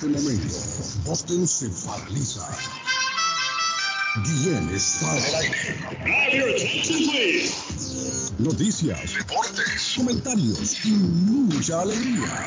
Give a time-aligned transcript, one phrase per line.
[0.00, 0.56] este momento,
[1.04, 2.48] Boston se paraliza.
[4.24, 5.76] Guillén está en el aire.
[8.38, 12.46] Noticias, deportes, comentarios y mucha alegría.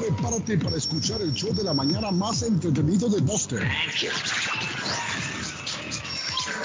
[0.00, 3.68] Prepárate para escuchar el show de la mañana más entretenido de Boston.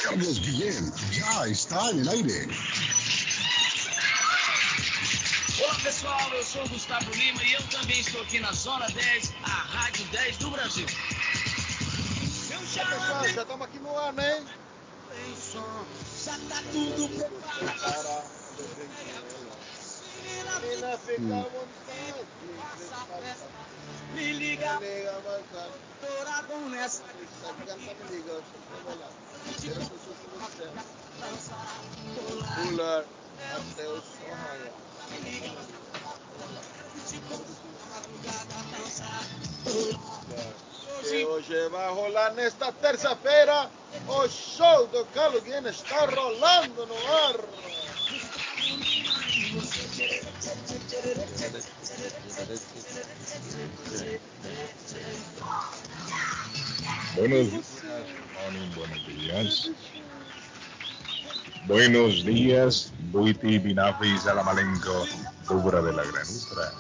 [0.04, 2.48] Carlos Guillén ya está en el aire.
[5.62, 9.34] Olá pessoal, eu sou o Gustavo Lima e eu também estou aqui na Zona 10,
[9.44, 10.85] a Rádio 10 do Brasil.
[12.49, 12.88] Meu Pessoal,
[13.23, 14.45] já estamos aqui no ar, né?
[15.09, 15.85] tem som,
[16.23, 18.23] já tá tudo preparado.
[20.62, 22.26] Menina, fica à vontade.
[22.57, 23.48] Passa a festa,
[24.13, 27.04] me liga, Liga, mas douradão nessa.
[27.41, 27.84] Canta me
[28.16, 28.44] liga, eu
[29.66, 30.16] eu sou
[32.55, 33.04] pular,
[33.55, 34.88] até o som raiar.
[37.90, 39.26] Madrugada, dançar.
[41.12, 43.70] E hoje vai rolar nesta terça-feira
[44.07, 47.35] o show do Carlos Guinness está rolando no ar.
[57.15, 57.65] Buenos días,
[58.76, 59.71] buenos días.
[61.65, 65.07] Buenos días, Buiti Binafi Salamalenco,
[65.50, 66.74] obra de la granutra,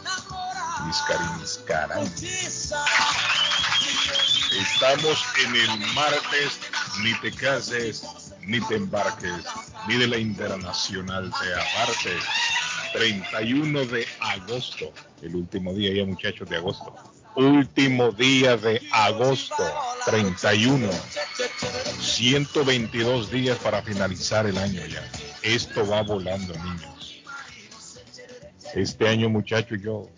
[0.85, 1.27] Miscarín
[1.65, 2.05] Caray.
[4.59, 6.59] Estamos en el martes,
[7.03, 8.03] ni te cases,
[8.41, 9.45] ni te embarques,
[9.87, 12.23] ni de la internacional te apartes.
[12.93, 14.91] 31 de agosto,
[15.21, 16.95] el último día ya muchachos de agosto.
[17.35, 19.63] Último día de agosto,
[20.05, 20.89] 31.
[21.99, 25.03] 122 días para finalizar el año ya.
[25.41, 27.23] Esto va volando, niños.
[28.73, 30.09] Este año, muchachos, yo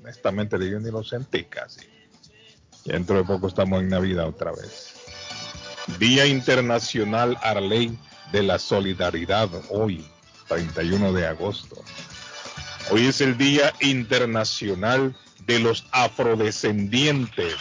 [0.00, 1.80] honestamente digo ni lo sentí casi.
[2.84, 4.94] Dentro de poco estamos en Navidad otra vez.
[5.98, 7.98] Día Internacional Arley
[8.32, 10.04] de la Solidaridad hoy,
[10.48, 11.76] 31 de agosto.
[12.90, 17.54] Hoy es el Día Internacional de los Afrodescendientes.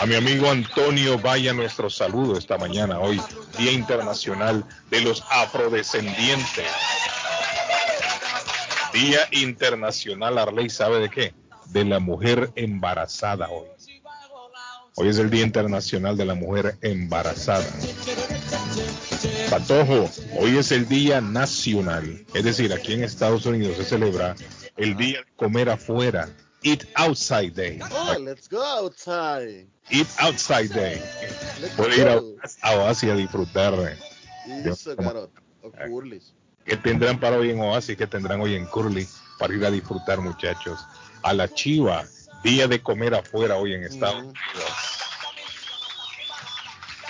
[0.00, 3.20] A mi amigo Antonio vaya nuestro saludo esta mañana, hoy,
[3.56, 6.66] Día Internacional de los Afrodescendientes.
[8.92, 11.34] Día Internacional Arley, ¿sabe de qué?
[11.66, 13.68] De la mujer embarazada hoy.
[14.96, 17.66] Hoy es el Día Internacional de la Mujer Embarazada.
[19.50, 24.34] Patojo, hoy es el Día Nacional, es decir, aquí en Estados Unidos se celebra
[24.76, 26.28] el Día de Comer Afuera,
[26.66, 27.78] Eat Outside Day.
[27.92, 29.68] Oh, let's go outside.
[29.88, 31.00] Eat Outside Day.
[31.76, 33.74] Puede ir a, Oasis a disfrutar.
[34.64, 34.96] Eso.
[34.98, 35.30] O.
[36.64, 37.96] ¿Qué tendrán para hoy en Oasis?
[37.96, 39.06] ¿Qué tendrán hoy en Curly?
[39.38, 40.80] Para ir a disfrutar, muchachos.
[41.22, 42.04] A la Chiva,
[42.42, 44.30] Día de Comer Afuera hoy en Estados Ujú.
[44.30, 45.05] Unidos.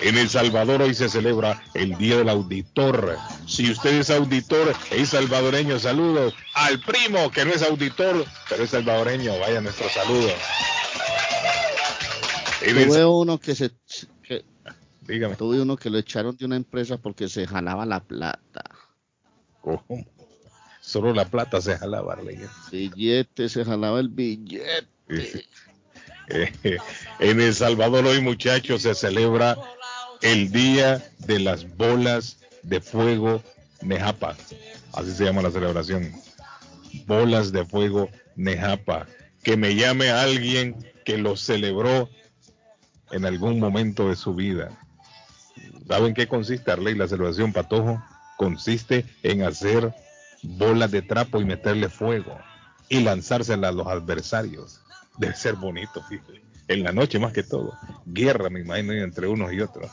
[0.00, 3.16] En El Salvador hoy se celebra el Día del Auditor.
[3.46, 8.70] Si usted es auditor, es salvadoreño, saludos al primo que no es auditor, pero es
[8.70, 9.38] salvadoreño.
[9.38, 10.28] Vaya nuestro saludo.
[12.62, 13.70] El- Tuve uno que se
[14.22, 14.44] que,
[15.02, 18.64] dígame, tuve uno que lo echaron de una empresa porque se jalaba la plata.
[19.62, 20.06] ¿cómo?
[20.80, 22.38] Solo la plata se jalaba, Arley.
[22.70, 24.86] Billete, se jalaba el billete.
[27.20, 29.56] En El Salvador hoy, muchachos, se celebra
[30.22, 33.42] el Día de las Bolas de Fuego
[33.82, 34.36] Nejapa.
[34.92, 36.12] Así se llama la celebración.
[37.06, 39.06] Bolas de Fuego Nejapa.
[39.42, 42.08] Que me llame alguien que lo celebró
[43.12, 44.70] en algún momento de su vida.
[45.86, 48.02] ¿Saben qué consiste, Arley, la celebración Patojo?
[48.36, 49.94] Consiste en hacer
[50.42, 52.38] bolas de trapo y meterle fuego
[52.88, 54.80] y lanzárselas a los adversarios.
[55.18, 56.45] Debe ser bonito, fíjate.
[56.68, 57.78] En la noche más que todo.
[58.04, 59.90] Guerra, me imagino, entre unos y otros.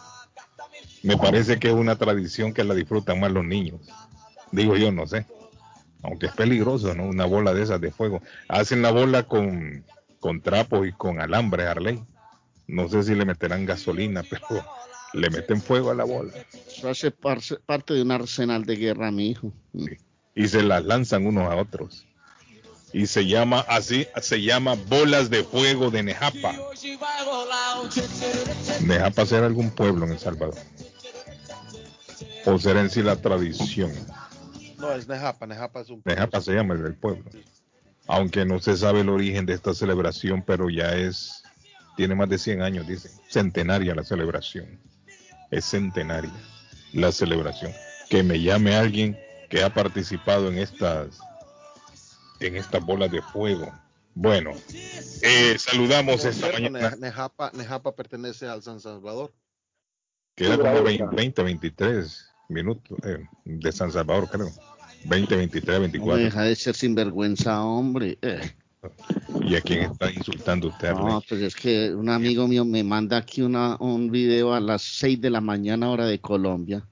[1.03, 3.81] Me parece que es una tradición que la disfrutan más los niños.
[4.51, 5.25] Digo yo, no sé.
[6.01, 7.05] Aunque es peligroso, ¿no?
[7.05, 8.21] Una bola de esas de fuego.
[8.47, 9.85] Hacen la bola con,
[10.19, 12.03] con trapos y con alambre, Arley.
[12.67, 14.65] No sé si le meterán gasolina, pero
[15.13, 16.31] le meten fuego a la bola.
[16.67, 19.53] Eso hace parte de un arsenal de guerra, mi hijo.
[20.35, 22.05] y se las lanzan unos a otros.
[22.93, 26.55] Y se llama así, se llama bolas de fuego de Nejapa.
[28.81, 30.55] Nejapa será algún pueblo en El Salvador.
[32.45, 33.91] O será en sí la tradición.
[34.77, 35.47] No, es Nejapa.
[35.47, 37.23] Nejapa es un Nejapa se llama el del pueblo.
[38.05, 41.41] Aunque no se sabe el origen de esta celebración, pero ya es,
[41.95, 43.11] tiene más de 100 años, dicen.
[43.29, 44.79] Centenaria la celebración.
[45.49, 46.33] Es centenaria
[46.91, 47.71] la celebración.
[48.09, 49.17] Que me llame alguien
[49.49, 51.19] que ha participado en estas,
[52.47, 53.71] en estas bolas de fuego.
[54.15, 54.51] Bueno,
[55.21, 56.91] eh, saludamos esta cierto, mañana.
[56.91, 59.33] Ne- Nejapa, Nejapa pertenece al San Salvador.
[60.35, 60.83] Queda como
[61.15, 64.49] 20, 23 minutos eh, de San Salvador, creo.
[65.05, 66.23] 20, 23, No 24.
[66.23, 68.17] deja de ser sinvergüenza, hombre.
[68.21, 68.51] Eh,
[69.41, 70.91] ¿Y a quién está insultando usted?
[70.91, 71.25] no, Arley?
[71.27, 75.19] pues es que un amigo mío me manda aquí una, un video a las 6
[75.21, 76.85] de la mañana, hora de Colombia.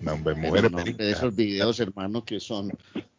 [0.00, 2.70] No, hombre, mujeres No, hombre, esos videos, hermano, que son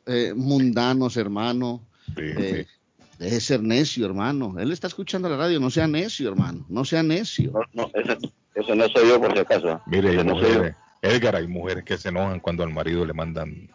[0.05, 1.81] eh, mundanos, hermano.
[2.07, 3.05] Sí, Eh, sí.
[3.19, 4.55] deje de ser necio, hermano.
[4.59, 6.65] Él está escuchando la radio, no sea necio, hermano.
[6.69, 7.51] No sea necio.
[7.53, 8.17] No, no, ese,
[8.55, 9.81] ese no soy yo por si acaso.
[9.85, 13.69] Mire, hay no mujeres, Edgar, hay mujeres que se enojan cuando al marido le mandan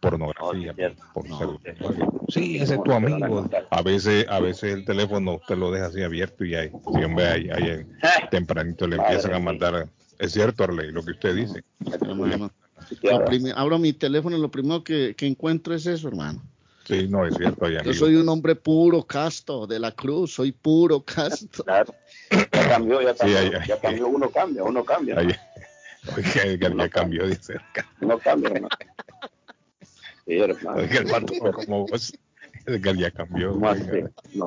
[0.00, 1.38] pornografía No, sí, por no.
[1.38, 2.08] celular.
[2.28, 3.48] Sí, ese es tu amigo.
[3.70, 7.50] A veces, a veces el teléfono usted lo deja así abierto y ahí, siempre hay,
[7.50, 7.86] hay Eh,
[8.30, 9.88] tempranito le empiezan a mandar.
[10.18, 11.62] Es cierto, Arley, lo que usted dice.
[12.96, 13.26] Claro.
[13.56, 16.42] abro mi teléfono y lo primero que, que encuentro es eso, hermano.
[16.84, 17.64] Sí, no, es cierto.
[17.64, 21.64] Hay Yo soy un hombre puro, casto, de la cruz, soy puro, casto.
[21.64, 21.94] Claro.
[22.30, 23.64] Ya cambió, ya cambió.
[23.66, 25.16] ya cambió, uno cambia, uno cambia.
[26.16, 27.54] Oiga, Edgar ya cambió, dice.
[28.00, 28.68] Uno cambia, hermano.
[30.26, 30.78] Sí, hermano.
[30.78, 32.12] Oiga, como vos.
[32.66, 33.52] Edgar ya cambió.
[33.52, 34.10] No, hombre.
[34.34, 34.46] No,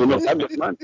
[0.00, 0.78] uno cambia, hermano.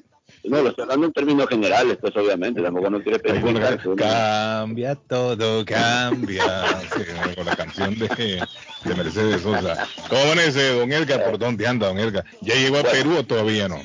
[0.44, 5.64] No, lo estoy hablando en términos generales, pues obviamente, tampoco no quiere uno- Cambia todo,
[5.64, 6.44] cambia.
[6.94, 8.06] Sí, con la canción de,
[8.85, 9.87] de Mercedes Sosa.
[10.08, 11.25] ¿Cómo amanece, don Edgar?
[11.25, 12.25] ¿Por dónde anda, don Edgar?
[12.43, 12.96] ¿Ya llegó a Bueno.
[12.99, 13.76] Perú o todavía no?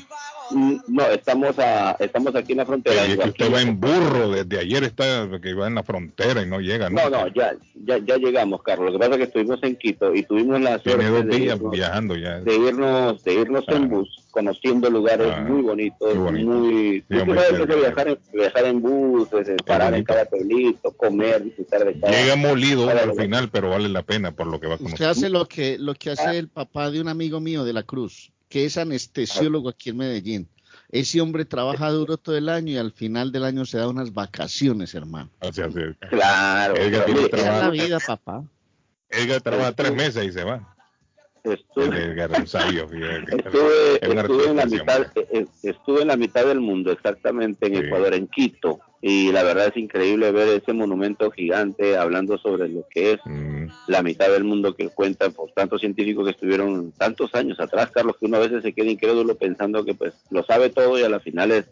[0.51, 3.03] Mm, No, estamos, a, estamos aquí en la frontera.
[3.05, 6.41] Es en que usted va en burro, desde ayer está que va en la frontera
[6.41, 6.89] y no llega.
[6.89, 7.53] No, no, ya,
[7.85, 8.87] ya, ya llegamos, Carlos.
[8.87, 11.43] Lo que pasa es que estuvimos en Quito y tuvimos la Tiene suerte dos de
[11.45, 12.39] irnos, viajando ya.
[12.39, 13.75] de irnos, de irnos Ah.
[13.75, 16.49] en bus, conociendo lugares Ah, muy bonitos, qué bonito.
[16.51, 16.99] muy...
[16.99, 20.03] Sí, tú hombre, sabes que es viajar, en, viajar en bus, es, es parar en
[20.03, 22.11] cada pueblito, comer, disfrutar de cada...
[22.13, 23.25] Llega molido cada al lugar.
[23.25, 25.07] final, pero vale la pena por lo que va a Usted conocer.
[25.07, 28.31] hace lo que, lo que hace el papá de un amigo mío de la Cruz,
[28.49, 30.49] que es anestesiólogo aquí en Medellín.
[30.91, 34.11] Ese hombre trabaja duro todo el año y al final del año se da unas
[34.13, 35.29] vacaciones, hermano.
[35.39, 35.79] O sea, sí.
[36.09, 37.69] Claro, Edgar tiene es la Trabaja.
[37.69, 38.43] vida, papá.
[39.09, 40.75] Edgar trabaja tres meses y se va.
[41.43, 46.91] estuve, Edgar estuve, estuve en la mitad, eh, eh, estuve en la mitad del mundo,
[46.91, 47.79] exactamente en Sí.
[47.85, 52.85] Ecuador, en Quito, y la verdad es increíble ver ese monumento gigante hablando sobre lo
[52.89, 57.33] que es Mm, la mitad del mundo que cuenta por tantos científicos que estuvieron tantos
[57.33, 60.69] años atrás, Carlos, que uno a veces se queda incrédulo pensando que pues lo sabe
[60.69, 61.65] todo y a la final es,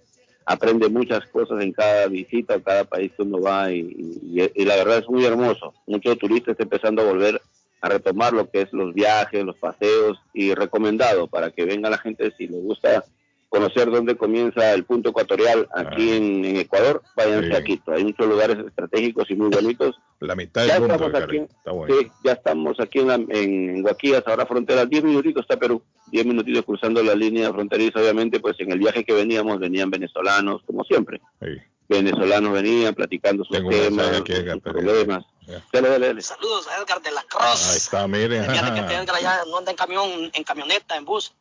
[0.45, 4.65] aprende muchas cosas en cada visita o cada país que uno va y, y- y
[4.65, 5.73] la verdad es muy hermoso.
[5.85, 7.41] Muchos turistas están empezando a volver
[7.81, 11.97] a retomar lo que es los viajes, los paseos y recomendado para que venga la
[11.99, 13.05] gente si les gusta
[13.49, 16.15] conocer dónde comienza el punto ecuatorial aquí Ah.
[16.15, 17.55] en, en Ecuador, váyanse Sí.
[17.55, 17.91] a Quito.
[17.93, 21.37] Hay muchos lugares estratégicos y muy bonitos La mitad Ya del mundo, estamos aquí.
[21.37, 21.95] Está bueno.
[21.99, 25.81] Sí, ya estamos aquí en, la- en, en Guaquillas, ahora frontera, 10 minutitos está Perú,
[26.07, 30.61] 10 minutitos cruzando la línea fronteriza, obviamente, pues en el viaje que veníamos venían venezolanos,
[30.65, 31.47] como siempre, Sí.
[31.87, 35.23] venezolanos venían platicando sus Tengo temas, aquí, sus problemas.
[35.45, 35.61] Ya.
[35.71, 36.21] Dale, dale, dale.
[36.21, 37.75] Saludos a Edgar de la Ahí Cruz.
[37.77, 38.41] está, mire.
[38.43, 41.33] Fíjate que Edgar ya no anda en camión, en camioneta, en bus.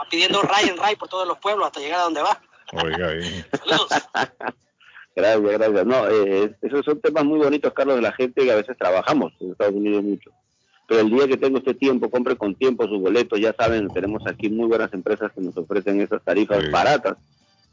[0.00, 2.40] Va pidiendo ray en ray por todos los pueblos hasta llegar a donde va.
[2.72, 3.44] Oiga, ahí.
[3.58, 3.88] Saludos.
[5.14, 5.86] Gracias, gracias.
[5.86, 9.30] No, eh, esos son temas muy bonitos, Carlos, de la gente que a veces trabajamos
[9.40, 10.30] en Estados Unidos mucho.
[10.88, 13.38] Pero el día que tenga usted tiempo, compre con tiempo sus boletos.
[13.38, 16.70] Ya saben, tenemos aquí muy buenas empresas que nos ofrecen esas tarifas Sí.
[16.70, 17.18] baratas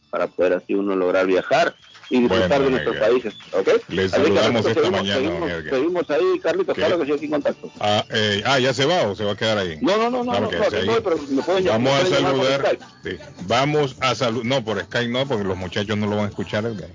[0.09, 1.73] para poder así uno lograr viajar
[2.09, 3.33] y disfrutar Bueno, de nuestros países.
[3.53, 3.67] ¿ok?
[3.67, 6.81] Le Así que saludamos nosotros esta seguimos- mañana, Seguimos, seguimos ahí, Carlitos, ¿Qué?
[6.81, 7.71] claro que sí, aquí en contacto.
[7.79, 9.77] Ah, eh, ah, ¿ya se va o se va a quedar ahí?
[9.81, 10.57] No, no, no, no, Claro no, que
[11.01, 12.77] pero me pueden llamar- Vamos a me pueden saludar.
[13.03, 13.09] Sí,
[13.47, 14.45] Vamos a saludar.
[14.45, 16.65] No, por Skype no, porque los muchachos no lo van a escuchar.
[16.65, 16.89] Edgar.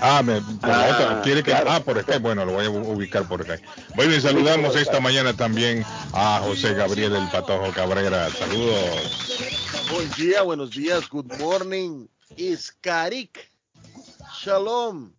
[0.00, 1.50] Ah, me, Ah, otra, quiere que.
[1.50, 1.70] claro.
[1.70, 2.18] Ah, por Skype.
[2.18, 3.62] Bueno, lo voy a ubicar por Skype.
[3.94, 8.28] Bueno, y saludamos esta mañana también a José Gabriel el Patojo Cabrera.
[8.30, 9.30] Saludos.
[9.92, 12.06] Buen día, buenos días, good morning.
[12.36, 13.38] Iskarik.
[14.44, 15.10] Shalom.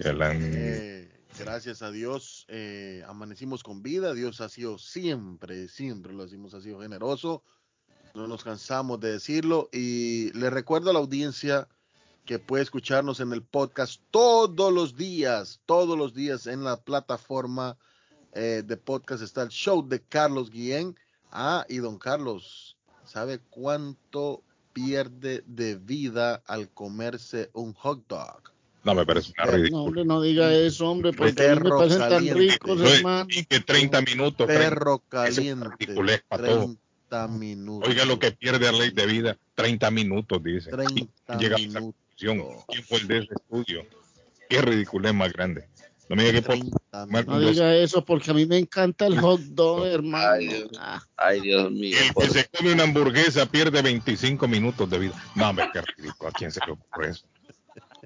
[0.00, 4.12] Eh, gracias a Dios eh, amanecimos con vida.
[4.12, 7.42] Dios ha sido siempre, siempre lo decimos, ha sido generoso.
[8.14, 9.70] No nos cansamos de decirlo.
[9.72, 11.68] Y le recuerdo a la audiencia
[12.26, 17.78] que puede escucharnos en el podcast todos los días, todos los días en la plataforma
[18.32, 20.94] eh, de podcast está el show de Carlos Guillén.
[21.32, 22.76] Ah, y don Carlos,
[23.06, 24.42] ¿sabe cuánto
[24.84, 28.42] pierde de vida al comerse un hot dog?
[28.84, 29.80] No, me parece una No, No, ridícula.
[29.82, 32.38] hombre, no diga eso, hombre, porque a mí me Perro parecen tan caliente.
[32.40, 33.26] ricos, No, hermano.
[33.30, 34.46] y que 30 minutos.
[34.46, 35.52] 30 Perro caliente.
[35.66, 36.76] una ridiculez pa' todo.
[37.08, 37.88] 30 minutos.
[37.88, 40.70] Oiga lo que pierde la ley de vida, 30 minutos, dice.
[40.70, 41.94] 30 Y llega a esa minutos.
[42.18, 42.64] conclusión.
[42.68, 43.86] ¿Quién fue el de ese estudio?
[44.48, 45.66] Qué ridiculez más grande.
[46.08, 48.58] No me diga que por 30 Marco, No yo- diga eso porque a mí me
[48.58, 50.28] encanta el hot dog, hermano.
[50.32, 50.70] Ay, Dios.
[50.78, 51.96] Ah, Ay, Dios mío.
[52.00, 55.22] el que se come una hamburguesa pierde 25 minutos de vida.
[55.34, 56.30] No, hombre, qué ridículo.
[56.30, 57.26] ¿A quién se le ocurre eso?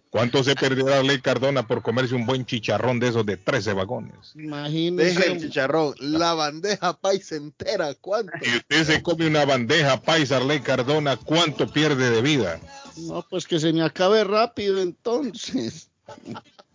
[0.08, 4.32] ¿Cuánto se perderá Ley Cardona por comerse un buen chicharrón de esos de 13 vagones?
[4.34, 5.04] imagínese.
[5.20, 8.32] Deja el chicharrón, la bandeja paisa entera, ¿cuánto?
[8.42, 12.58] Si usted se come una bandeja paisa Ley Cardona, ¿cuánto pierde de vida?
[12.96, 15.90] No, pues que se me acabe rápido entonces.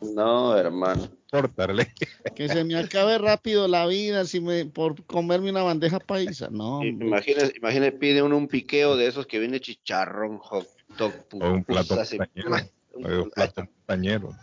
[0.02, 1.08] No, hermano.
[1.32, 1.92] Córtale.
[2.36, 6.50] Que se me acabe rápido la vida si me por comerme una bandeja paisa.
[6.52, 6.84] No.
[6.84, 11.64] Imagínese, imagínese, pide uno un piqueo de esos que viene chicharrón, hot dog, O un
[11.64, 12.50] plato montañero.
[12.94, 14.36] un- O un plato montañero.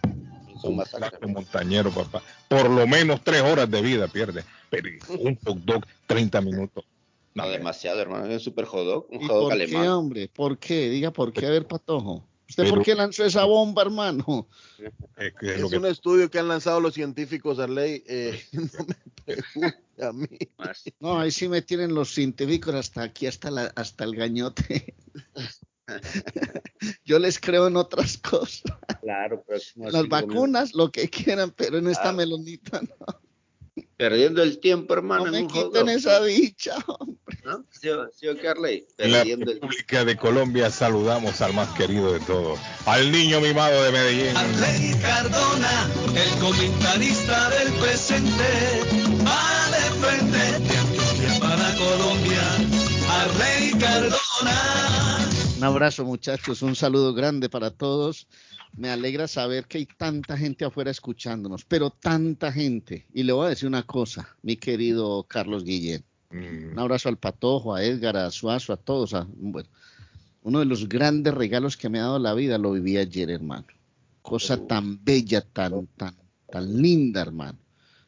[0.64, 0.76] un
[1.44, 2.22] plato papá.
[2.48, 4.44] Por lo menos tres horas de vida pierde.
[4.70, 4.88] Pero
[5.20, 6.84] un hot dog, 30 minutos.
[7.34, 8.26] No, demasiado, hermano.
[8.26, 9.88] Es un super hot dog, un ¿Y hot dog por qué, alemán.
[9.88, 10.28] hombre?
[10.28, 10.90] ¿Por qué?
[10.90, 12.26] Diga por qué, a ver, Patojo.
[12.52, 14.46] ¿Usted Pero- por qué lanzó esa bomba, hermano?
[15.16, 18.04] es que es Es lo que- un estudio que han lanzado los científicos, Arley.
[18.06, 18.94] Eh, no me
[19.24, 20.28] pregunte a mí.
[20.58, 20.84] Más.
[21.00, 24.94] No, ahí sí me tienen los científicos hasta aquí, hasta, la, hasta el gañote.
[27.06, 28.62] Yo les creo en otras cosas.
[29.00, 29.58] Claro, pero
[29.90, 33.20] Las vacunas, lo que quieran, pero en esta melonita no,
[34.02, 36.74] Perdiendo el tiempo, hermano, no en me un quiten esa dicha.
[37.44, 37.64] ¿no?
[37.70, 38.84] ¿Sí, sí o qué, Arley?
[38.98, 43.40] En la Perdiendo el República de Colombia saludamos al más querido de todos, al niño
[43.40, 44.36] mimado de Medellín.
[44.36, 48.42] Arley Cardona, el comentarista del presente,
[49.24, 52.42] va de frente para Colombia.
[53.08, 55.12] Arley Cardona.
[55.58, 58.26] Un abrazo, muchachos, un saludo grande para todos.
[58.76, 63.06] Me alegra saber que hay tanta gente afuera escuchándonos, pero tanta gente.
[63.12, 66.02] Y le voy a decir una cosa, mi querido Carlos Guillén.
[66.30, 69.12] Mm, Un abrazo al Patojo, a Edgar, a Suazo, a todos.
[69.14, 69.68] a- bueno,
[70.42, 73.66] uno de los grandes regalos que me ha dado la vida lo viví ayer, hermano.
[74.22, 76.16] Cosa tan bella, tan, tan,
[76.50, 77.58] tan linda, hermano.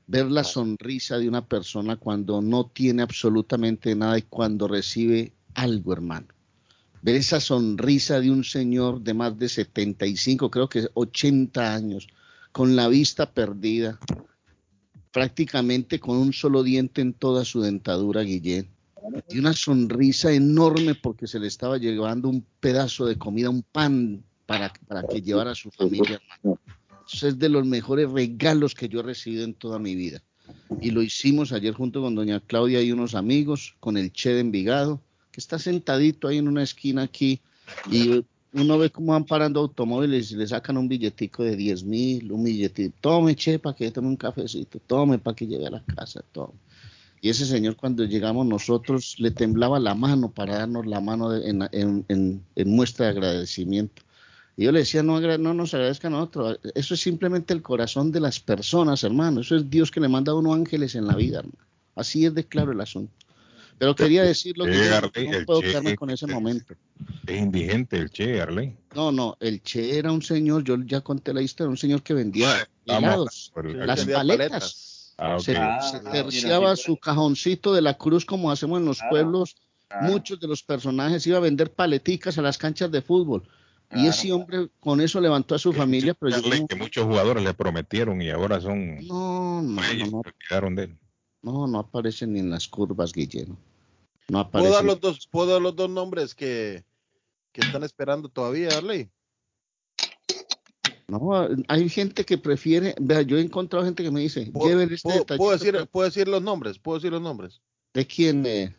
[0.06, 5.92] Ver la sonrisa de una persona cuando no tiene absolutamente nada y cuando recibe algo,
[5.92, 6.26] hermano.
[7.04, 12.08] Ver esa sonrisa de un señor de más de 75, creo que 80 años,
[12.50, 13.98] con la vista perdida,
[15.12, 18.70] prácticamente con un solo diente en toda su dentadura, Guillén.
[19.28, 24.24] Y una sonrisa enorme porque se le estaba llevando un pedazo de comida, un pan
[24.46, 26.22] para, para que llevara a su familia.
[27.06, 30.22] Eso es de los mejores regalos que yo he recibido en toda mi vida.
[30.80, 34.40] Y lo hicimos ayer junto con doña Claudia y unos amigos, con el Che de
[34.40, 35.02] Envigado,
[35.34, 37.40] que está sentadito ahí en una esquina aquí.
[37.90, 42.30] Y uno ve cómo van parando automóviles y le sacan un billetico de 10 mil,
[42.30, 42.96] un billetito.
[43.00, 44.78] Tome, Che, para que tome un cafecito.
[44.78, 46.22] Tome, para que lleve a la casa.
[46.30, 46.54] Tome.
[47.20, 52.44] Y ese señor cuando llegamos nosotros le temblaba la mano para darnos la mano en,
[52.64, 54.02] muestra de agradecimiento.
[54.56, 56.60] Y yo le decía, no, no nos agradezcan a nosotros.
[56.76, 59.40] Eso es simplemente el corazón de las personas, hermano.
[59.40, 61.58] Eso es Dios que le manda a uno ángeles en la vida, hermano.
[61.96, 63.23] Así es de claro el asunto.
[63.78, 66.74] Pero quería decirlo, que Arley, no puedo Che, quedarme con ese es- momento.
[67.26, 68.76] Es indigente el Che, Arley.
[68.94, 72.14] No, no, el Che era un señor, yo ya conté la historia, un señor que
[72.14, 75.14] vendía helados, las paletas.
[75.16, 75.38] Ah.
[75.38, 79.10] Se, Ah, se ah, terciaba su cajoncito de la cruz como hacemos en los Claro,
[79.10, 79.56] pueblos.
[79.88, 80.06] claro.
[80.12, 83.44] Muchos de los personajes iban a vender paleticas a las canchas de fútbol.
[83.90, 84.10] Y Claro.
[84.10, 88.20] ese hombre con eso levantó a su familia, pero un que muchos jugadores le prometieron
[88.22, 90.22] y ahora son No, no, no,
[90.74, 90.96] de él.
[91.44, 93.56] No, no aparecen ni en las curvas, Guillermo.
[94.28, 94.86] No ¿Puedo dar aparecen.
[94.86, 96.84] los dos, puedo dar los dos nombres que,
[97.52, 99.10] que están esperando todavía, Arley?
[101.06, 104.90] No, hay gente que prefiere, vea, yo he encontrado gente que me dice, ¿Puedo, lleven
[104.92, 105.44] este puedo- detallito.
[105.44, 106.78] puedo decir, puedo decir los nombres?
[106.78, 107.60] ¿Puedo decir los nombres?
[107.92, 108.44] ¿De quién?
[108.46, 108.74] eh?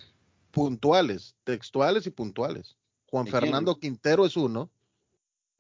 [0.52, 2.76] Puntuales, textuales y puntuales.
[3.12, 3.28] Juan.
[3.28, 4.72] Fernando Quintero es uno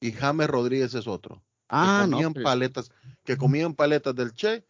[0.01, 1.43] y James Rodríguez es otro.
[1.69, 2.91] Ah, que no, comían pues, paletas,
[3.23, 4.65] que comían paletas del Che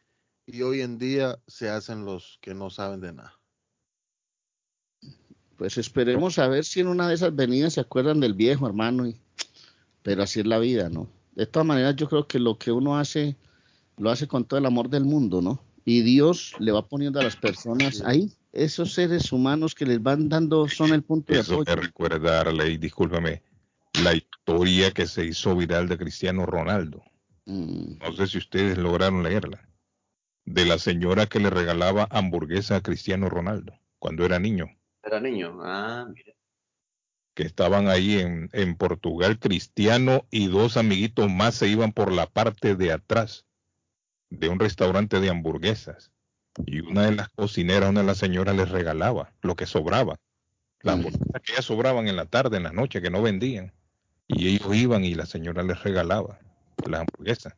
[0.45, 3.33] y hoy en día se hacen los que no saben de nada.
[5.57, 9.07] pues esperemos a ver si en una de esas venidas se acuerdan del viejo, hermano.
[9.07, 9.15] y-
[10.03, 11.07] pero así es la vida, ¿no?
[11.33, 13.37] De todas maneras, yo creo que lo que uno hace,
[13.97, 15.63] lo hace con todo el amor del mundo, ¿no?
[15.85, 20.27] Y Dios le va poniendo a las personas ahí, esos seres humanos que les van
[20.27, 21.81] dando, son el punto de Eso me apoyo.
[21.81, 23.41] recuerda, Arley, discúlpame,
[24.03, 27.01] la historia que se hizo viral de Cristiano Ronaldo.
[27.45, 29.65] Mm, No sé si ustedes lograron leerla.
[30.45, 34.67] De la señora que le regalaba hamburguesa a Cristiano Ronaldo cuando era niño.
[35.03, 35.59] Era niño.
[35.63, 36.33] Ah, mira.
[37.33, 42.27] que estaban ahí en, en Portugal, Cristiano y dos amiguitos más se iban por la
[42.27, 43.45] parte de atrás
[44.29, 46.11] de un restaurante de hamburguesas.
[46.65, 50.17] Y una de las cocineras, una de las señoras les regalaba lo que sobraba.
[50.81, 50.99] Las Mm.
[50.99, 53.73] hamburguesas que ya sobraban en la tarde, en la noche, que no vendían.
[54.27, 56.39] Y ellos iban y la señora les regalaba
[56.87, 57.53] las hamburguesas.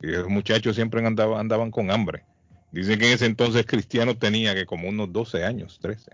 [0.00, 2.24] Y los muchachos siempre andaban, andaban con hambre.
[2.72, 6.10] Dicen que en ese entonces Cristiano tenía que como unos 12 años, 13.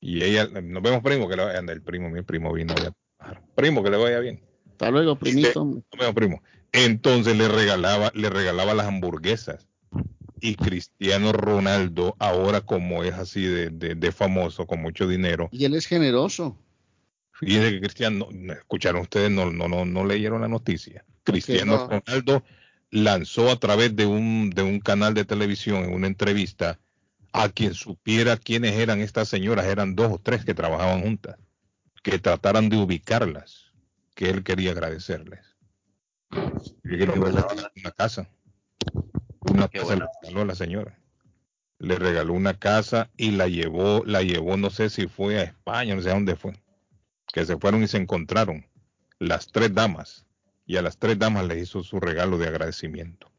[0.00, 2.92] Y ella, nos vemos primo, que le vaya el primo, mi primo vino ya.
[3.54, 4.42] Primo, que le vaya bien.
[4.72, 5.64] Hasta luego, primito.
[5.64, 6.42] Nos vemos primo.
[6.72, 9.68] Entonces le regalaba, le regalaba las hamburguesas.
[10.40, 15.48] Y Cristiano Ronaldo, ahora como es así de, de, de famoso, con mucho dinero.
[15.52, 16.58] Y él es generoso.
[17.32, 21.04] Fíjense que Cristiano, escucharon ustedes, no, no, no, no leyeron la noticia.
[21.22, 22.00] Cristiano no.
[22.00, 22.44] Ronaldo
[22.94, 26.78] lanzó a través de un, de un canal de televisión en una entrevista
[27.32, 31.36] a quien supiera quiénes eran estas señoras, eran dos o tres que trabajaban juntas,
[32.04, 33.72] que trataran de ubicarlas,
[34.14, 35.40] que él quería agradecerles.
[36.30, 38.30] Una casa,
[39.40, 40.96] una Qué casa le regaló a la señora.
[41.80, 45.96] Le regaló una casa y la llevó, la llevó, no sé si fue a España,
[45.96, 46.52] no sé a dónde fue,
[47.32, 48.64] que se fueron y se encontraron
[49.18, 50.24] las tres damas
[50.66, 53.30] y a las tres damas les hizo su regalo de agradecimiento.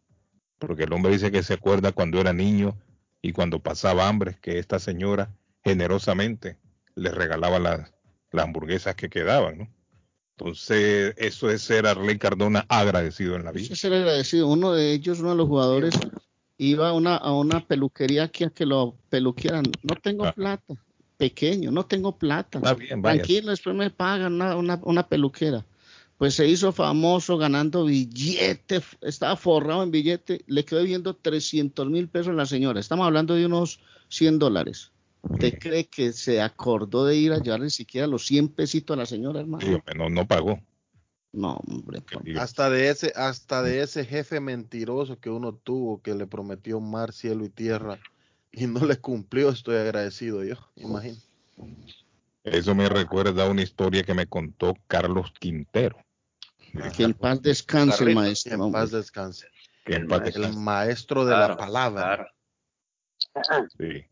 [0.60, 2.78] Porque el hombre dice que se acuerda cuando era niño
[3.22, 5.30] y cuando pasaba hambre, que esta señora
[5.64, 6.58] generosamente
[6.96, 7.94] les regalaba las,
[8.32, 9.68] las hamburguesas que quedaban, ¿no?
[10.38, 13.74] Entonces, eso es ser Arley Cardona agradecido en la Eso vida.
[13.74, 14.48] es ser agradecido.
[14.50, 15.96] Uno de ellos, uno de los jugadores,
[16.58, 19.64] iba a una, a una peluquería aquí a que lo peluquearan.
[19.84, 20.34] No tengo Ah.
[20.34, 20.74] plata.
[21.18, 22.60] Pequeño, no tengo plata.
[22.76, 23.02] Bien.
[23.02, 25.64] Tranquilo, después me pagan una, una, una peluquera.
[26.18, 31.90] Pues se hizo famoso ganando billete, f- estaba forrado en billete, le quedó viendo 300
[31.90, 32.80] mil pesos a la señora.
[32.80, 34.92] Estamos hablando de unos 100 dólares.
[35.24, 39.06] ¿Usted cree que se acordó de ir a llevarle siquiera los 100 pesitos a la
[39.06, 39.66] señora, hermano?
[39.98, 40.62] No, no pagó.
[41.34, 42.02] No, hombre.
[42.40, 47.12] Hasta de ese, hasta de ese jefe mentiroso que uno tuvo, que le prometió mar,
[47.12, 48.00] cielo y tierra
[48.54, 51.18] y no le cumplió, estoy agradecido yo, imagino.
[52.46, 55.98] Eso me recuerda a una historia que me contó Carlos Quintero.
[56.96, 58.54] Que en paz descanse el maestro.
[58.56, 58.82] En hombre.
[58.82, 59.48] paz descanse.
[59.86, 60.42] Que en El paz maestro.
[60.44, 60.64] El descanse.
[60.66, 62.28] maestro de la palabra.
[63.34, 63.68] claro.
[63.78, 64.06] Sí.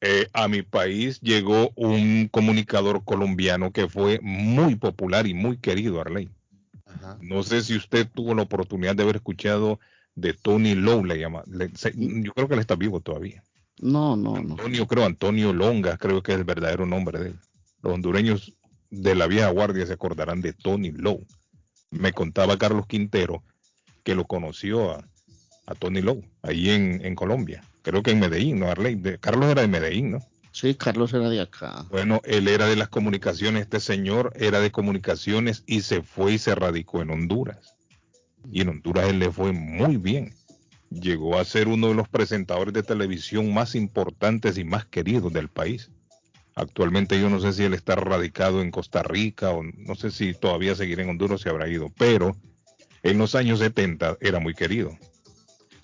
[0.00, 6.00] Eh, a mi país llegó un comunicador colombiano que fue muy popular y muy querido,
[6.00, 6.28] Arley.
[6.86, 7.18] Ajá.
[7.20, 9.80] No sé si usted tuvo la oportunidad de haber escuchado
[10.14, 11.42] de Tony Lowe, le llama.
[11.46, 13.42] le- se- yo creo que él está vivo todavía.
[13.80, 14.54] No, no, no.
[14.54, 17.38] Antonio, creo, Antonio Longa, creo que es el verdadero nombre de él.
[17.82, 18.54] Los hondureños
[18.90, 21.26] de la vieja guardia se acordarán de Tony Lowe.
[21.90, 23.42] Me contaba Carlos Quintero
[24.02, 25.08] que lo conoció a,
[25.66, 27.62] a Tony Lowe, ahí en, en Colombia.
[27.82, 28.94] Creo que en Medellín, ¿no, Arley?
[28.96, 30.18] De- Carlos era de Medellín, ¿no?
[30.52, 31.86] Sí, Carlos era de acá.
[31.90, 36.38] Bueno, él era de las comunicaciones, este señor era de comunicaciones y se fue y
[36.38, 37.74] se radicó en Honduras.
[38.50, 40.34] Y en Honduras él le fue muy bien.
[40.90, 45.48] Llegó a ser uno de los presentadores de televisión más importantes y más queridos del
[45.48, 45.90] país.
[46.58, 50.34] Actualmente yo no sé si él está radicado en Costa Rica o no sé si
[50.34, 52.36] todavía seguirá en Honduras se habrá ido, pero
[53.04, 54.98] en los años 70 era muy querido.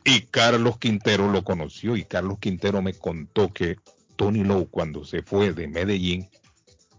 [0.05, 3.77] Y Carlos Quintero lo conoció y Carlos Quintero me contó que
[4.17, 6.29] Tony Lowe cuando se fue de Medellín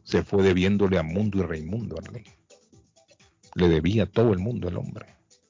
[0.03, 2.23] se fue debiéndole a Mundo y Raimundo Arley.
[3.55, 5.05] Le debía a todo el mundo el hombre.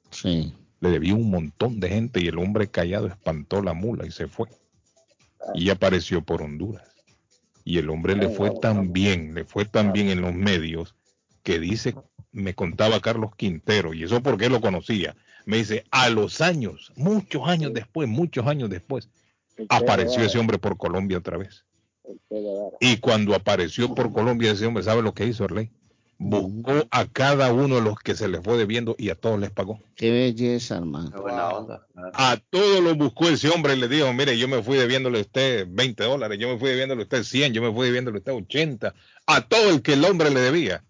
[0.09, 0.51] Sí.
[0.79, 4.27] Le debía un montón de gente y el hombre callado espantó la mula y se
[4.27, 4.49] fue.
[5.53, 6.94] Y apareció por Honduras.
[7.65, 10.95] Y el hombre le fue tan bien, le fue tan bien en los medios
[11.43, 11.95] que dice,
[12.31, 17.47] me contaba Carlos Quintero, y eso porque lo conocía, me dice, a los años, muchos
[17.47, 19.09] años después, muchos años después,
[19.69, 21.65] apareció ese hombre por Colombia otra vez.
[22.79, 25.71] Y cuando apareció por Colombia ese hombre, ¿sabe lo que hizo Arley?
[26.17, 29.51] Buscó a cada uno de los que se les fue debiendo y a todos les
[29.51, 29.81] pagó.
[29.95, 31.11] Qué belleza, hermano.
[31.11, 31.87] Qué buena onda.
[32.13, 35.21] A todos los buscó ese hombre y le dijo, mire, yo me fui debiéndole a
[35.21, 38.19] usted 20 dólares, yo me fui debiéndole a usted 100, yo me fui debiéndole a
[38.19, 38.95] usted 80.
[39.27, 40.83] A todo el que el hombre le debía.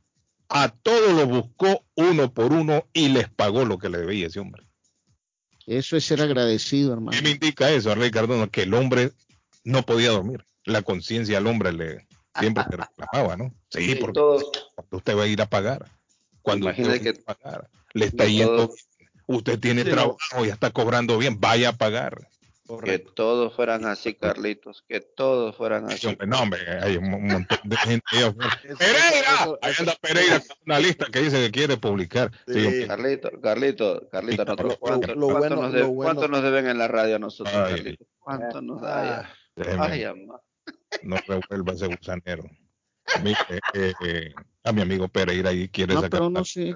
[0.47, 4.39] A todos los buscó uno por uno y les pagó lo que le debía ese
[4.39, 4.63] hombre.
[5.65, 7.17] Eso es ser agradecido, hermano.
[7.17, 8.47] ¿Qué me indica eso, Arley Cardona?
[8.47, 9.11] Que el hombre
[9.63, 10.45] no podía dormir.
[10.63, 12.04] La conciencia al hombre le
[12.39, 13.53] siempre le reclamaba, ¿no?
[13.69, 15.85] Sí, Sí, porque todo- cuando usted va a ir a pagar,
[16.41, 18.75] cuando usted va a Imagínate ir a pagar, le está que yendo, todo-
[19.27, 19.95] usted tiene Sí, no.
[19.95, 22.27] trabajo y está cobrando bien, vaya a pagar.
[22.83, 26.07] que todos fueran así, Carlitos, que todos fueran Sí, así.
[26.07, 28.23] hombre, no, hombre, hay un mon- montón de gente ahí.
[28.63, 29.33] Eso- ¡Pereira!
[29.43, 32.31] eso- Ahí anda Pereira con una lista que dice que quiere publicar.
[32.47, 32.87] Sí.
[32.87, 36.87] Carlitos, Carlitos, Carlitos, nosotros cuánto, lo cuánto bueno- nos bueno- cuánto nos deben en la
[36.87, 37.75] radio a nosotros, Ay.
[37.75, 38.07] Carlitos?
[38.17, 39.29] ¿Cuánto nos da?
[39.57, 40.03] Ay.
[41.03, 42.43] No revuelva ese gusanero.
[43.23, 43.37] Mire,
[43.73, 46.21] eh, eh, a mi amigo Pereira ahí quiere No, sacar.
[46.31, 46.73] la- sí.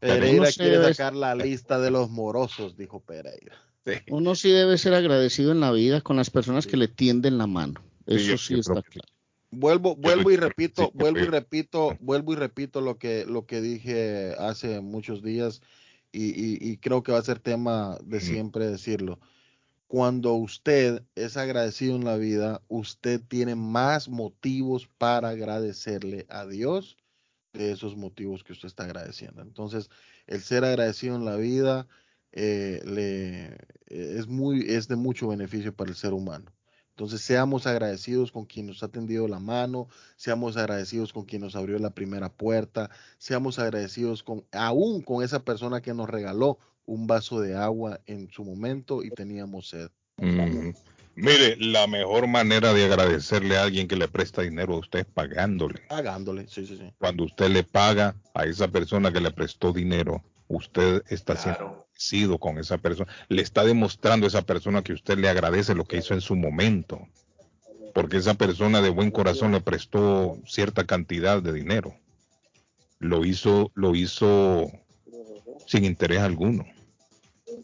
[0.00, 3.56] Pereira quiere debe- sacar la lista de los morosos, dijo Pereira.
[3.84, 3.92] Sí.
[4.10, 7.46] Uno sí debe ser agradecido en la vida con las personas que le tienden la
[7.46, 7.80] mano.
[8.06, 9.08] Sí, Eso yo- sí yo está que- claro.
[9.50, 14.34] Vuelvo, vuelvo y repito, vuelvo y repito, vuelvo y repito lo que, lo que dije
[14.38, 15.60] hace muchos días.
[16.10, 19.20] y, y- y creo que va a ser tema de siempre decirlo.
[19.88, 26.98] Cuando usted es agradecido en la vida, usted tiene más motivos para agradecerle a Dios
[27.54, 29.40] de esos motivos que usted está agradeciendo.
[29.40, 29.88] Entonces,
[30.26, 31.88] el ser agradecido en la vida
[32.32, 36.52] eh, le, es, muy, es de mucho beneficio para el ser humano.
[36.90, 41.56] Entonces, seamos agradecidos con quien nos ha tendido la mano, seamos agradecidos con quien nos
[41.56, 47.06] abrió la primera puerta, seamos agradecidos con aún con esa persona que nos regaló un
[47.06, 49.90] vaso de agua en su momento y teníamos sed.
[50.16, 50.70] Mm.
[51.14, 55.04] Mire, la mejor manera de agradecerle a alguien que le presta dinero a usted es
[55.06, 55.80] pagándole.
[55.88, 56.92] Pagándole, sí, sí, sí.
[56.98, 61.74] Cuando usted le paga a esa persona que le prestó dinero, usted está siendo Claro.
[61.88, 63.12] agradecido con esa persona.
[63.28, 66.36] Le está demostrando a esa persona que usted le agradece lo que hizo en su
[66.36, 67.00] momento.
[67.94, 71.96] Porque esa persona de buen corazón le prestó cierta cantidad de dinero.
[73.00, 74.70] Lo hizo, lo hizo
[75.66, 76.64] sin interés alguno.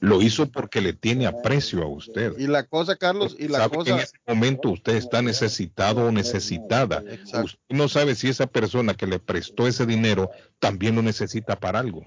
[0.01, 2.33] Lo hizo porque le tiene aprecio a usted.
[2.39, 6.07] Y la cosa, Carlos, y la sabe que cosa, en ese momento usted está necesitado
[6.07, 7.03] o necesitada.
[7.09, 7.47] Exacto.
[7.47, 11.81] Usted no sabe si esa persona que le prestó ese dinero también lo necesita para
[11.81, 12.07] algo.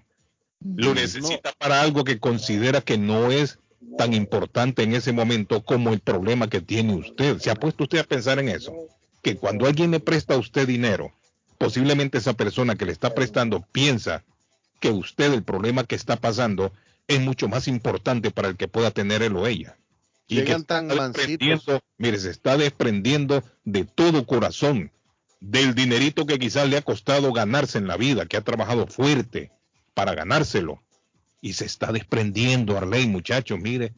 [0.60, 3.60] Lo necesita para algo que considera que no es
[3.98, 7.40] tan importante en ese momento como el problema que tiene usted.
[7.40, 8.74] ¿Se ha puesto usted a pensar en eso?
[9.22, 11.12] Que cuando alguien le presta a usted dinero,
[11.58, 14.24] posiblemente esa persona que le está prestando piensa
[14.80, 16.72] que usted el problema que está pasando
[17.08, 19.78] es mucho más importante para el que pueda tener él o ella.
[20.28, 24.92] Y que Llegan se tan desprendiendo, mire, se está desprendiendo de todo corazón,
[25.40, 29.52] del dinerito que quizás le ha costado ganarse en la vida, que ha trabajado fuerte
[29.94, 30.84] para ganárselo.
[31.40, 33.94] Y se está desprendiendo, Arley, muchachos, mire,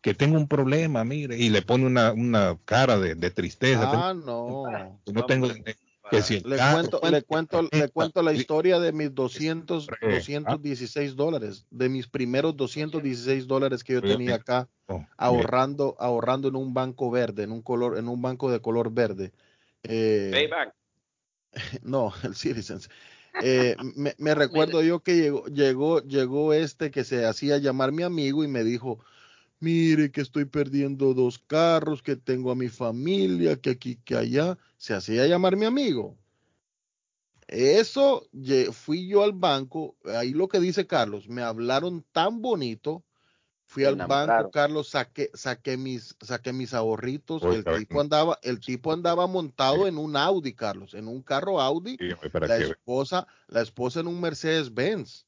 [0.00, 3.90] que tengo un problema, mire, y le pone una, una cara de, de tristeza.
[3.92, 5.00] ah, no.
[5.06, 5.48] no tengo
[6.16, 9.88] que si el Le carro- cuento, le cuento, le cuento la historia de mis 200,
[9.88, 10.14] Hombre, ah.
[10.16, 14.68] 216 dólares, de mis primeros 216 dólares que yo tenía acá
[15.16, 19.32] ahorrando, ahorrando en un banco verde, en un color, en un banco de color verde.
[19.82, 20.74] Eh, Payback.
[21.82, 22.88] no, el Citizens.
[23.42, 28.04] Eh, me, me recuerdo yo que llegó, llegó, llegó este que se hacía llamar mi
[28.04, 29.00] amigo y me dijo,
[29.64, 34.58] mire que estoy perdiendo dos carros, que tengo a mi familia, que aquí, que allá.
[34.76, 36.16] Se hacía llamar mi amigo.
[37.48, 38.28] Eso,
[38.72, 43.02] fui yo al banco, ahí lo que dice Carlos, me hablaron tan bonito.
[43.66, 44.50] Fui al banco.
[44.50, 47.42] Carlos, saqué, saqué mis, saqué mis ahorritos.
[47.42, 51.60] El Oiga, tipo andaba, el tipo andaba montado en un Audi, Carlos, en un carro
[51.60, 55.26] Audi sí, la esposa, la esposa en un Mercedes Benz.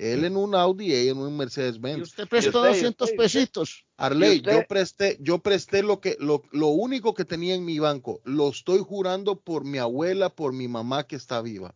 [0.00, 2.02] Él en un Audi, ella en un Mercedes Y Benz.
[2.02, 3.38] usted prestó usted, 200 usted, usted.
[3.40, 3.84] pesitos.
[3.96, 7.78] Arley, ¿Y yo presté, yo presté lo que, lo, lo único que tenía en mi
[7.78, 8.20] banco.
[8.24, 11.74] Lo estoy jurando por mi abuela, por mi mamá que está viva.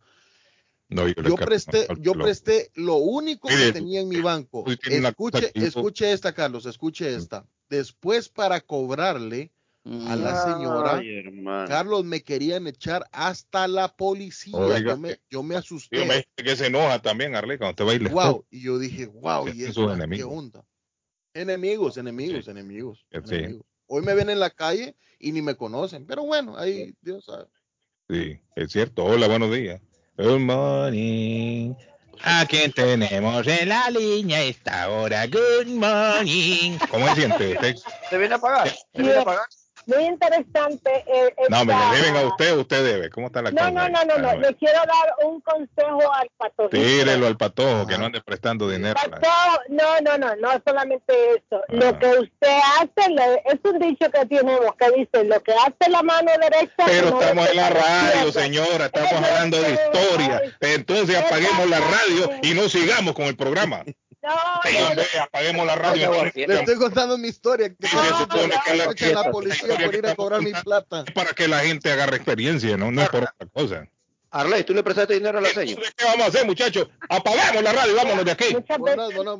[0.89, 4.65] no, Yo capto, presté, yo lo- presté lo único que tenía en mi banco.
[4.89, 7.45] Escuche, yo- escuche esta, Carlos, escuche esta.
[7.69, 9.51] Después para cobrarle
[9.85, 11.67] a la señora, Ay.
[11.67, 14.57] Carlos, me querían echar hasta la policía.
[14.57, 16.25] Oiga, yo, me, yo me asusté.
[16.35, 19.87] Que se enoja también, Arley, cuando te le Wow, y yo dije, wow, y eso,
[19.87, 20.33] ¿qué enemigos.
[20.33, 20.65] onda?
[21.35, 22.51] Enemigos, enemigos, Sí.
[22.51, 23.35] enemigos, Sí.
[23.35, 23.67] enemigos.
[23.87, 27.45] Hoy me ven en la calle y ni me conocen, pero bueno, ahí Dios sabe.
[28.09, 29.05] Sí, es cierto.
[29.05, 29.81] Hola, buenos días.
[30.17, 31.75] Good morning.
[32.23, 35.27] ¿A quién tenemos en la línea esta hora?
[35.27, 36.77] Good morning.
[36.89, 37.75] ¿Cómo se siente usted?
[38.09, 38.73] ¿Te viene a pagar?
[38.93, 39.45] ¿Te viene a pagar?
[39.87, 41.03] Muy interesante.
[41.07, 43.09] eh, No, me le deben a usted, usted debe.
[43.09, 43.71] ¿Cómo está la No, cosa?
[43.71, 44.39] no, no, no, no.
[44.39, 46.69] Le quiero dar un consejo al patojito.
[46.69, 47.85] Tírelo al patojo, Ah.
[47.87, 48.95] que no ande prestando dinero.
[48.95, 51.61] Patojo, no, no, no, no solamente eso.
[51.61, 51.63] Ah.
[51.69, 55.89] Lo que usted hace, le- es un dicho que tenemos que dice, lo que hace
[55.91, 56.73] la mano derecha...
[56.85, 58.85] Pero no estamos en la radio, señora.
[58.85, 60.41] Estamos hablando de historia.
[60.61, 63.83] Entonces apaguemos la radio y no sigamos con el programa.
[64.25, 64.33] No,
[64.81, 66.11] no, hombre, apaguemos la radio.
[66.33, 67.69] Le estoy contando mi historia.
[67.69, 71.05] Que se supone la- que la- echan la policía por ir a cobrar mi plata.
[71.13, 73.87] Para que la gente agarre experiencia, no, no es por otra cosa.
[74.31, 75.69] Arley, ¿tú le prestaste dinero a la señora?
[75.69, 76.89] Entonces, ¿Qué vamos a hacer, muchachos?
[77.07, 78.45] Apagamos la radio y vámonos de aquí.
[78.77, 79.37] buenas, buenas,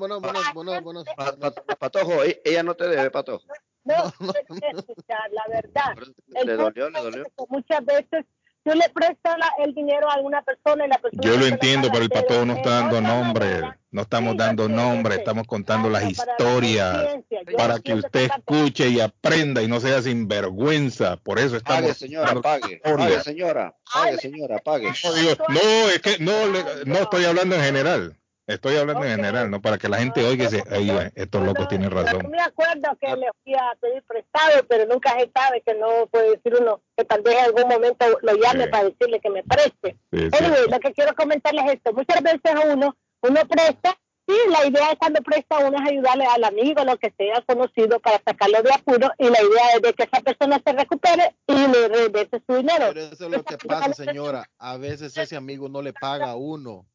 [0.83, 1.03] buenas.
[1.17, 3.43] Pa- pa- Patojo, e- ella no te debe, Patojo.
[3.83, 5.95] No, escuchar, la verdad.
[6.33, 7.21] El Le dolió, le dolió.
[7.23, 8.25] es que Muchas veces
[8.65, 11.21] tú le prestas la- el dinero a alguna persona y la persona...
[11.23, 13.45] Yo lo entiendo, pero el patojo no está dando nombre.
[13.45, 17.23] manera- No estamos Sí, dando nombre, estamos contando las Claro, para la historias.
[17.29, 21.15] Yo para que usted escuche y aprenda y no sea sinvergüenza.
[21.17, 21.81] Por eso estamos.
[21.83, 22.81] Pague, señora, pague.
[22.83, 23.75] Pague, señora.
[23.93, 24.91] Pague, señora, pague.
[25.03, 28.17] No, digo, no, es que no, le- no estoy hablando en general.
[28.47, 29.15] Estoy hablando en Ok.
[29.17, 31.89] general, no para que la gente oiga y se, "Ay, va, estos locos no, tienen
[31.89, 32.29] Yo razón.
[32.29, 36.31] me acuerdo que le fui a pedir prestado, pero nunca se sabe que no puede
[36.35, 38.69] decir uno que tal vez en algún momento lo llame Sí.
[38.69, 39.97] para decirle que me preste.
[40.11, 40.43] Sí, sí.
[40.43, 41.93] Anyway, lo que quiero comentarles es esto.
[41.93, 46.43] Muchas veces uno, uno presta Sí, la idea es cuando presta uno es ayudarle al
[46.45, 50.01] amigo, lo que sea conocido, para sacarlo de apuro y la idea es de que
[50.11, 52.85] esa persona se recupere y le regrese su dinero.
[52.87, 54.49] Pero eso es lo que pasa, señora.
[54.57, 56.87] A veces ese amigo no le paga a uno.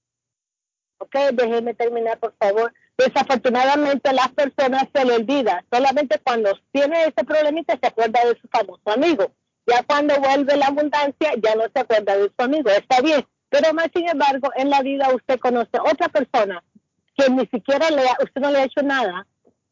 [1.02, 2.72] Ok, déjeme terminar, por favor.
[2.98, 5.64] Desafortunadamente las personas se le olvida.
[5.72, 9.32] Solamente cuando tiene ese problemita se acuerda de su famoso amigo.
[9.66, 12.70] Ya cuando vuelve la abundancia ya no se acuerda de su amigo.
[12.70, 13.26] Está bien.
[13.48, 16.62] Pero más sin embargo, en la vida usted conoce otra persona
[17.16, 19.26] que ni siquiera le ha- usted no le ha hecho nada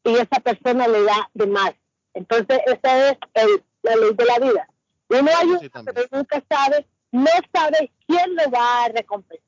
[0.04, 1.72] y esa persona le da de más.
[2.14, 4.68] Entonces, esa es el- la ley de la vida.
[5.10, 9.47] Uno ayuda, Sí, pero nunca sabe, no sabe quién lo va a recompensar.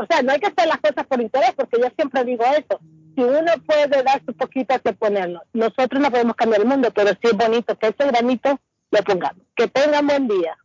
[0.00, 2.80] O sea, no hay que hacer las cosas por interés, porque yo siempre digo eso.
[3.14, 5.42] Si uno puede dar su poquito, hay que ponerlo.
[5.52, 8.58] Nosotros no podemos cambiar el mundo, pero sí es bonito que ese granito
[8.90, 9.44] lo pongamos.
[9.54, 10.56] Que tengan buen día.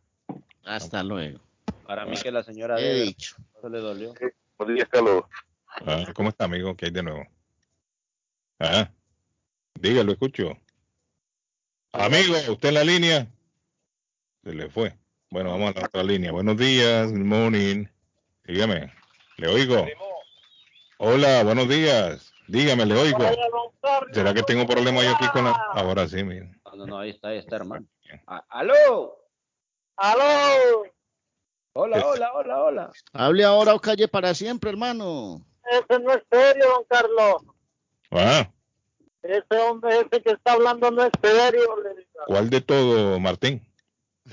[0.63, 1.39] Hasta luego.
[1.85, 3.35] Para mí que la señora He de dicho.
[3.61, 4.13] no le dolió.
[4.57, 5.25] Buenos días, Carlos.
[5.85, 6.73] Ah, ¿Cómo está, amigo?
[6.77, 7.27] ¿Qué hay de nuevo?
[8.59, 8.89] Ah,
[9.73, 10.57] dígalo, escucho.
[11.91, 13.27] Amigo, ¿usted en la línea?
[14.45, 14.95] Se le fue.
[15.29, 16.31] Bueno, vamos a la otra línea.
[16.31, 17.85] Buenos días, good morning.
[18.45, 18.93] Dígame,
[19.37, 19.85] ¿le oigo?
[20.97, 22.31] Hola, buenos días.
[22.47, 23.19] Dígame, ¿le oigo?
[24.11, 25.51] ¿Será que tengo problema yo aquí con la...
[25.73, 26.49] Ahora sí, mira.
[26.65, 27.85] No, no, no, ahí está, ahí está, hermano.
[28.27, 29.17] Ah, ¡Aló!
[29.97, 30.83] ¡Aló!
[31.73, 32.91] Hola, hola, hola, hola.
[33.13, 35.45] Hable ahora o calle para siempre, hermano.
[35.69, 37.35] Eso no es serio, don Carlos.
[38.11, 38.49] Ah,
[39.23, 41.75] Ese hombre ese que está hablando no es serio.
[41.83, 42.09] Le digo.
[42.27, 43.61] ¿cuál de todo, Martín?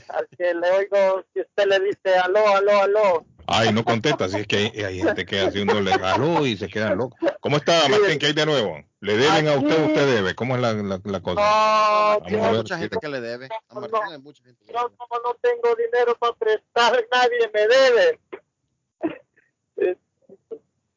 [0.08, 3.26] Al que le oigo, si usted le dice aló, aló, aló.
[3.46, 6.56] Ay, no contesta, si es que hay, hay gente que hace uno le aló y
[6.56, 7.18] se quedan locos.
[7.40, 8.18] ¿Cómo está, Martín?
[8.18, 8.78] ¿Qué hay de nuevo?
[9.00, 10.34] ¿Le deben a usted o usted debe?
[10.34, 11.40] ¿Cómo es la, la, la cosa?
[11.40, 12.56] No, Vamos Hay a ver.
[12.58, 13.48] mucha gente que le debe.
[13.68, 14.96] A Martín hay mucha gente que le yo debe.
[14.96, 18.20] como no tengo dinero para prestar, nadie me debe.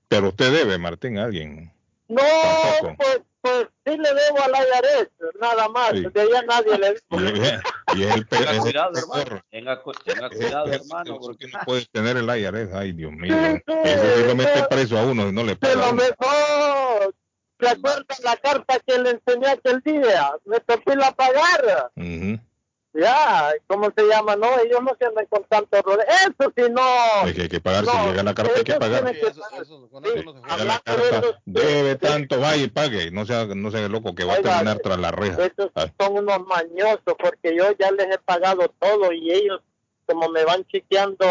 [0.08, 1.72] Pero usted debe, Martín, a alguien.
[2.08, 2.96] No, Tampoco.
[2.98, 5.92] pues, pues sí le debo a la IARES, nada más.
[5.92, 6.06] Sí.
[6.14, 7.62] De allá nadie le es,
[7.96, 9.42] y es el Tenga es el cuidado, hermano.
[9.50, 12.74] Tenga, cu- tenga Es cuidado, peor hermano, que porque no puede tener el IRS.
[12.74, 13.36] Ay, Dios mío.
[13.36, 15.74] Sí, sí, Eso sí lo mete preso a uno y no le De paga.
[15.74, 15.94] a lo uno.
[16.04, 17.16] mejor.
[17.60, 20.32] ¿Se acuerdan la carta que le enseñé aquel día?
[20.46, 21.92] Me tocó la pagar.
[21.96, 22.40] Ujú.
[22.98, 24.36] Ya, ¿cómo se llama?
[24.38, 26.00] No, ellos no se andan con tanto error.
[26.08, 27.28] Eso sí, no.
[27.28, 27.84] Es que hay que pagar.
[27.86, 29.04] Si No, llega la carta, hay que pagar.
[29.04, 30.64] tiene Sí, eso, eso, con eso no se Llega juega.
[30.66, 33.12] la Hablando de carta, eso, debe tanto, vaya y pague.
[33.12, 35.46] No sea, no sea loco que va a Oiga, terminar tras la reja.
[35.46, 35.88] Esos Ah.
[36.00, 39.62] son unos mañosos porque yo ya les he pagado todo y ellos,
[40.06, 41.26] como me van chequeando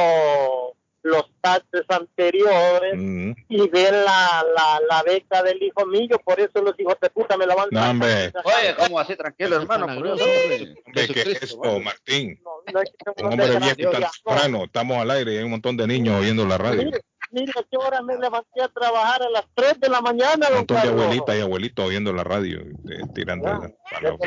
[1.04, 3.34] los taxes anteriores Ujú.
[3.48, 7.36] y ven la, la, la beca del hijo mío, por eso los hijos de puta
[7.36, 8.32] me la van No, hombre.
[8.42, 9.14] Oye, ¿cómo así?
[9.14, 9.86] Tranquilo, hermano.
[9.86, 10.36] por Palagroso, Dios.
[10.44, 11.06] hombre.
[11.14, 11.82] ¿qué es vamos.
[11.84, 12.40] Martín?
[12.42, 14.08] No, no es que Un no hombre viejo y tan no.
[14.24, 14.64] temprano.
[14.64, 16.84] Estamos al aire y hay un montón de niños oyendo la radio.
[16.84, 17.00] Mire,
[17.32, 20.54] mire, a qué hora me levanté a trabajar a las 3 de la mañana, Un
[20.56, 24.18] montón de abuelitas y abuelitos oyendo la radio, eh, tirando palabras.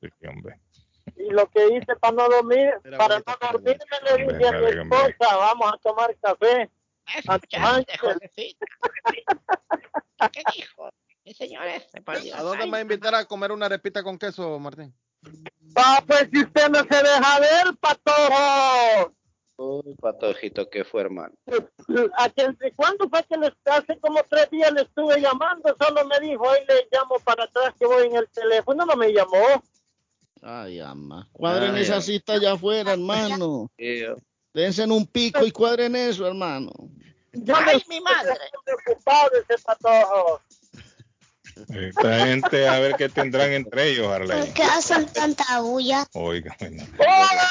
[0.00, 0.12] Desde
[1.16, 4.52] Y lo que hice para no dormir, Era para no pero dormir, le dije a
[4.52, 6.70] mi venga, esposa, vamos a tomar café.
[12.20, 12.38] Dios.
[12.38, 14.94] ¿A dónde me va a invitar a comer una arepita con queso, Martín?
[15.76, 19.14] Ah, pues si usted no se deja ver, patojo.
[19.56, 21.34] Uy, patojito, ¿qué fue, hermano?
[22.18, 25.74] ¿A quién, ¿Cuándo fue que les, hace como tres días le estuve llamando?
[25.80, 29.12] Solo me dijo, hoy le llamo para atrás que voy en el teléfono, no me
[29.12, 29.62] llamó.
[30.46, 31.26] Ay, ama.
[31.32, 33.70] Cuadren Ay, esa cita allá afuera, hermano.
[33.78, 34.02] Sí,
[34.52, 36.70] Dense en un pico y cuadren eso, hermano.
[37.32, 38.34] Yo Ay, mi madre.
[41.68, 44.38] Esta gente, a ver qué tendrán entre ellos, Arley.
[44.38, 46.06] ¿Por qué hacen tanta bulla?
[46.12, 46.84] Oiga, bueno.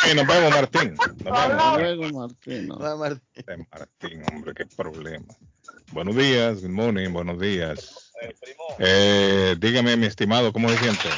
[0.04, 0.96] Sí, nos vemos, Martín.
[0.96, 1.80] Nos vemos.
[1.80, 2.78] luego, Martino.
[2.80, 3.22] Ah, Martín.
[3.34, 5.34] Este Martín, hombre, qué problema.
[5.92, 8.12] Buenos días, good morning, buenos días.
[8.78, 11.10] Eh, dígame, mi estimado, ¿cómo se siente?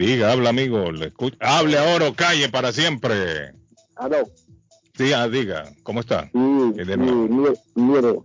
[0.00, 0.90] Diga, habla, amigo.
[0.92, 1.36] Le escucha.
[1.40, 3.52] Hable ahora o calle para siempre.
[3.96, 4.26] Aló.
[4.94, 6.22] Sí, ah, diga, ¿cómo está?
[6.22, 7.28] Sí, sí, nuevo.
[7.28, 8.18] mire, mire,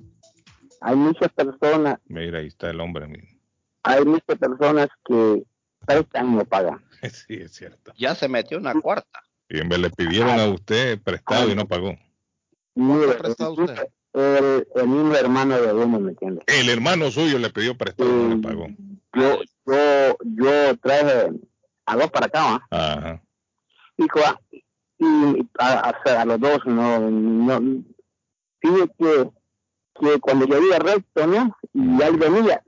[0.79, 3.07] hay muchas personas, Mira, ahí está el hombre.
[3.07, 3.27] mira.
[3.83, 5.43] hay muchas personas que
[5.85, 6.81] prestan y no pagan.
[7.11, 7.93] Sí, es cierto.
[7.97, 9.21] Ya se metió una cuarta.
[9.49, 11.97] Y en vez le pidieron a usted prestado y no pagó.
[12.73, 13.87] Mire, prestado usted?
[14.13, 16.41] El, el mismo hermano de uno, ¿me entiende?
[16.47, 18.67] El hermano suyo le pidió prestado y no le pagó.
[19.13, 21.31] Yo, yo, yo traje
[21.85, 22.67] a dos para acá.
[22.71, 23.21] Ajá.
[23.97, 24.39] y, cua-
[24.97, 27.83] y a, a- a los dos, no, no,
[28.61, 29.29] fíjate que,
[29.99, 31.55] que cuando yo iba recto, ¿no?
[31.73, 32.61] Y él venía,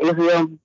[0.00, 0.60] ellos iban,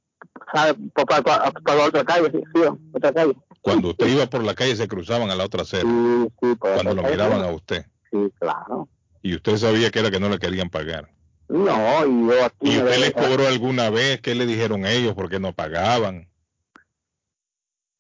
[0.94, 2.62] por otra calle, sí, sí,
[2.94, 3.36] otra calle.
[3.62, 5.84] Cuando usted iba por la calle se cruzaban a la otra acera.
[5.90, 7.86] Sí, sí, por Cuando lo miraban a usted.
[8.12, 8.90] Sí, claro.
[9.22, 11.10] Y usted sabía que era que no le querían pagar.
[11.48, 14.20] No, y yo aquí ¿Y usted les cobró alguna vez?
[14.22, 15.14] ¿Qué le dijeron ellos?
[15.14, 16.28] ¿Por qué no pagaban?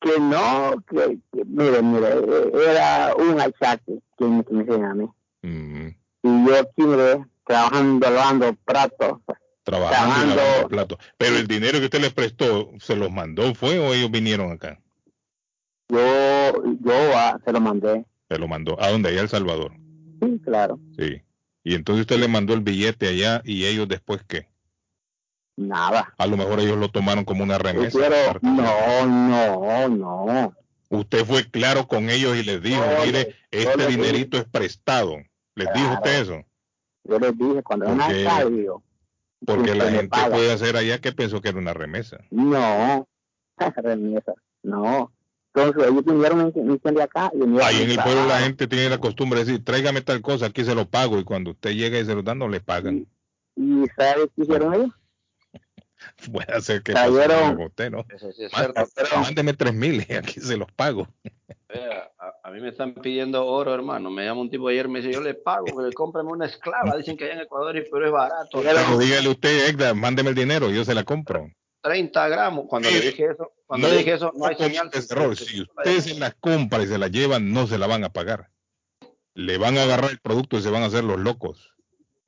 [0.03, 4.85] Que no, que, que mire, mire, eh, era un achaque que me, que me hicieron
[4.85, 5.07] a mí.
[5.41, 5.87] Mm,
[6.23, 9.19] Y yo aquí, mire, trabajando, lavando platos.
[9.63, 10.35] trabajando Trabajando.
[10.35, 10.97] lavando platos.
[11.17, 14.79] Pero el dinero que usted les prestó, ¿se los mandó fue o ellos vinieron acá?
[15.89, 15.97] Yo,
[16.81, 18.05] yo ah, se lo mandé.
[18.29, 18.81] Se lo mandó.
[18.81, 19.09] ¿A dónde?
[19.09, 19.73] Allá El Salvador.
[20.21, 20.79] Sí, claro.
[20.97, 21.21] Sí.
[21.63, 24.47] Y entonces usted le mandó el billete allá y ellos después qué?
[25.55, 26.13] Nada.
[26.17, 27.91] A lo mejor ellos lo tomaron como una remesa.
[27.97, 30.53] quiero, no, no, no.
[30.89, 35.17] Usted fue claro con ellos y les dijo, No, mire, yo este dinerito es prestado.
[35.55, 36.43] ¿Les dijo usted eso?
[37.03, 38.83] Yo les dije, cuando Porque- acá, digo,
[39.45, 42.17] Porque que la gente puede hacer allá que pensó que era una remesa.
[42.31, 43.07] No,
[43.77, 45.11] remesa, no.
[45.55, 48.89] Entonces ellos vinieron me de acá y vinieron Ahí en el pueblo la gente tiene
[48.89, 51.19] la costumbre de decir, tráigame tal cosa, aquí se lo pago.
[51.19, 53.05] Y cuando usted llega y se lo dan, no le pagan.
[53.55, 54.89] ¿Y sabes qué hicieron ellos?
[56.31, 58.05] Puede hacer que con usted, ¿no?
[58.09, 58.51] Eso sí es.
[59.15, 61.07] Mándeme tres mil y aquí se los pago.
[62.19, 64.11] A, a mí me están pidiendo oro, hermano.
[64.11, 66.95] Me llama un tipo ayer, me dice, yo le pago, pero cómprame una esclava.
[66.97, 68.61] Dicen que allá en Ecuador y pero es barato.
[68.61, 71.49] Pero dígale usted, Edgar, mándeme el dinero, yo se la compro.
[71.81, 72.65] 30 gramos.
[72.67, 74.89] Cuando le dije eso, cuando le dije eso, no hay señal.
[74.93, 75.35] ese error.
[75.35, 78.49] Si usted se las compra y se las lleva, no se la van a pagar.
[79.33, 81.72] Le van a agarrar el producto y se van a hacer los locos.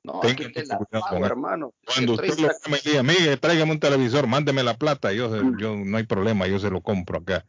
[0.06, 1.74] No, Tenga aquí la pago, hermano.
[1.84, 5.42] Cuando usted 30 lo y diga, mire, tráigame un televisor, mándeme la plata, yo, se-
[5.60, 7.44] yo no hay problema, yo se lo compro acá.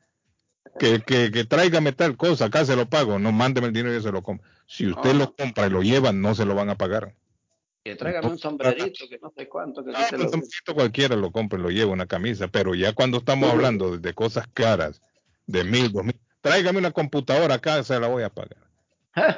[0.80, 4.02] Que, que, que tráigame tal cosa, acá se lo pago, no mándeme el dinero, yo
[4.02, 4.48] se lo compro.
[4.66, 5.20] Si usted No.
[5.20, 7.14] lo compra y lo lleva, no se lo van a pagar.
[7.84, 10.30] Que tráigame un sombrerito, que no sé cuánto, que No, aquí te un lo...
[10.30, 14.00] sombrerito cualquiera lo compra y lo lleva, una camisa, pero ya cuando estamos hablando de,
[14.00, 15.00] de cosas caras,
[15.46, 18.67] de mil, dos mil, tráigame una computadora acá, se la voy a pagar.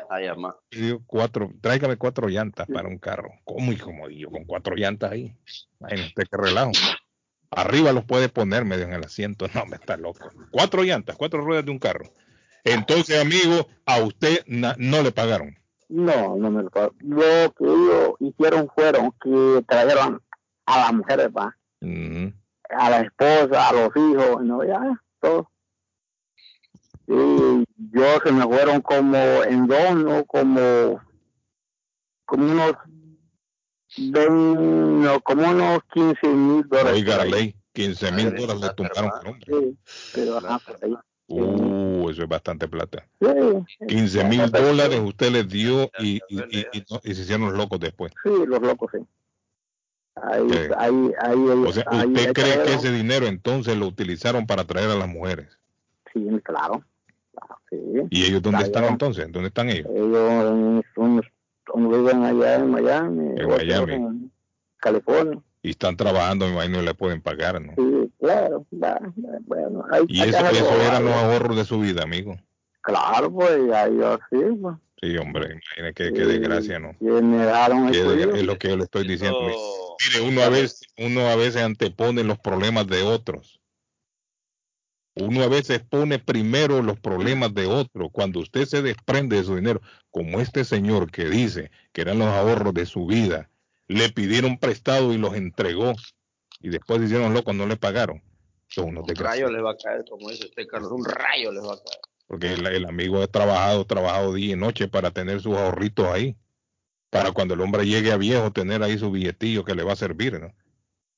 [0.09, 0.27] Ay.
[0.71, 3.29] Y digo, cuatro, tráigame cuatro llantas para un carro.
[3.45, 4.29] ¿Cómo, hijo mío?
[4.29, 5.35] Con cuatro llantas ahí.
[5.79, 6.71] Usted qué relajo.
[7.51, 9.45] Arriba los puede poner medio en el asiento.
[9.55, 10.31] No, me está loco.
[10.51, 12.05] Cuatro llantas, cuatro ruedas de un carro.
[12.63, 15.57] Entonces, amigo, a usted no le pagaron.
[15.87, 16.93] No, no me lo pago.
[16.99, 20.21] Lo que ellos hicieron fueron que trajeron
[20.65, 22.31] a las mujeres, va, Ujú.
[22.69, 24.79] a la esposa, a los hijos, no, ya,
[25.19, 25.49] todo.
[27.11, 30.23] Y yo se me fueron como en dos, ¿no?
[30.25, 31.01] Como,
[32.25, 32.73] como unos,
[33.97, 36.93] vein- no, como unos 15 mil dólares.
[36.93, 39.45] Oiga, ley, 15 mil dólares le tumbaron al hombre.
[39.47, 39.77] Sí,
[40.13, 40.95] pero ajá, por ahí.
[41.31, 43.07] Uh, eso es bastante plata.
[43.19, 47.47] Sí, 15 mil dólares usted les dio y, y, y- y no- y se hicieron
[47.49, 48.11] los locos después.
[48.23, 48.99] sí, los locos, sí.
[50.15, 50.73] Ahí, Ok.
[50.77, 54.89] ahí, ahí, O sea, ¿usted ahí cree que ese dinero entonces lo utilizaron para traer
[54.91, 55.57] a las mujeres?
[56.13, 56.83] Sí, claro.
[57.69, 57.77] Sí.
[58.09, 58.93] ¿Y ellos dónde están Trajeron.
[58.93, 59.31] entonces?
[59.31, 59.87] ¿Dónde están ellos?
[59.93, 61.25] Ellos unos,
[61.75, 63.93] viven allá en Miami, En Miami.
[63.93, 64.31] en
[64.77, 65.39] California.
[65.61, 67.73] Y están trabajando, me imagino, y le pueden pagar, ¿no?
[67.75, 68.65] Sí, claro.
[68.81, 68.97] va,
[69.41, 72.37] bueno, hay, Y hay eso, que eso eran los ahorros de su vida, amigo.
[72.81, 74.75] Claro, pues, ya yo sí, pues.
[75.01, 76.91] Sí, hombre, imagine qué, qué Sí, desgracia, ¿no?
[76.97, 78.35] que me dejaron Qué el desgra- cuello.
[78.35, 79.39] es lo que yo le estoy diciendo.
[79.41, 83.58] Mire, uno a veces, uno a veces antepone los problemas de otros.
[85.15, 88.09] Uno a veces pone primero los problemas de otro.
[88.09, 92.27] Cuando usted se desprende de su dinero, como este señor que dice que eran los
[92.27, 93.49] ahorros de su vida,
[93.87, 95.93] le pidieron prestado y los entregó
[96.61, 98.21] y después hicieron locos, no le pagaron.
[98.67, 100.91] Son unos Un rayo les va a caer, como dice usted, Carlos.
[100.91, 101.99] Un rayo les va a caer.
[102.27, 106.35] Porque el, el amigo ha trabajado, trabajado día y noche para tener sus ahorritos ahí.
[107.09, 109.95] Para cuando el hombre llegue a viejo, tener ahí su billetillo que le va a
[109.95, 110.53] servir, ¿no?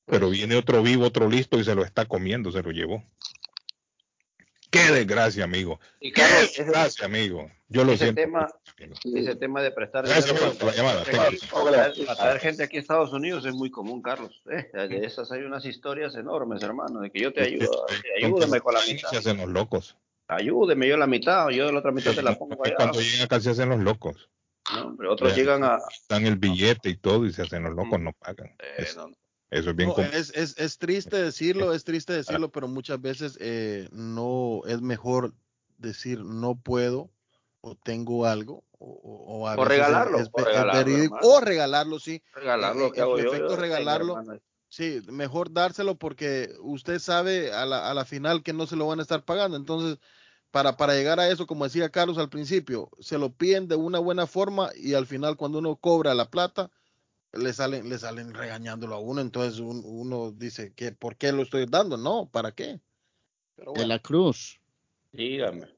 [0.06, 3.04] Pero viene otro vivo, otro listo y se lo está comiendo, se lo llevó.
[4.72, 5.78] Qué desgracia, amigo.
[6.00, 7.48] Y Qué Carlos, ese, desgracia, amigo.
[7.68, 8.22] Yo lo ese siento.
[8.22, 8.94] tema, amigo.
[9.18, 11.04] ese tema de prestar Gracias, dinero por la llamada.
[11.04, 11.12] you.
[11.12, 14.42] para traer, para traer gente aquí a Estados Unidos es muy común, Carlos.
[14.50, 18.60] Eh, de esas hay unas historias enormes, hermano, de que yo te ayudo, eh, ayúdame
[18.60, 19.10] con la mitad.
[19.10, 19.96] Se hacen los locos.
[20.28, 22.74] Ayúdeme yo la mitad, yo la otra mitad te la pongo allá.
[22.76, 24.30] Cuando llegan acá se hacen los locos.
[24.72, 25.36] No, otros Ya.
[25.36, 25.78] llegan a...
[26.08, 28.56] Dan el billete y todo y se hacen los locos, no pagan.
[28.78, 29.08] eh, no,
[29.52, 33.36] Eso es bien No, es, es, es triste decirlo, es triste decirlo, pero muchas veces
[33.40, 35.34] eh, no es mejor
[35.78, 37.10] decir no puedo
[37.60, 38.86] o tengo algo o,
[39.42, 42.22] o- a regalarlo, es, es- o regalarlo, o regalarlo, sí.
[42.34, 43.56] regalarlo, hago su yo?
[43.56, 44.24] regalarlo.
[44.68, 48.86] Sí, mejor dárselo porque usted sabe a la, a la final que no se lo
[48.86, 49.58] van a estar pagando.
[49.58, 49.98] Entonces,
[50.50, 53.98] para, para llegar a eso, como decía Carlos al principio, se lo piden de una
[53.98, 56.70] buena forma y al final cuando uno cobra la plata,
[57.32, 59.20] le salen, le salen regañándolo a uno.
[59.20, 61.96] Entonces un- uno dice que ¿por qué lo estoy dando?
[61.96, 62.80] No, ¿para qué?
[63.56, 64.60] Pero De la Cruz.
[65.12, 65.68] Dígame.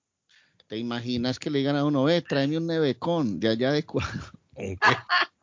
[0.67, 4.09] ¿Te imaginas que le digan a uno, ve, tráeme un nevecón de allá de Cua-
[4.55, 4.79] ¿Un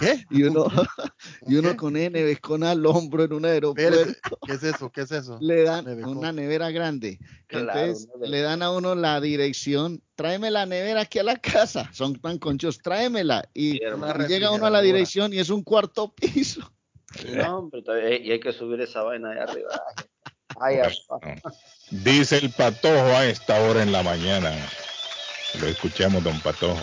[0.00, 0.24] qué?
[0.30, 0.66] Y uno,
[1.46, 4.14] y uno con ese nevecón al hombro en un aeropuerto.
[4.46, 4.90] ¿Qué es eso?
[4.90, 5.38] ¿Qué es eso?
[5.40, 6.18] le dan Nevecón.
[6.18, 7.18] una nevera grande.
[7.46, 8.30] Claro, Entonces nevera.
[8.30, 11.88] le dan a uno la dirección, tráeme la nevera aquí a la casa.
[11.92, 13.48] Son tan conchos, tráemela.
[13.54, 13.78] Y,
[14.28, 16.72] llega uno a la dirección y es un cuarto piso.
[17.34, 19.82] No, hombre, todavía- y hay que subir esa vaina de arriba.
[20.60, 20.78] Ay.
[21.90, 24.50] Dice el patojo a esta hora en la mañana.
[25.60, 26.76] Lo escuchamos, don Patojo.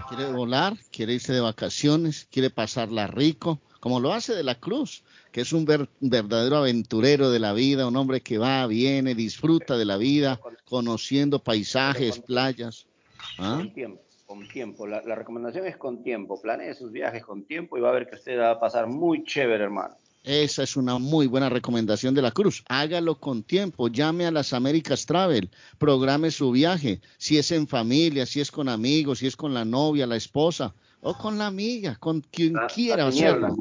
[0.07, 5.03] Quiere volar, quiere irse de vacaciones, quiere pasarla rico, como lo hace de la Cruz,
[5.31, 9.77] que es un ver- verdadero aventurero de la vida, un hombre que va, viene, disfruta
[9.77, 12.87] de la vida, conociendo paisajes, playas.
[13.37, 13.57] ¿Ah?
[13.57, 14.87] Con tiempo, con tiempo.
[14.87, 16.41] La, la recomendación es con tiempo.
[16.41, 19.23] Planee sus viajes con tiempo y va a ver que usted va a pasar muy
[19.23, 19.95] chévere, hermano.
[20.29, 22.63] Esa es una muy buena recomendación de la Cruz.
[22.69, 25.49] Hágalo con tiempo, llame a las Américas Travel,
[25.79, 29.65] programe su viaje, si es en familia, si es con amigos, si es con la
[29.65, 33.55] novia, la esposa o con la amiga, con quien La- quiera la hacerlo.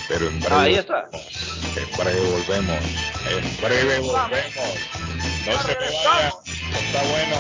[0.07, 0.55] Pero en breve.
[0.55, 1.09] Ahí está.
[1.11, 2.79] En breve volvemos.
[3.29, 4.55] En breve volvemos.
[5.45, 5.75] No se me
[6.05, 6.33] vaya.
[6.73, 7.36] Está bueno.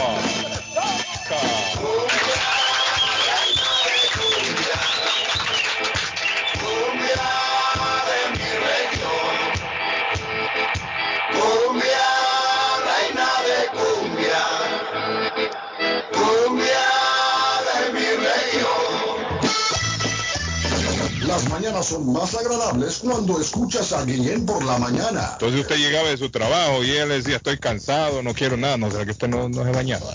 [21.45, 25.29] Las mañanas son más agradables cuando escuchas a Guillén por la mañana.
[25.33, 28.77] Entonces usted llegaba de su trabajo y él le decía, estoy cansado, no quiero nada.
[28.77, 30.11] No será que usted no, no se bañaba.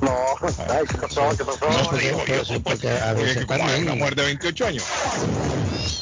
[0.00, 0.14] No,
[0.70, 1.28] ay, ¿qué pasó?
[1.36, 1.68] ¿Qué pasó?
[1.68, 4.84] No, digo yo, es como hay una mujer de 28 años.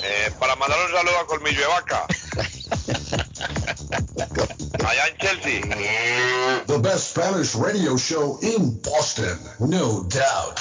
[0.02, 2.06] Eh, para mandar un saludo a Colmillo de Vaca.
[4.86, 5.62] Allá en Chelsea.
[6.66, 10.60] The best Spanish radio show in Boston, no doubt.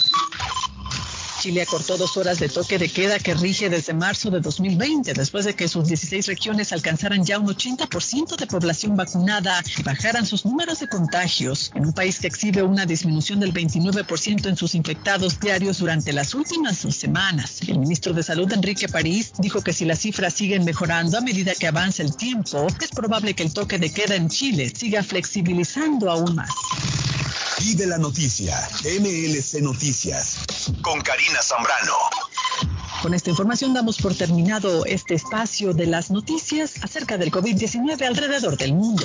[1.42, 5.44] Chile acortó dos horas de toque de queda que rige desde marzo de 2020, después
[5.44, 10.44] de que sus 16 regiones alcanzaran ya un 80% de población vacunada y bajaran sus
[10.44, 15.40] números de contagios, en un país que exhibe una disminución del 29% en sus infectados
[15.40, 17.60] diarios durante las últimas dos semanas.
[17.66, 21.56] El ministro de Salud, Enrique París, dijo que si las cifras siguen mejorando a medida
[21.56, 26.08] que avanza el tiempo, es probable que el toque de queda en Chile siga flexibilizando
[26.08, 26.52] aún más.
[27.62, 28.56] Vive la noticia.
[28.84, 30.38] MLC Noticias.
[30.82, 31.31] Con Karina
[33.02, 38.56] Con esta información damos por terminado este espacio de las noticias acerca del COVID-19 alrededor
[38.56, 39.04] del mundo.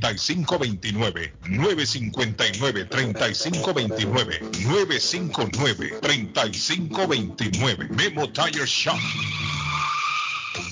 [0.00, 8.98] 3529 959 3529 959 3529 Memo Tire Shop.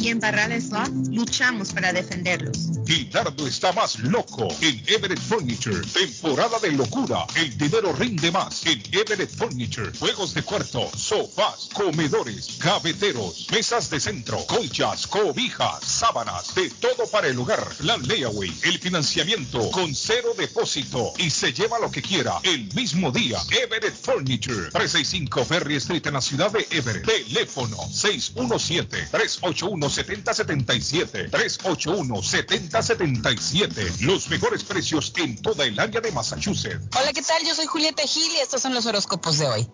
[0.00, 2.70] y en Barrales Law luchamos para defenderlos.
[2.86, 5.80] Gildardo está más loco en Everett Furniture.
[5.92, 7.26] Temporada de locura.
[7.36, 9.92] El dinero rinde más en Everett Furniture.
[9.98, 17.28] Juegos de cuarto, sofás, comedores, gaveteros, mesas de centro, colchas, cobijas, sábanas, de todo para
[17.28, 17.66] el hogar.
[17.80, 23.10] La layaway, el financiamiento con cero depósito y se lleva lo que quiera el mismo
[23.10, 23.38] día.
[23.50, 24.70] Everett Furniture.
[24.70, 27.04] 365 Ferry Street en la ciudad de Everett.
[27.04, 27.76] Teléfono
[29.90, 31.30] 617-381-7077.
[31.30, 34.00] 381-7077.
[34.00, 36.88] Los mejores precios en toda el área de Massachusetts.
[36.98, 37.46] Hola, ¿qué tal?
[37.46, 39.68] Yo soy Julieta Gil y estos son los horóscopos de hoy.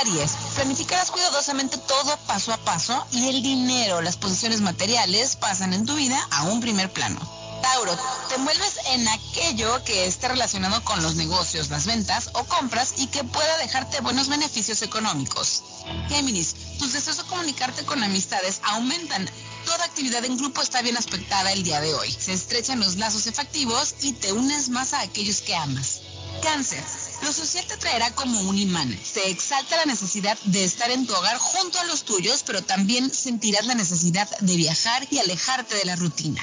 [0.00, 5.86] Aries, planificarás cuidadosamente todo paso a paso y el dinero, las posiciones materiales pasan en
[5.86, 7.20] tu vida a un primer plano.
[7.62, 7.96] Tauro,
[8.28, 13.06] te envuelves en aquello que esté relacionado con los negocios, las ventas o compras y
[13.06, 15.62] que pueda dejarte buenos beneficios económicos.
[16.08, 19.28] Géminis, tus deseos de comunicarte con amistades aumentan.
[19.64, 22.10] Toda actividad en grupo está bien aspectada el día de hoy.
[22.10, 26.00] Se estrechan los lazos efectivos y te unes más a aquellos que amas.
[26.42, 26.82] Cáncer,
[27.22, 28.98] lo social te traerá como un imán.
[29.02, 33.12] Se exalta la necesidad de estar en tu hogar junto a los tuyos, pero también
[33.12, 36.42] sentirás la necesidad de viajar y alejarte de la rutina.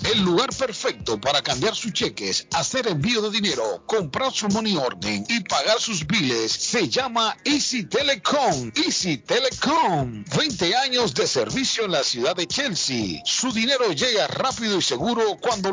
[0.05, 5.23] El lugar perfecto para cambiar sus cheques, hacer envío de dinero, comprar su money order
[5.27, 8.71] y pagar sus biles se llama Easy Telecom.
[8.75, 10.23] Easy Telecom.
[10.37, 13.21] 20 años de servicio en la ciudad de Chelsea.
[13.25, 15.72] Su dinero llega rápido y seguro cuando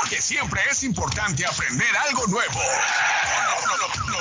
[0.00, 2.60] Porque siempre es importante aprender algo nuevo.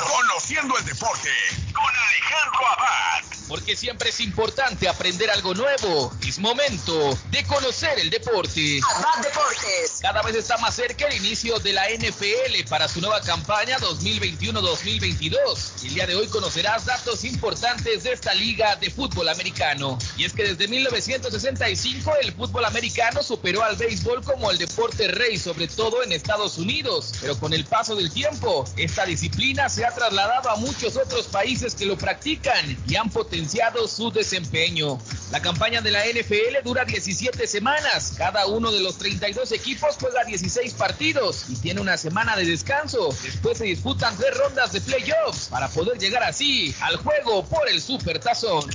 [0.02, 1.30] Conociendo el deporte
[1.74, 3.24] con Alejandro Abad.
[3.48, 6.12] Porque siempre es importante aprender algo nuevo.
[6.26, 8.80] Es momento de conocer el deporte.
[8.96, 10.00] Abad Deportes.
[10.02, 15.84] Cada vez está más cerca el inicio de la NFL para su nueva campaña 2021-2022.
[15.84, 20.00] El día de hoy conocerás datos importantes de esta liga de fútbol americano.
[20.18, 25.38] Y es que desde 1965 el fútbol americano superó al béisbol como el deporte rey,
[25.38, 27.14] sobre todo en Estados Unidos.
[27.22, 31.76] Pero con el paso del tiempo, esta disciplina se ha trasladado a muchos otros países
[31.76, 35.00] que lo practican y han potenciado su desempeño.
[35.32, 38.14] La campaña de la NFL dura 17 semanas.
[38.18, 43.10] Cada uno de los 32 equipos juega 16 partidos y tiene una semana de descanso.
[43.24, 47.82] Después se disputan tres rondas de playoffs para poder llegar así al juego por el
[47.82, 48.70] Super Tazón.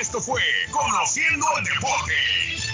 [0.00, 2.73] Esto fue Conociendo el Deporte.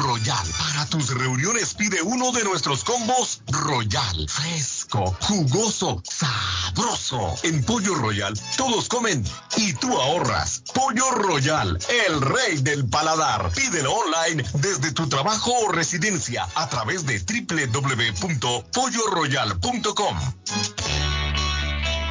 [0.58, 4.26] Para tus reuniones pide uno de nuestros combos Royal.
[4.28, 7.36] Fresco, jugoso, sabroso.
[7.42, 9.22] En Pollo Royal todos comen
[9.56, 10.62] y tú ahorras.
[10.74, 13.52] Pollo Royal, el rey del paladar.
[13.52, 20.18] Pídelo online desde tu trabajo o residencia a través de www.polloroyal.com.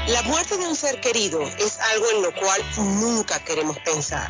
[0.08, 4.30] La muerte de un ser querido es algo en lo cual nunca queremos pensar,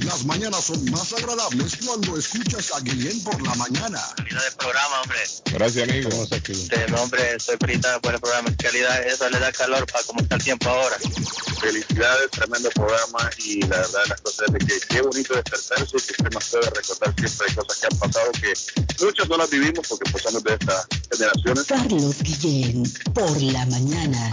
[0.00, 4.00] Las mañanas son más agradables cuando escuchas a Guillén por la mañana.
[4.16, 5.18] Calidad de programa, hombre.
[5.52, 6.26] Gracias, amigo.
[6.30, 6.52] Aquí.
[6.52, 8.50] Este, hombre, estoy feliz por el programa.
[8.56, 10.96] Calidad, eso le da calor para cómo está el tiempo ahora.
[11.60, 16.12] Felicidades, tremendo programa y la verdad las cosas de que qué bonito despertarse y que
[16.12, 19.88] usted nos puede recordar siempre hay cosas que han pasado que muchos no las vivimos
[19.88, 21.64] porque pues somos de estas generaciones.
[21.64, 22.82] Carlos Guillén,
[23.14, 24.32] por la mañana.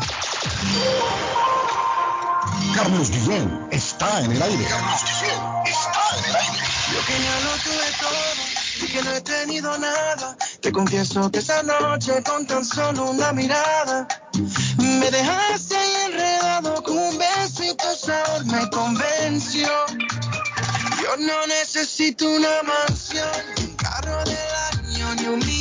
[2.75, 4.65] Carlos Guillén está en el aire.
[4.65, 6.59] Carlos Guillén está en el aire.
[6.93, 10.37] Yo que ya lo tuve todo y que no he tenido nada.
[10.61, 14.07] Te confieso que esa noche con tan solo una mirada
[14.77, 19.69] me dejaste ahí enredado con un beso y tu sabor me convenció.
[21.01, 24.37] Yo no necesito una mansión, ni un carro del
[24.73, 25.60] año, ni un millón.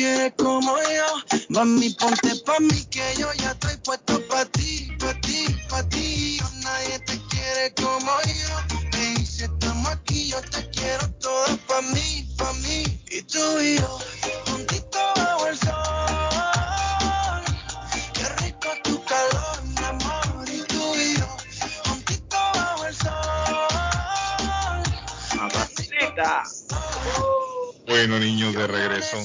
[0.00, 1.22] Nadie te quiere como yo.
[1.48, 6.38] Mami, ponte pa' mí que yo ya estoy puesto pa' ti, pa' ti, pa' ti.
[6.38, 8.78] Yo nadie te quiere como yo.
[8.98, 12.84] Ey, si estamos aquí, yo te quiero todo pa' mí, pa' mí.
[13.10, 13.98] Y tú y yo,
[14.46, 15.70] juntito bajo el sol.
[18.14, 20.48] Qué rico tu calor, mi amor.
[20.48, 21.36] Y tú y yo,
[21.84, 23.60] juntito bajo el sol.
[27.86, 29.16] Bueno, niños, de regreso.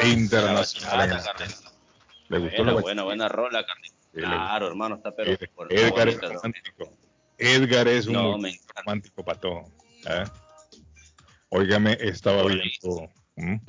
[0.00, 1.22] E internacional.
[2.28, 3.64] ¿Le gustó la Buena, buena, rola.
[4.12, 5.36] Claro, hermano, está pero.
[5.54, 6.96] por- Edgar es romántico.
[7.38, 8.14] Edgar es un
[8.76, 9.64] romántico para todo.
[10.06, 10.24] ¿eh?
[11.48, 13.08] Óigame, estaba viendo.
[13.36, 13.60] ¿m?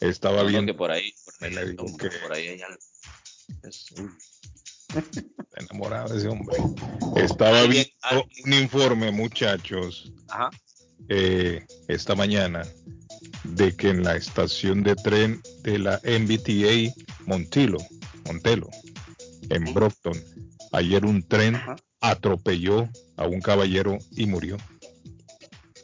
[0.00, 0.72] Estaba Yo creo viendo.
[0.72, 1.12] que por ahí,
[2.22, 2.60] por ahí,
[3.62, 3.92] está
[5.56, 6.56] enamorado de ese hombre.
[7.16, 10.50] Estaba Alguien- viendo un informe, muchachos, Ajá.
[11.08, 12.62] eh, esta mañana,
[13.44, 16.94] de que en la estación de tren de la MBTA
[17.26, 17.78] Montilo,
[18.26, 18.68] Montelo,
[19.50, 20.14] en Brockton,
[20.72, 21.60] ayer un tren
[22.00, 24.56] atropelló a un caballero y murió.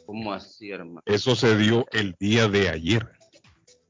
[0.05, 1.01] ¿Cómo así, hermano?
[1.05, 3.07] Eso se dio el día de ayer.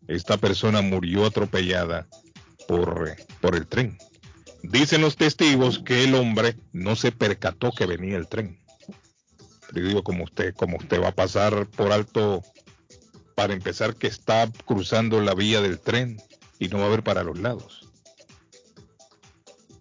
[0.08, 2.08] Esta persona murió atropellada
[2.68, 3.98] por, por el tren.
[4.64, 8.60] Dicen los testigos que el hombre no se percató que venía el tren.
[9.72, 12.44] Le digo, como usted, como usted va a pasar por alto,
[13.40, 16.22] para empezar, que está cruzando la vía del tren
[16.60, 17.88] y no va a ver para los lados.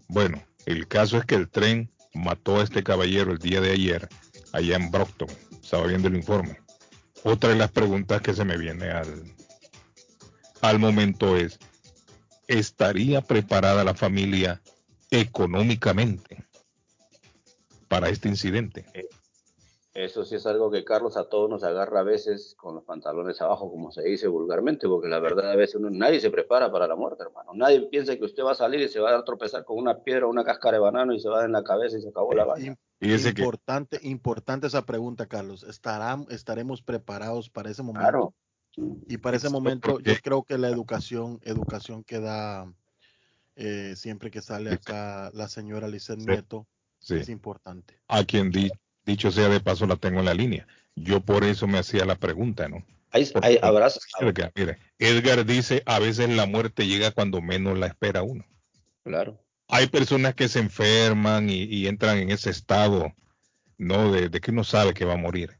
[0.07, 4.09] Bueno, el caso es que el tren mató a este caballero el día de ayer
[4.53, 5.27] allá en Brockton.
[5.61, 6.61] Estaba viendo el informe.
[7.25, 9.25] Otra de las preguntas que se me viene al,
[10.61, 11.59] al momento es,
[12.47, 14.63] ¿estaría preparada la familia
[15.11, 16.45] económicamente
[17.89, 18.87] para este incidente?
[19.99, 23.41] Eso sí es algo que Carlos a todos nos agarra a veces con los pantalones
[23.43, 26.87] abajo, como se dice vulgarmente, porque la verdad a veces uno, nadie se prepara para
[26.87, 27.51] la muerte, hermano.
[27.55, 30.27] Nadie piensa que usted va a salir y se va a tropezar con una piedra
[30.27, 32.11] o una cáscara de banano y se va a dar en la cabeza y se
[32.11, 32.77] acabó la vaina.
[33.01, 35.65] Importante, importante esa pregunta, Carlos.
[35.65, 38.09] ¿Estarán, ¿Estaremos preparados para ese momento?
[38.09, 38.35] Claro.
[39.09, 42.73] Y para ese momento yo creo que la educación, educación que da
[43.57, 46.69] eh, siempre que sale acá la señora Lizeth Nieto
[47.01, 47.15] Sí.
[47.15, 48.01] es importante.
[48.09, 48.71] A quien di-
[49.09, 50.69] dicho sea de paso la tengo en la línea.
[50.95, 52.85] Yo por eso me hacía la pregunta, ¿no?
[53.11, 54.05] Hay, hay abrazos.
[54.21, 58.45] Edgar, mire, Edgar dice, a veces la muerte llega cuando menos la espera uno.
[59.03, 59.43] Claro.
[59.69, 63.13] Hay personas que se enferman y, y entran en ese estado,
[63.79, 64.13] ¿no?
[64.13, 65.59] De, de que uno sabe que va a morir.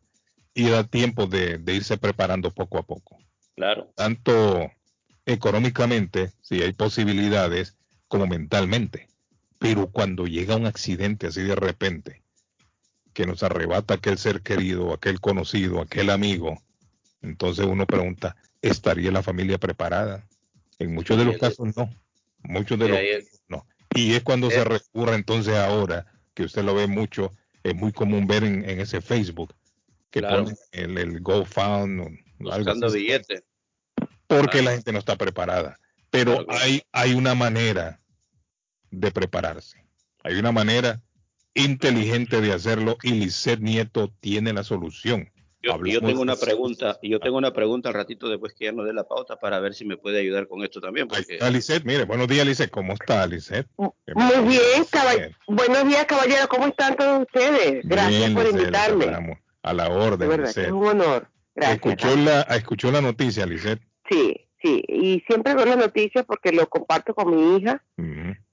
[0.55, 3.19] Y da tiempo de, de irse preparando poco a poco.
[3.57, 3.93] Claro.
[3.97, 4.71] Tanto
[5.25, 7.77] económicamente, si hay posibilidades,
[8.09, 9.09] como mentalmente.
[9.59, 12.23] Pero cuando llega un accidente así de repente,
[13.19, 16.63] que nos arrebata aquel ser querido, aquel conocido, aquel amigo,
[17.21, 20.25] entonces uno pregunta, ¿estaría la familia preparada?
[20.79, 21.91] En muchos de los casos no,
[22.45, 23.67] muchos de los casos no.
[23.93, 28.29] Y es cuando se recurre entonces ahora, que usted lo ve mucho, es muy común
[28.29, 29.53] ver en, en ese Facebook,
[30.13, 30.45] que Claro.
[30.45, 31.45] ponen el, el algo
[32.39, 33.43] Buscando billetes.
[34.29, 35.81] porque la gente no está preparada.
[36.11, 38.01] Pero hay, hay una manera
[38.93, 39.85] de prepararse.
[40.23, 41.03] Hay una manera
[41.55, 45.31] inteligente de hacerlo y Lisset Nieto tiene la solución.
[45.61, 48.73] Yo, yo tengo una pregunta, y yo tengo una pregunta al ratito después que ya
[48.73, 51.09] nos dé la pauta para ver si me puede ayudar con esto también.
[51.09, 52.71] Porque Lisset, mire, buenos días, Lisset.
[52.71, 53.67] ¿Cómo está, Lisset?
[53.77, 53.91] Muy
[54.47, 56.47] bien, caball- buenos días, caballero.
[56.49, 57.81] ¿Cómo están todos ustedes?
[57.85, 59.41] Gracias Bien, por invitarme.
[59.63, 61.29] A la De orden, verdad, es un honor.
[61.57, 61.75] Gracias.
[61.77, 63.81] Escuchó la, escuchó la noticia, Lisset.
[64.09, 64.85] Sí, sí.
[64.87, 67.83] Y siempre veo las noticias porque lo comparto con mi hija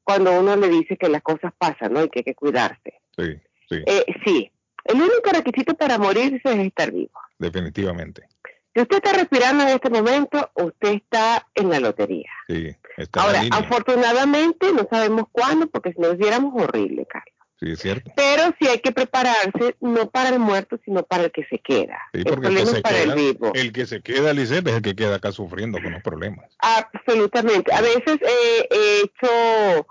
[0.05, 2.03] cuando uno le dice que las cosas pasan, ¿no?
[2.03, 3.01] Y que hay que cuidarse.
[3.17, 3.35] Sí,
[3.69, 4.49] sí, Eh, sí.
[4.85, 7.19] El único requisito para morirse es estar vivo.
[7.39, 8.27] definitivamente.
[8.73, 12.29] Si usted está respirando en este momento, usted está en la lotería.
[12.47, 13.59] Sí, está en Ahora, la línea.
[13.59, 17.33] afortunadamente, no sabemos cuándo, porque si nos viéramos horrible, Carlos.
[17.57, 18.11] Sí, es cierto.
[18.17, 21.97] Pero sí hay que prepararse, no para el muerto, sino para el que se queda.
[22.13, 23.51] Sí, el porque el que, es para queda, el vivo.
[23.55, 26.51] el que se queda, Lisset, es el que queda acá sufriendo con los problemas.
[26.59, 27.73] Absolutamente.
[27.73, 29.87] A veces eh, he hecho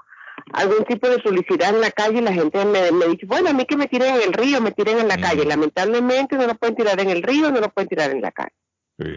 [0.53, 3.53] algún tipo de publicidad en la calle y la gente me, me dice, bueno, a
[3.53, 5.45] mí que me tiren en el río, me tiren en la calle.
[5.45, 8.55] Lamentablemente no lo pueden tirar en el río, no lo pueden tirar en la calle.
[8.99, 9.17] Sí.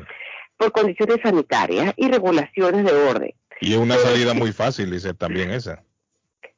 [0.57, 3.33] Por condiciones sanitarias y regulaciones de orden.
[3.61, 5.83] Y es una salida muy fácil, dice también esa.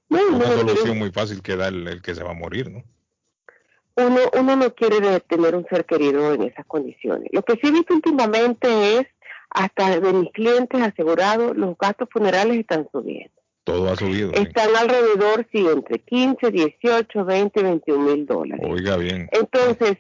[0.10, 2.72] No, Una no, solución muy fácil que da el, el que se va a morir,
[2.72, 2.84] ¿no?
[4.06, 7.30] uno, uno no quiere tener un ser querido en esas condiciones.
[7.32, 9.08] Lo que sí he visto últimamente es,
[9.50, 13.34] hasta de mis clientes asegurados, los gastos funerales están subiendo.
[13.72, 14.32] Todo ha subido.
[14.34, 14.42] sí.
[14.42, 18.66] Están alrededor, sí, entre 15, 18, 20, 21 mil dólares.
[18.70, 19.30] Oiga bien.
[19.32, 19.98] Entonces,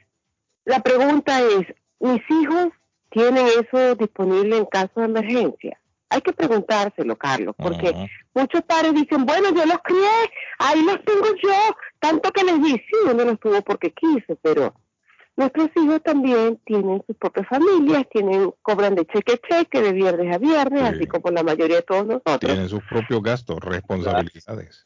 [0.65, 1.67] la pregunta es,
[1.99, 2.69] ¿mis hijos
[3.09, 5.79] tienen eso disponible en caso de emergencia?
[6.09, 7.93] Hay que preguntárselo, Carlos, porque
[8.33, 10.09] muchos padres dicen, bueno, yo los crié,
[10.57, 14.73] ahí los tengo yo, tanto que les di, sí, uno los tuvo porque quiso, pero
[15.39, 20.35] nuestros hijos también tienen sus propias familias, tienen, cobran de cheque a cheque, de viernes
[20.35, 22.51] a viernes, así como la mayoría de todos nosotros.
[22.51, 24.85] Tienen sus propios gastos, responsabilidades.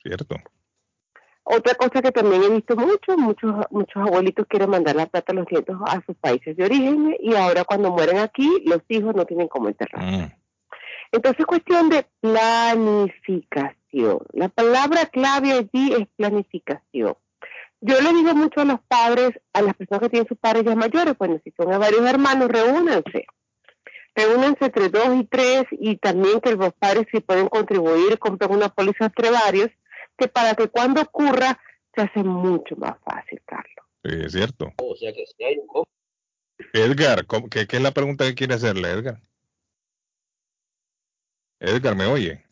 [0.00, 0.36] ¿Cierto?
[1.42, 5.34] Otra cosa que también he visto mucho, muchos muchos abuelitos quieren mandar la plata a
[5.34, 9.26] los nietos a sus países de origen y ahora cuando mueren aquí, los hijos no
[9.26, 10.36] tienen cómo enterrar.
[11.10, 14.20] Entonces, cuestión de planificación.
[14.32, 17.16] La palabra clave allí es planificación.
[17.84, 20.76] Yo le digo mucho a los padres, a las personas que tienen sus padres ya
[20.76, 23.26] mayores, bueno, si son varios hermanos, reúnanse.
[24.14, 28.68] Reúnanse entre dos y tres y también que los padres si pueden contribuir, compren una
[28.68, 29.68] póliza entre varios,
[30.16, 31.58] que para que cuando ocurra
[31.94, 33.84] se hace mucho más fácil, Carlos.
[34.04, 34.72] Sí, es cierto.
[34.76, 35.84] o sea que si hay un co-
[36.72, 39.20] Edgar, ¿cómo- qué, qué es la pregunta que quiere hacerle, Edgar?
[41.60, 42.44] Edgar, ¿me oye?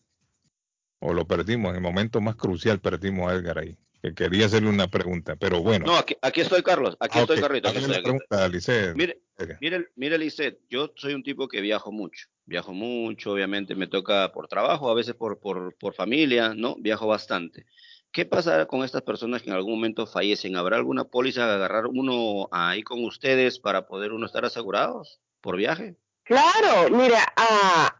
[1.00, 3.76] O lo perdimos, en el momento más crucial perdimos a Edgar ahí.
[4.02, 5.86] Que quería hacerle una pregunta, pero bueno.
[5.86, 6.96] No, aquí, aquí estoy, Carlos.
[7.00, 7.42] Aquí Ah, estoy, ok.
[7.42, 7.68] Carlito.
[7.68, 8.94] aquí estoy, aquí pregunta, Lisset.
[8.96, 9.20] Mire,
[9.60, 12.28] mire, mire, Lisset, yo soy un tipo que viajo mucho.
[12.46, 16.76] Viajo mucho, obviamente me toca por trabajo, a veces por, por, por familia, ¿no?
[16.78, 17.66] Viajo bastante.
[18.12, 20.56] ¿Qué pasa con estas personas que en algún momento fallecen?
[20.56, 25.56] ¿Habrá alguna póliza de agarrar uno ahí con ustedes para poder uno estar asegurados por
[25.56, 25.94] viaje?
[26.24, 27.99] Claro, mira, ah,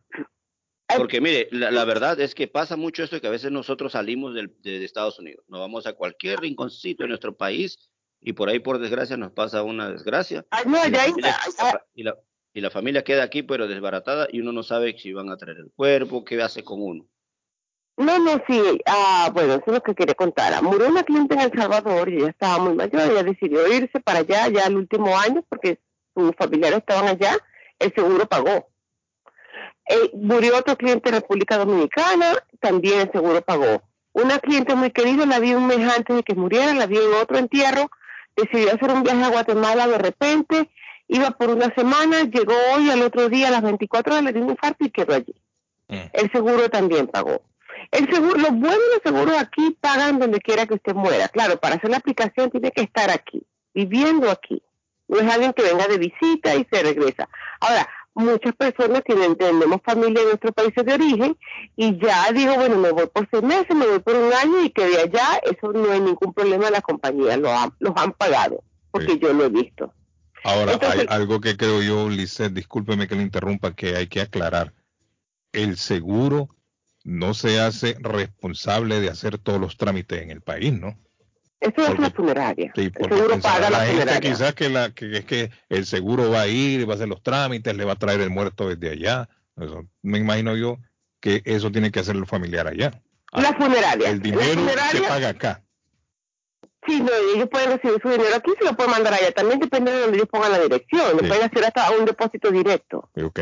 [0.96, 4.34] Porque mire, la, la verdad es que pasa mucho esto que a veces nosotros salimos
[4.34, 8.48] del- de, de Estados Unidos, nos vamos a cualquier rinconcito de nuestro país y por
[8.48, 10.44] ahí por desgracia nos pasa una desgracia.
[10.50, 11.36] Ay, no, y, la ya ahí familia,
[11.94, 12.16] y, la,
[12.54, 15.58] y la familia queda aquí pero desbaratada y uno no sabe si van a traer
[15.58, 17.06] el cuerpo, qué hace con uno.
[17.96, 18.80] No, no, sí.
[18.86, 20.62] Ah, bueno, eso es lo que quería contar.
[20.62, 23.02] Murió una cliente en El Salvador y ella estaba muy mayor.
[23.10, 25.78] Ella decidió irse para allá ya el último año porque
[26.16, 27.36] sus familiares estaban allá.
[27.78, 28.69] El seguro pagó.
[29.90, 33.82] Eh, murió otro cliente en República Dominicana, también el seguro pagó.
[34.12, 37.12] Una cliente muy querida la vi un mes antes de que muriera, la vi en
[37.20, 37.90] otro entierro.
[38.36, 40.70] Decidió hacer un viaje a Guatemala de repente.
[41.08, 44.44] Iba por una semana, llegó hoy, al otro día, a las 24 horas, le dio
[44.44, 45.34] un infarto y quedó allí.
[45.88, 47.42] El seguro también pagó.
[47.90, 51.26] El seguro, los buenos seguros aquí pagan donde quiera que usted muera.
[51.28, 53.42] Claro, para hacer la aplicación tiene que estar aquí,
[53.74, 54.62] viviendo aquí.
[55.08, 57.28] No es alguien que venga de visita y se regresa.
[57.58, 61.36] Ahora, muchas personas tienen, tenemos familia en nuestros países de origen
[61.76, 64.70] y ya digo, bueno, me voy por seis meses, me voy por un año y
[64.70, 65.40] quedé allá.
[65.44, 69.44] Eso no hay ningún problema, la compañía lo han, los han pagado, porque yo lo
[69.44, 69.92] he visto.
[70.44, 74.20] Ahora, Entonces- hay algo que creo yo, Lisset, discúlpeme que le interrumpa, que hay que
[74.20, 74.72] aclarar.
[75.52, 76.48] El seguro
[77.04, 80.98] no se hace responsable de hacer todos los trámites en el país, ¿no?
[81.60, 82.72] Eso es la funeraria.
[82.74, 84.30] Sí, El porque seguro paga la la gente funeraria.
[84.30, 87.22] quizás que, la, que es que el seguro va a ir, va a hacer los
[87.22, 89.28] trámites, le va a traer el muerto desde allá.
[89.60, 90.78] Eso, me imagino yo
[91.20, 93.02] que eso tiene que hacer el familiar allá.
[93.32, 94.08] La funeraria.
[94.08, 95.62] El dinero se paga acá.
[96.86, 99.30] Sí, no, ellos pueden recibir su dinero aquí, se lo pueden mandar allá.
[99.32, 101.10] También depende de donde ellos pongan la dirección.
[101.20, 101.26] Sí.
[101.26, 103.10] pueden hacer hasta un depósito directo.
[103.22, 103.40] Ok.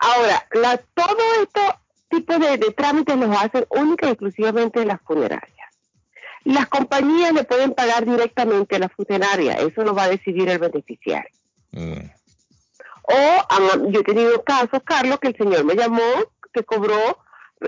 [0.00, 1.74] Ahora, la, todo estos
[2.08, 5.53] tipos de, de trámites los hacen única y exclusivamente las funerarias.
[6.44, 10.58] Las compañías le pueden pagar directamente a la funeraria, eso lo va a decidir el
[10.58, 11.30] beneficiario.
[11.72, 12.10] Mm.
[13.02, 16.02] O yo he tenido casos, Carlos, que el señor me llamó,
[16.52, 17.18] que cobró,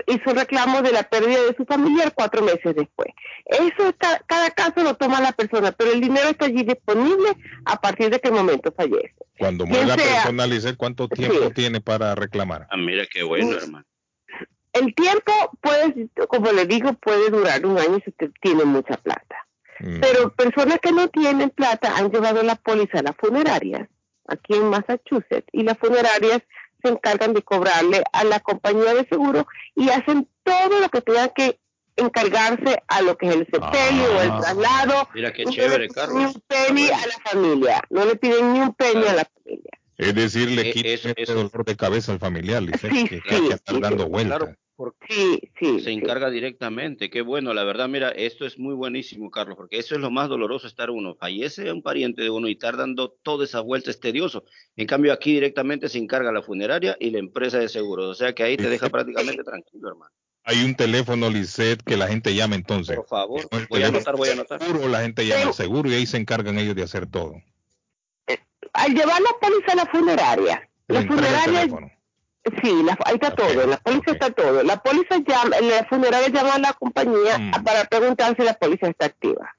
[0.07, 3.09] hizo un reclamo de la pérdida de su familiar cuatro meses después.
[3.45, 7.29] Eso está, cada caso lo toma la persona, pero el dinero está allí disponible
[7.65, 9.15] a partir de que el momento fallece.
[9.39, 12.67] Cuando muere la sea- persona, Lisset, ¿cuánto tiempo tiene para reclamar?
[12.69, 13.85] Ah, mira qué bueno, hermano.
[14.79, 19.47] El tiempo puede, como le digo, puede durar un año si usted tiene mucha plata.
[19.79, 19.99] Mm.
[20.01, 23.87] Pero personas que no tienen plata han llevado la póliza a las funerarias,
[24.27, 26.41] aquí en Massachusetts, y las funerarias
[26.83, 31.31] se encargan de cobrarle a la compañía de seguro y hacen todo lo que tengan
[31.35, 31.59] que
[31.95, 35.09] encargarse a lo que es el sepelio o el traslado.
[35.15, 36.15] Mira qué No chévere, le Carlos.
[36.15, 39.71] Ni un penny a la familia, no le piden ni un penny a la familia.
[39.97, 43.21] Es decir, le Eh, quita ese dolor de cabeza al familiar, Lisset, Sí, que, sí,
[43.27, 44.37] que hay que estar sí, dando sí, vueltas.
[44.37, 45.79] Claro, porque Sí, sí.
[45.79, 45.91] se sí.
[45.91, 47.09] encarga directamente.
[47.09, 50.29] Qué bueno, la verdad, mira, esto es muy buenísimo, Carlos, porque eso es lo más
[50.29, 51.15] doloroso estar uno.
[51.15, 54.45] Fallece un pariente de uno y estar dando toda esa vuelta es tedioso.
[54.75, 58.05] En cambio, aquí directamente se encarga la funeraria y la empresa de seguros.
[58.07, 60.11] O sea que ahí te deja prácticamente tranquilo, hermano.
[60.43, 62.95] Hay un teléfono, Lisset, que la gente llama entonces.
[62.95, 64.63] Por favor, voy a anotar, voy a anotar.
[64.63, 67.33] seguro, la gente llama al seguro y ahí se encargan ellos de hacer todo.
[68.71, 71.91] Al llevar la póliza a la funeraria, la funeraria teléfono.
[72.61, 74.63] Sí, la- ahí está todo, la póliza está todo.
[74.63, 77.63] La póliza llama, la funeraria llama a la compañía Mm.
[77.63, 79.55] para preguntar si la póliza está activa.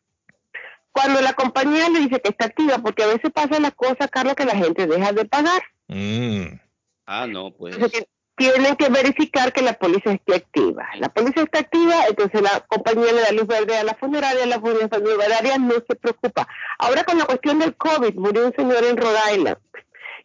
[0.92, 4.34] Cuando la compañía le dice que está activa, porque a veces pasa la cosa, Carlos,
[4.34, 5.62] que la gente deja de pagar.
[5.86, 6.58] Mm.
[7.06, 7.74] Ah, no, pues.
[7.76, 10.86] Entonces, tienen que verificar que la póliza esté activa.
[10.98, 14.60] La póliza está activa, entonces la compañía le da luz verde a la funeraria, la
[14.60, 16.46] funeraria no se preocupa.
[16.78, 19.56] Ahora con la cuestión del COVID, murió un señor en Rhode Island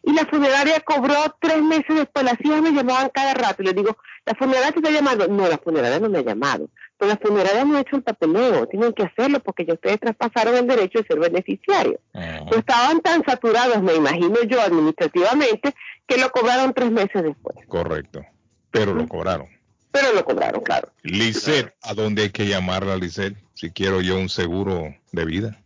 [0.06, 2.24] y la funeraria cobró tres meses después.
[2.24, 5.26] Las hijas me llamaban cada rato y les digo, ¿la funeraria te está llamando?
[5.28, 6.68] No, la funeraria no me ha llamado.
[6.98, 10.54] Pero la funeraria no ha hecho el papeleo, tienen que hacerlo porque ya ustedes traspasaron
[10.56, 12.00] el derecho de ser beneficiarios.
[12.12, 15.74] No estaban tan saturados, me imagino yo, administrativamente,
[16.06, 17.56] que lo cobraron tres meses después.
[17.66, 18.24] Correcto.
[18.70, 19.48] Pero lo cobraron.
[19.90, 20.88] Pero lo cobraron, claro.
[21.02, 23.36] Lisset, ¿a dónde hay que llamarla, Lisset?
[23.54, 25.58] Si quiero yo un seguro de vida.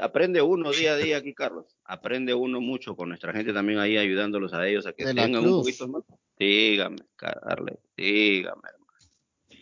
[0.00, 1.66] aprende uno día a día aquí, Carlos.
[1.84, 5.46] Aprende uno mucho con nuestra gente también ahí ayudándolos a ellos a que De tengan
[5.46, 6.02] un poquito más.
[6.38, 8.84] Dígame, Carles, dígame, hermano.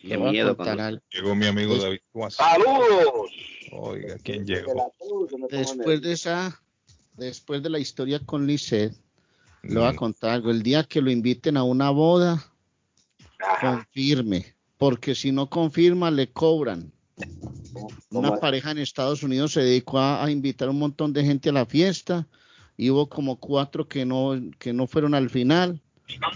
[0.01, 1.01] Qué miedo cuando-.
[1.11, 2.43] Llegó mi amigo David Cuasa.
[2.43, 3.31] ¡Saludos!
[3.73, 4.93] Oiga, ¿quién llegó?
[5.51, 6.61] Después de esa,
[7.15, 8.93] después de la historia con Lisset,
[9.63, 9.97] le voy a Mm.
[9.97, 10.51] contar algo.
[10.51, 12.53] El día que lo inviten a una boda,
[13.61, 16.93] confirme, porque si no confirma, le cobran.
[18.11, 21.53] Una pareja en Estados Unidos se dedicó a, a invitar un montón de gente a
[21.53, 22.27] la fiesta
[22.77, 25.81] y hubo como cuatro que no, que no fueron al final,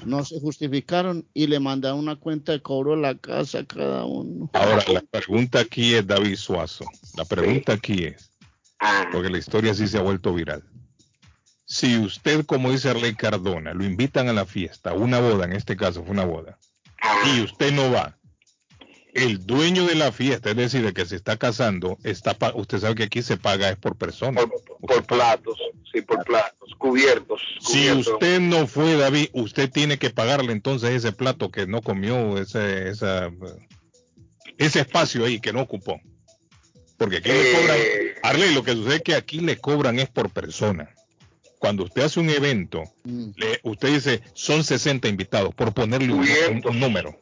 [0.05, 4.05] no se justificaron y le mandaron una cuenta de cobro a la casa a cada
[4.05, 4.51] uno.
[4.53, 6.85] Ahora, la pregunta aquí es David Suazo.
[7.17, 8.31] La pregunta aquí es,
[9.13, 10.63] porque la historia sí se ha vuelto viral.
[11.65, 15.77] Si usted, como dice Arley Cardona, lo invitan a la fiesta, una boda, en este
[15.77, 16.59] caso fue una boda,
[17.35, 18.16] y usted no va,
[19.17, 22.79] el dueño de la fiesta, es decir, el que se está casando, está pa- usted
[22.79, 24.41] sabe que aquí se paga es por persona.
[24.81, 25.59] Por platos,
[25.93, 27.41] sí, por platos, cubiertos.
[27.61, 32.39] Si usted no fue, David, usted tiene que pagarle entonces ese plato que no comió,
[32.39, 33.31] ese, esa,
[34.59, 36.01] ese espacio ahí que no ocupó.
[36.99, 37.79] Porque aquí le cobran,
[38.23, 40.91] Arley, lo que sucede es que aquí le cobran es por persona.
[41.59, 47.19] Cuando usted hace un evento, le- usted dice, son 60 invitados, por ponerle un número.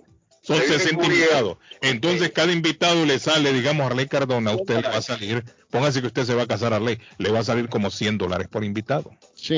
[0.47, 1.09] Son Se dicen 60 cubiertos.
[1.27, 1.59] invitados.
[1.81, 5.43] Entonces, cada invitado le sale, digamos, a Arley Cardona, a usted le va a salir,
[5.71, 8.19] póngase que usted se va a casar a Arley, le va a salir como 100
[8.19, 9.11] dólares por invitado.
[9.35, 9.57] Sí.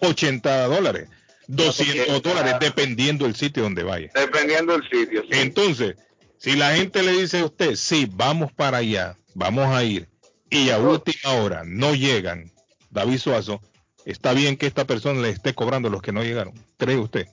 [0.00, 1.08] 80 dólares,
[1.46, 4.10] 200 porque- dólares, dependiendo del sitio donde vaya.
[4.14, 5.22] Dependiendo del sitio.
[5.22, 5.28] sí.
[5.32, 5.96] Entonces,
[6.38, 10.06] si la gente le dice a usted, sí, vamos para allá, vamos a ir,
[10.50, 12.50] y a última hora no llegan,
[12.90, 13.62] David Suazo,
[14.04, 16.54] está bien que esta persona le esté cobrando a los que no llegaron.
[16.76, 17.26] ¿Cree usted?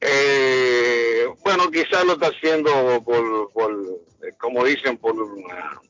[0.00, 0.41] Eh,
[1.92, 3.72] quizás lo está haciendo por, por
[4.22, 5.14] eh, como dicen, por
[5.52, 5.80] ah,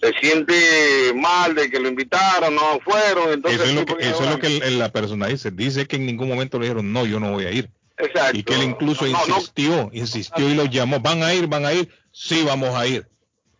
[0.00, 4.10] se siente mal de que lo invitaron, no fueron, entonces Eso es lo que, eso
[4.10, 5.50] es ahora- lo que el- la persona dice.
[5.50, 7.70] Dice que en ningún momento le dijeron, no, yo no voy a ir.
[7.98, 8.36] Exacto.
[8.38, 9.36] Y que él incluso No, no.
[9.36, 11.00] insistió, insistió y los llamó.
[11.00, 11.46] ¿Van a ir?
[11.48, 11.90] ¿Van a ir?
[12.12, 13.06] Sí, vamos a ir.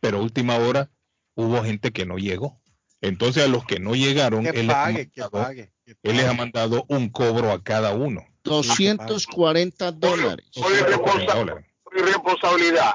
[0.01, 0.90] Pero a última hora
[1.35, 2.59] hubo gente que no llegó.
[3.02, 5.73] Entonces a los que no llegaron, Que él, les ha pague, que mandado- pague.
[6.02, 8.24] él les ha mandado un cobro a cada uno.
[8.43, 10.47] 240 dólares.
[10.55, 11.35] por irresponsa-
[11.85, 12.95] por irresponsabilidad.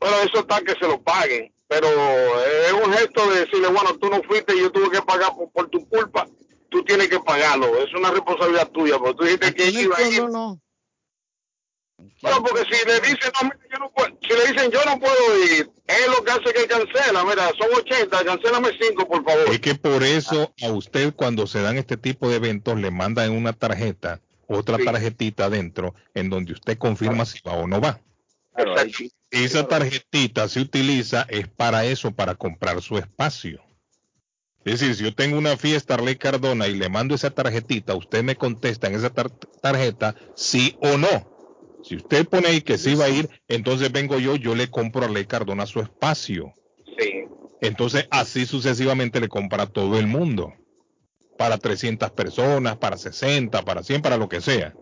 [0.00, 4.08] Bueno, eso está que se lo paguen, pero es un gesto de decirle, bueno, tú
[4.10, 6.26] no fuiste y yo tuve que pagar por, por tu culpa,
[6.70, 10.22] tú tienes que pagarlo, es una responsabilidad tuya, porque tú dijiste que iba a ir.
[10.28, 10.60] no.
[12.20, 14.98] Bueno, porque si le dicen, no, mira, yo no puedo, si le dicen, yo no
[14.98, 19.48] puedo ir, es lo que hace que cancela, mira, son 80, cancélame 5, por favor.
[19.50, 23.30] Es que por eso a usted cuando se dan este tipo de eventos le mandan
[23.32, 28.00] una tarjeta, otra tarjetita adentro, en donde usted confirma si va o no va.
[29.30, 33.62] Esa tarjetita se utiliza es para eso, para comprar su espacio.
[34.64, 38.22] Es decir, si yo tengo una fiesta Arley Cardona y le mando esa tarjetita, usted
[38.22, 41.32] me contesta en esa tar- tarjeta sí o no.
[41.80, 45.02] Si usted pone ahí que sí va a ir, entonces vengo yo, yo le compro
[45.02, 46.54] a Arley Cardona su espacio.
[46.96, 47.24] Sí.
[47.60, 50.52] Entonces, así sucesivamente le compra a todo el mundo.
[51.42, 54.76] Para 300 personas, para 60, para 100, para lo que sea.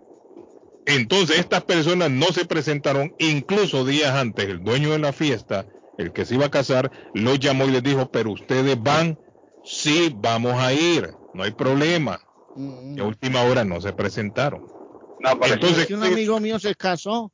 [0.85, 5.65] Entonces, estas personas no se presentaron, incluso días antes, el dueño de la fiesta,
[5.97, 9.19] el que se iba a casar, los llamó y les dijo, pero ustedes van,
[9.65, 12.21] sí, vamos a ir, no hay problema.
[12.55, 14.63] Y a última hora no se presentaron.
[15.41, 17.33] Entonces, que un amigo mío se casó,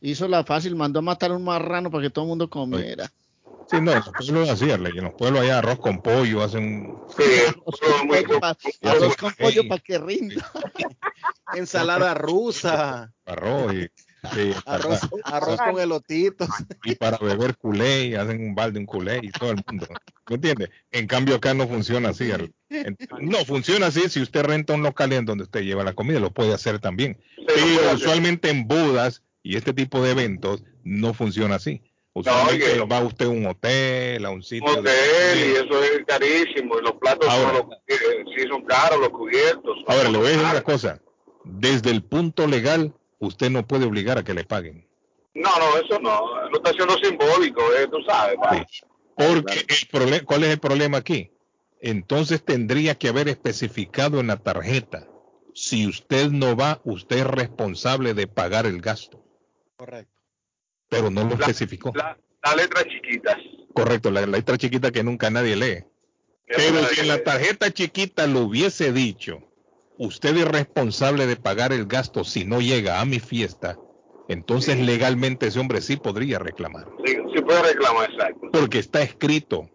[0.00, 3.10] hizo la fácil, mandó a matar a un marrano para que todo el mundo comiera.
[3.66, 7.00] Sí, no, en los pueblos así, Arley, en los pueblos allá arroz con pollo, hacen
[8.82, 10.50] Arroz con pollo para que rinda.
[11.54, 13.12] Ensalada rusa.
[13.26, 13.78] arroz y,
[14.40, 16.48] y- Arroz, arroz con elotitos.
[16.84, 19.86] y para beber culé, y hacen un balde, un culé y todo el mundo.
[20.28, 20.70] ¿Me entiende?
[20.90, 22.30] En cambio acá no funciona así.
[23.20, 26.32] No, funciona así si usted renta un local en donde usted lleva la comida, lo
[26.32, 27.18] puede hacer también.
[27.46, 31.82] Pero usualmente en bodas y este tipo de eventos no funciona así.
[32.16, 34.70] Usualmente va usted a un hotel, a un sitio.
[34.70, 39.00] de- hotel y eso es carísimo y los platos son, los- eh, sí son caros
[39.00, 41.00] los cubiertos Ahora, le voy a decir una cosa.
[41.44, 44.86] Desde el punto legal, usted no puede obligar a que le paguen.
[45.34, 48.64] no no eso no lo está haciendo simbólico eh, tú sabes pa.
[49.16, 49.66] Porque
[50.08, 51.32] el ¿cuál es el problema aquí?
[51.80, 55.08] Entonces tendría que haber especificado en la tarjeta
[55.52, 59.20] si usted no va, usted es responsable de pagar el gasto.
[59.76, 60.13] Correcto.
[60.96, 61.92] Pero no lo especificó.
[61.94, 63.36] La, la letra chiquita.
[63.72, 65.84] Correcto, la letra chiquita que nunca nadie lee.
[66.46, 69.42] Pero si en la tarjeta chiquita lo hubiese dicho,
[69.98, 73.78] usted es responsable de pagar el gasto si no llega a mi fiesta,
[74.28, 76.86] entonces legalmente ese hombre sí podría reclamar.
[77.04, 78.50] Sí, sí puede reclamar, exacto.
[78.52, 79.70] Porque está escrito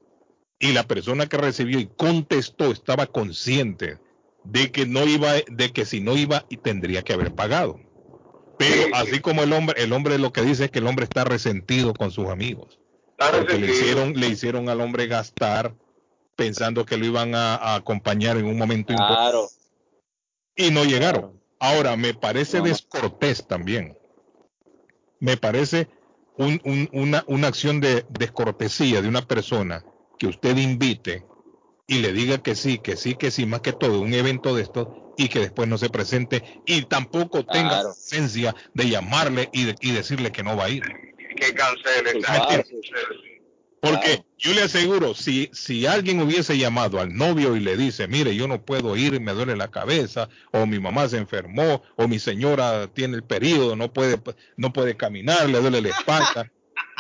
[0.59, 3.99] y la persona que recibió y contestó estaba consciente
[4.43, 7.79] de que no iba, de que si no iba y tendría que haber pagado.
[8.59, 11.23] Pero así como el hombre, el hombre lo que dice es que el hombre está
[11.23, 12.77] resentido con sus amigos.
[13.17, 15.73] Porque le hicieron, le hicieron al hombre gastar
[16.35, 19.43] pensando que lo iban a, a acompañar en un momento Claro.
[19.43, 19.53] importante
[20.57, 21.41] y no llegaron.
[21.59, 23.97] Ahora, me parece descortés también.
[25.19, 25.87] Me parece
[26.37, 29.85] un- un- una, una acción de descortesía de una persona
[30.17, 31.25] que usted invite
[31.87, 34.63] y le diga que sí, que sí, que sí, más que todo, un evento de
[34.63, 34.87] estos
[35.19, 37.89] y que después no se presente y tampoco tenga Claro.
[37.91, 40.83] esencia de llamarle y, de- y decirle que no va a ir.
[41.35, 42.13] Que cancele.
[42.13, 42.63] Mentira.
[43.81, 48.35] Porque yo le aseguro, si, si alguien hubiese llamado al novio y le dice, mire,
[48.35, 52.19] yo no puedo ir, me duele la cabeza, o mi mamá se enfermó, o mi
[52.19, 54.19] señora tiene el periodo, no puede,
[54.57, 56.51] no puede caminar, le duele la espalda,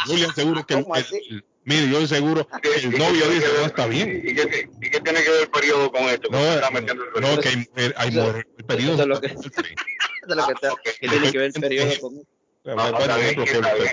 [0.07, 0.85] yo le aseguro que, el-
[1.29, 4.21] el- mire, yo le aseguro que el novio dice, no está bien.
[4.25, 6.29] ¿Y qué, y qué tiene que ver el periodo con esto?
[6.31, 6.39] No,
[7.21, 8.93] no, que hay, hay mujer- el periodo.
[8.93, 9.39] Eso es lo que, eso
[10.27, 12.21] es lo que, te- que tiene que ver el periodo con
[12.63, 12.91] bueno,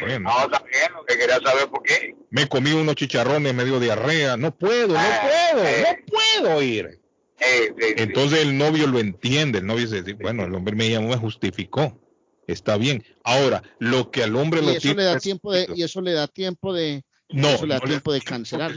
[0.01, 0.29] poniendo.
[0.29, 2.15] No, está bien, lo que quería saber por qué.
[2.31, 7.01] Me comí unos chicharrones, me dio diarrea, no puedo, no puedo, no puedo ir.
[7.39, 12.01] Entonces el novio lo entiende, el novio dice, bueno, el hombre me llamó, me justificó,
[12.47, 13.05] está bien.
[13.25, 16.01] Ahora, lo que al hombre Y lo eso tiene le da tiempo de, y eso
[16.01, 18.73] le da tiempo de, No, eso le da no le- tiempo de cancelar.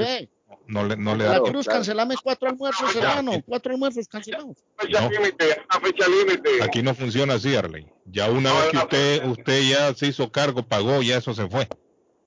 [0.67, 4.57] No le, no le la da Cruz, cancelame cuatro almuerzos, hermano, cuatro almuerzos cancelados.
[4.77, 6.63] Fecha límite, una fecha límite.
[6.63, 7.88] Aquí no funciona así, Arley.
[8.05, 11.67] Ya una vez que usted, usted ya se hizo cargo, pagó, ya eso se fue.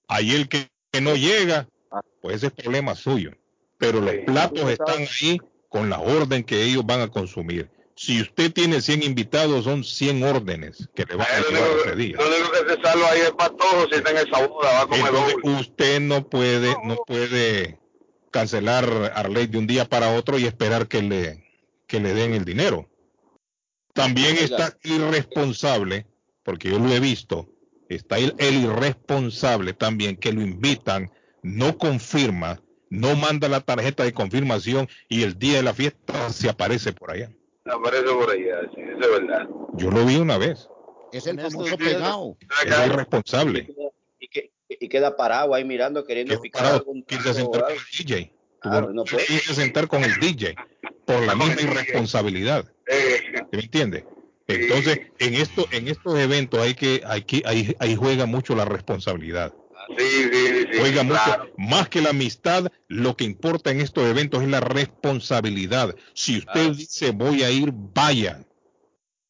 [0.09, 1.69] Ahí el que, que no llega,
[2.21, 3.33] pues ese es problema suyo.
[3.79, 7.71] Pero los platos están ahí con la orden que ellos van a consumir.
[8.05, 12.17] Si usted tiene 100 invitados, son 100 órdenes que le van a llevar ese día.
[12.17, 14.81] Lo único que se salva ahí es para todos si está en esa boda, va
[14.81, 17.79] a comer Entonces, usted no puede, no puede
[18.33, 21.45] cancelar Arley de un día para otro y esperar que le,
[21.87, 22.91] que le den el dinero.
[23.95, 26.09] También está irresponsable,
[26.43, 27.51] porque yo lo he visto,
[27.89, 31.13] está el, el irresponsable también que lo invitan,
[31.45, 32.61] no confirma,
[32.91, 37.13] no manda la tarjeta de confirmación y el día de la fiesta se aparece por
[37.13, 37.31] allá.
[37.65, 39.49] Aparece por allá, sí, eso es verdad.
[39.75, 40.69] Yo lo vi una vez.
[41.13, 42.37] Es el famoso pegado.
[42.65, 43.69] Es irresponsable.
[44.19, 48.33] y, que, y queda parado ahí mirando, queriendo picar algún a sentar con el DJ.
[48.61, 49.25] Claro, no puede.
[49.29, 50.55] Irse a sentar con el DJ
[51.05, 52.65] por la misma irresponsabilidad.
[52.87, 54.07] ¿Sí ¿Me entiende?
[54.49, 58.65] Entonces, en esto, en estos eventos hay que, hay que, ahí, ahí juega mucho la
[58.65, 59.55] responsabilidad.
[59.97, 60.79] Sí, sí, sí.
[60.79, 61.43] Juega claro.
[61.45, 65.95] mucho, más que la amistad, lo que importa en estos eventos es la responsabilidad.
[66.15, 68.45] Si usted dice voy a ir, vaya.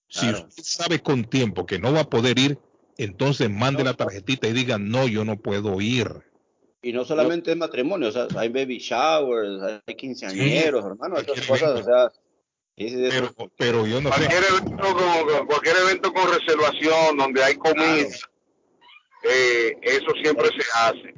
[0.09, 2.59] Si usted sabe con tiempo que no va a poder ir,
[2.99, 6.09] entonces mande la tarjetita y diga no, yo no puedo ir.
[6.83, 11.81] Y no solamente es matrimonio, o sea, hay baby showers, hay quinceañeros, hermano, esas cosas,
[11.81, 12.12] o sea.
[12.77, 14.16] eso- Pero yo no sé.
[14.27, 18.07] Cualquier evento, con, con- cualquier evento con reservación donde hay comida,
[19.24, 21.15] eh, eso siempre se hace.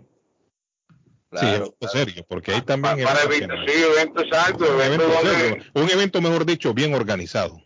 [1.33, 1.47] sí,
[1.81, 5.23] es serio, porque hay también Para eventos evitar, no- sí, evento exacto, un evento evento
[5.23, 7.61] donde un evento, mejor dicho, bien organizado.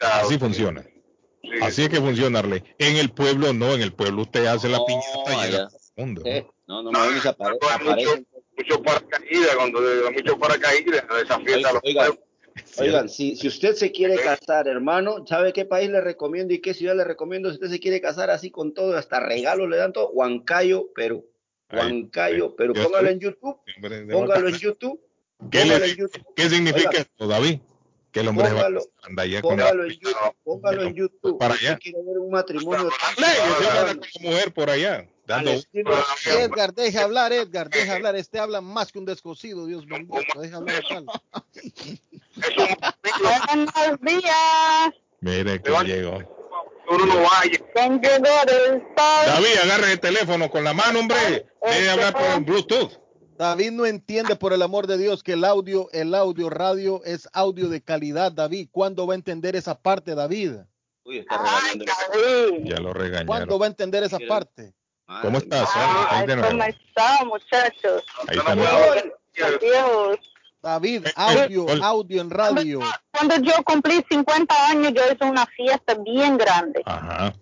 [0.00, 0.84] Así funciona.
[1.62, 2.62] Así es que funciona, Arley.
[2.78, 6.22] En el pueblo no, en el pueblo usted hace la piñata y llega el mundo.
[6.66, 8.26] No, no, no, apare- aparecen.
[8.58, 9.80] mucho paracaídas, cuando
[10.12, 11.72] mucho paracaídas, esa fiesta.
[11.72, 12.25] los Oigan, pueblos.
[12.78, 16.74] oigan, si, si usted se quiere casar, hermano, ¿sabe qué país le recomiendo y qué
[16.74, 17.50] ciudad le recomiendo?
[17.50, 21.26] Si usted se quiere casar así con todo, hasta regalos le dan todo, Huancayo, Perú.
[21.72, 22.74] Huancayo, Perú.
[22.74, 23.58] Póngalo en YouTube,
[24.10, 25.00] póngalo en YouTube.
[25.50, 27.60] ¿Qué, le- significa Oiga, esto, David?
[28.16, 31.38] Que el hombre se va Póngalo, con la Póngalo en YouTube, póngalo en YouTube.
[31.38, 31.76] para Si allá.
[31.76, 32.88] quiere ver un matrimonio
[34.22, 35.50] mujer por allá, dando
[36.24, 38.16] Edgar, deje hablar, Edgar, deje hablar.
[38.16, 40.40] Este habla más que un descosido, Dios bendito.
[40.40, 40.82] Deje hablar.
[42.38, 44.94] Buenos días.
[45.20, 46.22] Mire que llegó.
[48.96, 51.44] David, agarre el teléfono con la mano, hombre.
[51.70, 52.92] Debe hablar por Bluetooth.
[53.38, 57.28] David no entiende, por el amor de Dios, que el audio, el audio radio es
[57.32, 58.68] audio de calidad, David.
[58.70, 60.52] ¿Cuándo va a entender esa parte, David?
[61.04, 61.84] Uy, está regañando.
[62.64, 63.26] Ya lo regañaron.
[63.26, 64.74] ¿Cuándo va a entender esa parte?
[65.22, 65.68] ¿Cómo estás?
[65.74, 66.50] Ay, Ahí de nuevo.
[66.50, 68.04] ¿Cómo están, muchachos?
[68.26, 68.54] Ahí está.
[69.60, 70.18] Dios.
[70.62, 72.80] David, audio, audio en radio.
[73.12, 76.82] cuando yo cumplí 50 años, yo hice una fiesta bien grande.
[76.84, 77.32] Ajá.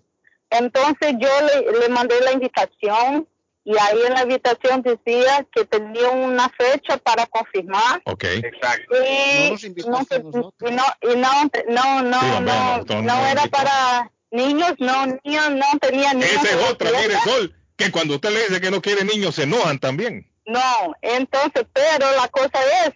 [0.51, 3.27] Entonces yo le, le mandé la invitación
[3.65, 8.01] y ahí en la invitación decía que tenía una fecha para confirmar.
[8.05, 8.23] Ok.
[8.25, 8.95] Exacto.
[8.95, 9.49] Y
[9.87, 15.05] no, y no, y no, no, no, Sí, no, no no era para niños, no,
[15.23, 16.31] niños, no tenía niños.
[16.31, 17.15] Esa es otra, mire.
[17.23, 20.31] Sol, que cuando usted le dice que no quiere niños, se enojan también.
[20.45, 22.93] No, entonces, pero la cosa es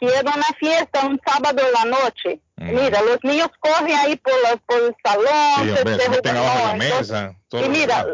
[0.00, 2.40] que era una fiesta un sábado en la noche.
[2.56, 5.26] Mira, los niños corren ahí por, la- por el salón.
[5.58, 7.36] Sí, se- hombre, se se meten juegan, abajo de la entonces- mesa.
[7.48, 8.06] todo y mira.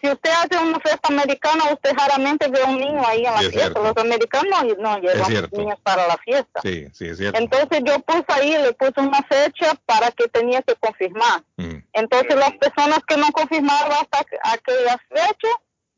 [0.00, 3.50] Si usted hace una fiesta americana, usted raramente ve un niño ahí en la Sí,
[3.50, 3.80] fiesta.
[3.80, 6.60] Los americanos no llevan niños para la fiesta.
[6.62, 7.38] Sí, sí, es cierto.
[7.38, 11.42] Entonces yo puse ahí, le puse una fecha para que tenía que confirmar.
[11.56, 11.78] Mm.
[11.92, 15.48] Entonces las personas que no confirmaron hasta aquella fecha,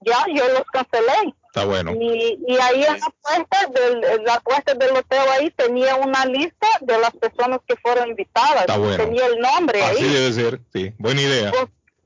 [0.00, 1.34] ya yo los cancelé.
[1.46, 1.92] Está bueno.
[1.92, 6.66] Y, y ahí en la puerta del, la puerta del hotel ahí tenía una lista
[6.80, 8.60] de las personas que fueron invitadas.
[8.60, 8.96] Está bueno.
[8.96, 10.12] Tenía el nombre Así ahí.
[10.12, 10.92] debe ser, sí.
[10.98, 11.52] Buena idea.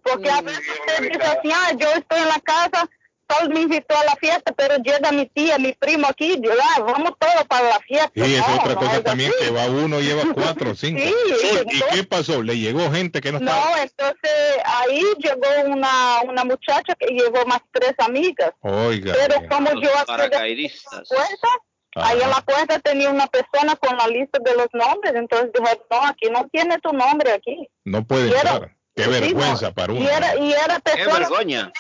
[0.05, 2.89] Porque a veces usted dice así, "Ah, yo estoy en la casa,
[3.27, 6.83] Sol me invitó a la fiesta, pero llega mi tía, mi primo aquí, yo, "Ah,
[6.83, 8.11] vamos todos para la fiesta.
[8.15, 9.47] Y es No, otra no cosa también, así.
[9.47, 11.01] que va uno, lleva cuatro cinco.
[11.03, 12.43] Sí, Sol, ¿Y entonces- qué pasó?
[12.43, 13.59] ¿Le llegó gente que no estaba?
[13.65, 14.31] No, entonces
[14.67, 18.51] ahí llegó una, una muchacha que llevó más tres amigas.
[18.61, 19.15] Oiga.
[19.17, 21.09] Pero como yo hacía de Paracaidistas.
[21.09, 21.49] puerta,
[21.97, 25.81] ahí en la puerta tenía una persona con la lista de los nombres, entonces dije,
[25.91, 27.69] no, aquí no tiene tu nombre aquí.
[27.85, 28.77] No puede entrar.
[28.95, 30.03] Qué vergüenza para uno.
[30.03, 31.73] Y era, y era ¡Qué persona, vergüenza!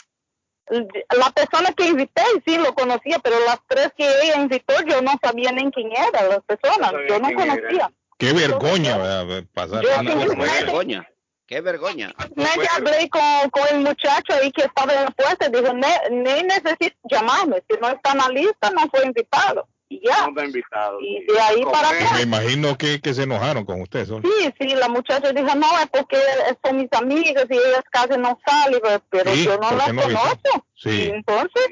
[1.16, 5.12] la persona que invité sí lo conocía, pero las tres que ella invitó yo no
[5.22, 7.90] sabía ni quién eran las personas, yo no conocía.
[8.18, 9.44] Qué vergüenza ¿verdad?
[9.52, 9.82] pasar.
[9.82, 10.28] Yo una ¡Qué así.
[10.64, 11.08] vergüenza!
[11.46, 12.14] ¡Qué vergüenza!
[12.34, 16.00] Me hablé con, con el muchacho ahí que estaba en la puerta y dijo, "Ne-
[16.10, 19.68] ni necesito llamarme, si no está en la lista no fue invitado.
[19.88, 20.22] Y ya.
[20.22, 20.98] No está invitado.
[21.00, 22.20] Y de ahí para Me acá.
[22.22, 24.22] imagino que, que se enojaron con usted, Sol.
[24.24, 26.16] Sí, sí, la muchacha dijo, no, es porque
[26.64, 28.80] son mis amigas y ellas casi no salen,
[29.10, 30.66] pero Sí, yo no ¿por las no conozco.
[30.76, 30.90] Sí.
[30.90, 31.66] Y entonces,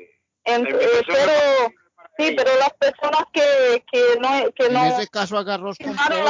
[0.44, 1.72] en- La eh, pero,
[2.28, 6.28] sí, pero las personas que, que no, que En no ese caso agarrós con pollo.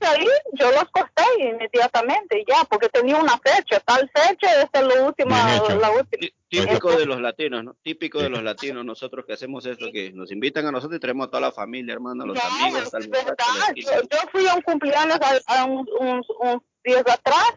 [0.00, 5.02] ahí, yo los corté inmediatamente ya, porque tenía una fecha, tal fecha, esta es la
[5.04, 5.76] última, Bien hecho.
[5.78, 6.26] la última.
[6.48, 7.76] Típico de los latinos, ¿no?
[7.82, 11.26] Típico de los latinos, nosotros que hacemos esto, que nos invitan a nosotros y traemos
[11.26, 13.34] a toda la familia, hermano, a los No, amigos, es verdad.
[13.74, 17.54] Yo, yo fui a un cumpleaños a, a un- un- unos días atrás,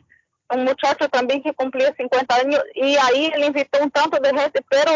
[0.49, 4.61] un muchacho también que cumplía 50 años, y ahí él invitó un tanto de gente,
[4.69, 4.91] pero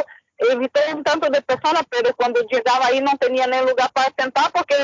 [0.52, 4.52] invitó un tanto de personas, pero cuando llegaba ahí no tenía ni lugar para sentar
[4.52, 4.76] porque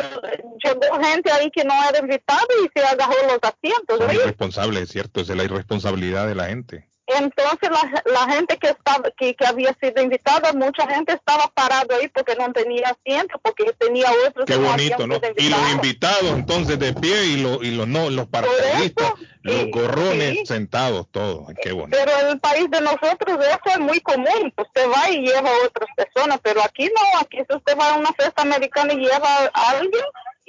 [0.63, 3.97] llegó gente ahí que no era invitada y se agarró los asientos.
[3.97, 5.21] Son irresponsables, es cierto.
[5.21, 6.87] Esa es la irresponsabilidad de la gente.
[7.07, 11.95] Entonces la, la gente que estaba que, que había sido invitada, mucha gente estaba parado
[11.95, 15.19] ahí porque no tenía asiento, porque tenía otros Qué bonito, ¿no?
[15.37, 16.31] Y los invitados.
[16.33, 21.47] entonces de pie y los, y los no, los paracaidistas, los gorrones sentados, todos.
[21.61, 21.97] Qué bonito.
[21.97, 24.53] Pero en el país de nosotros eso es muy común.
[24.57, 27.19] Usted va y lleva a otras personas, pero aquí no.
[27.21, 30.03] Aquí si usted va a una fiesta americana y lleva a alguien,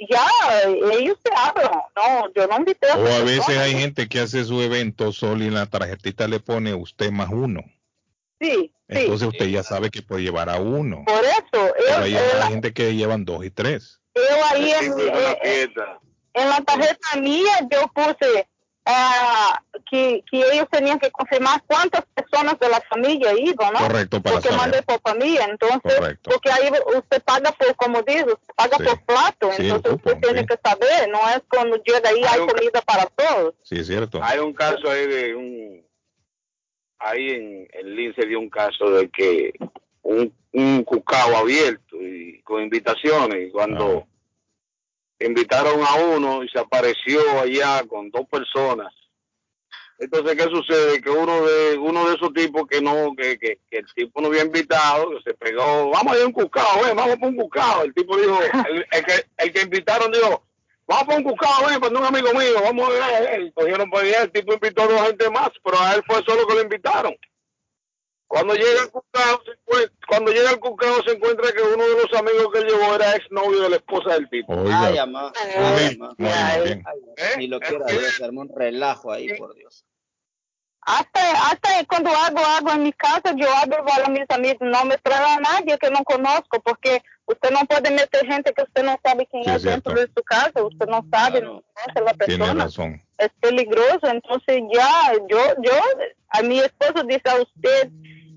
[0.09, 0.25] ya,
[0.97, 1.71] ellos se hablan.
[1.95, 3.61] No, yo no invité a O a veces persona.
[3.63, 7.29] hay gente que hace su evento solo y en la tarjetita le pone usted más
[7.31, 7.61] uno.
[8.39, 8.71] Sí, sí.
[8.87, 11.03] Entonces usted ya sabe que puede llevar a uno.
[11.05, 13.99] Por eso, Pero él- hay, gente que llevan dos y tres.
[14.15, 14.21] yo
[14.51, 14.93] ahí en,
[15.43, 15.73] en-
[16.35, 18.47] en la tarjeta mía yo puse
[18.91, 23.79] ah, que, que ellos tenían que confirmar cuántas personas de la familia iban, ¿no?
[23.79, 24.61] Correcto, para porque saber.
[24.61, 26.29] mandé por familia, entonces, Correcto.
[26.31, 28.83] porque ahí usted paga por, como dice, usted paga Sí.
[28.83, 32.81] por plato, Sí, entonces usted tiene que saber, no es cuando llega ahí hay comida
[32.85, 33.55] para todos.
[33.63, 34.19] Sí, es cierto.
[34.23, 35.89] Hay un caso ahí de un.
[36.99, 39.53] Ahí en el Lince dio un caso de que
[40.01, 43.47] un, un cucao abierto y con invitaciones.
[43.47, 44.05] Y cuando
[45.19, 48.93] invitaron a uno y se apareció allá con dos personas.
[49.99, 51.01] Entonces, ¿qué sucede?
[51.01, 54.45] Que uno de uno de esos tipos que no, que, que, el tipo no había
[54.45, 57.83] invitado, que se pegó, vamos a ir a un cucao, ven, vamos por un cucao.
[57.83, 58.39] El tipo dijo,
[58.71, 60.41] el, que, el que invitaron dijo,
[60.87, 63.51] vamos por un cucao, ven, para un amigo mío, vamos a ver.
[63.53, 66.47] Cogieron por allá, el tipo invitó a dos gente más, pero a él fue solo
[66.47, 67.13] que lo invitaron.
[68.29, 71.95] Cuando llega el cucao, se encuentra, cuando llega el cucao se encuentra que uno de
[71.95, 74.53] los amigos que él llevó era ex novio de la esposa del tipo.
[74.53, 74.81] Oiga.
[74.83, 75.33] Ay, amá.
[75.35, 76.13] Eh, Ay, amá.
[76.15, 76.83] Muy bien.
[77.39, 79.83] Ni lo quiera Dios, se armó un relajo ahí, por Dios.
[80.81, 84.97] Hasta, hasta cuando hago algo en mi casa, yo hablo a mis amigos, no me
[84.99, 88.97] traigo a nadie que no conozco, porque usted no puede meter gente que usted no
[89.03, 89.89] sabe quién Sí, es cierto.
[89.91, 92.63] dentro de su casa, usted no sabe, no conoce a la Tiene persona.
[92.63, 93.01] razón.
[93.17, 95.73] es peligroso, entonces ya, yo, yo,
[96.29, 97.89] a mi esposo dice a usted,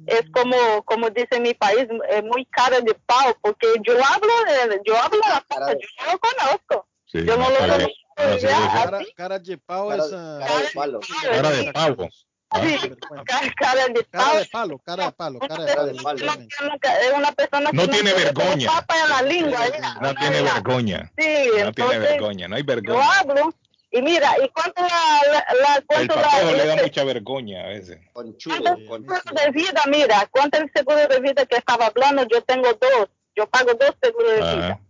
[0.07, 4.33] es como, como dice mi país, es muy cara de pau, porque yo hablo,
[4.69, 7.70] de, yo hablo la casa, yo no lo conozco, Sí, yo no lo bien.
[7.70, 7.93] conozco.
[8.15, 10.11] Cara, cara de pavo Cara, es.
[10.11, 11.01] cara de palo.
[11.31, 12.09] Cara de pavo.
[12.55, 12.79] Sí,
[13.24, 15.93] cara, cara de Cara palo, cara de palo, cara de Cara palo.
[15.93, 16.19] de palo.
[16.19, 16.89] exactamente.
[17.01, 18.70] Es una persona que No tiene vergüenza.
[18.73, 19.59] papa en la lengua.
[19.69, 19.95] ya.
[19.95, 21.11] No tiene vergüenza.
[21.16, 21.24] Sí,
[21.65, 22.49] No tiene entonces, vergüenza.
[22.49, 23.55] No hay Yo hablo
[23.93, 27.60] y mira, ¿y cuánto la, la, la El cuánto la, le da este, mucha vergüenza
[27.60, 27.98] a veces.
[28.12, 29.20] Conchudo, cuánto conchudo.
[29.20, 29.82] seguro de vida?
[29.89, 32.24] Mira, ¿cuánto el seguro de vida que estaba hablando?
[32.28, 33.09] Yo tengo dos.
[33.36, 34.66] Yo pago dos seguros de vida.
[34.66, 34.81] Ajá.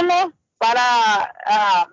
[0.00, 1.88] Uno para ah,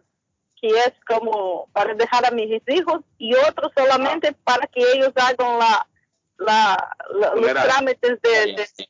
[0.61, 5.59] que es como para dejar a mis hijos y otro solamente para que ellos hagan
[5.59, 5.87] la,
[6.37, 8.89] la, la- los trámites de, de-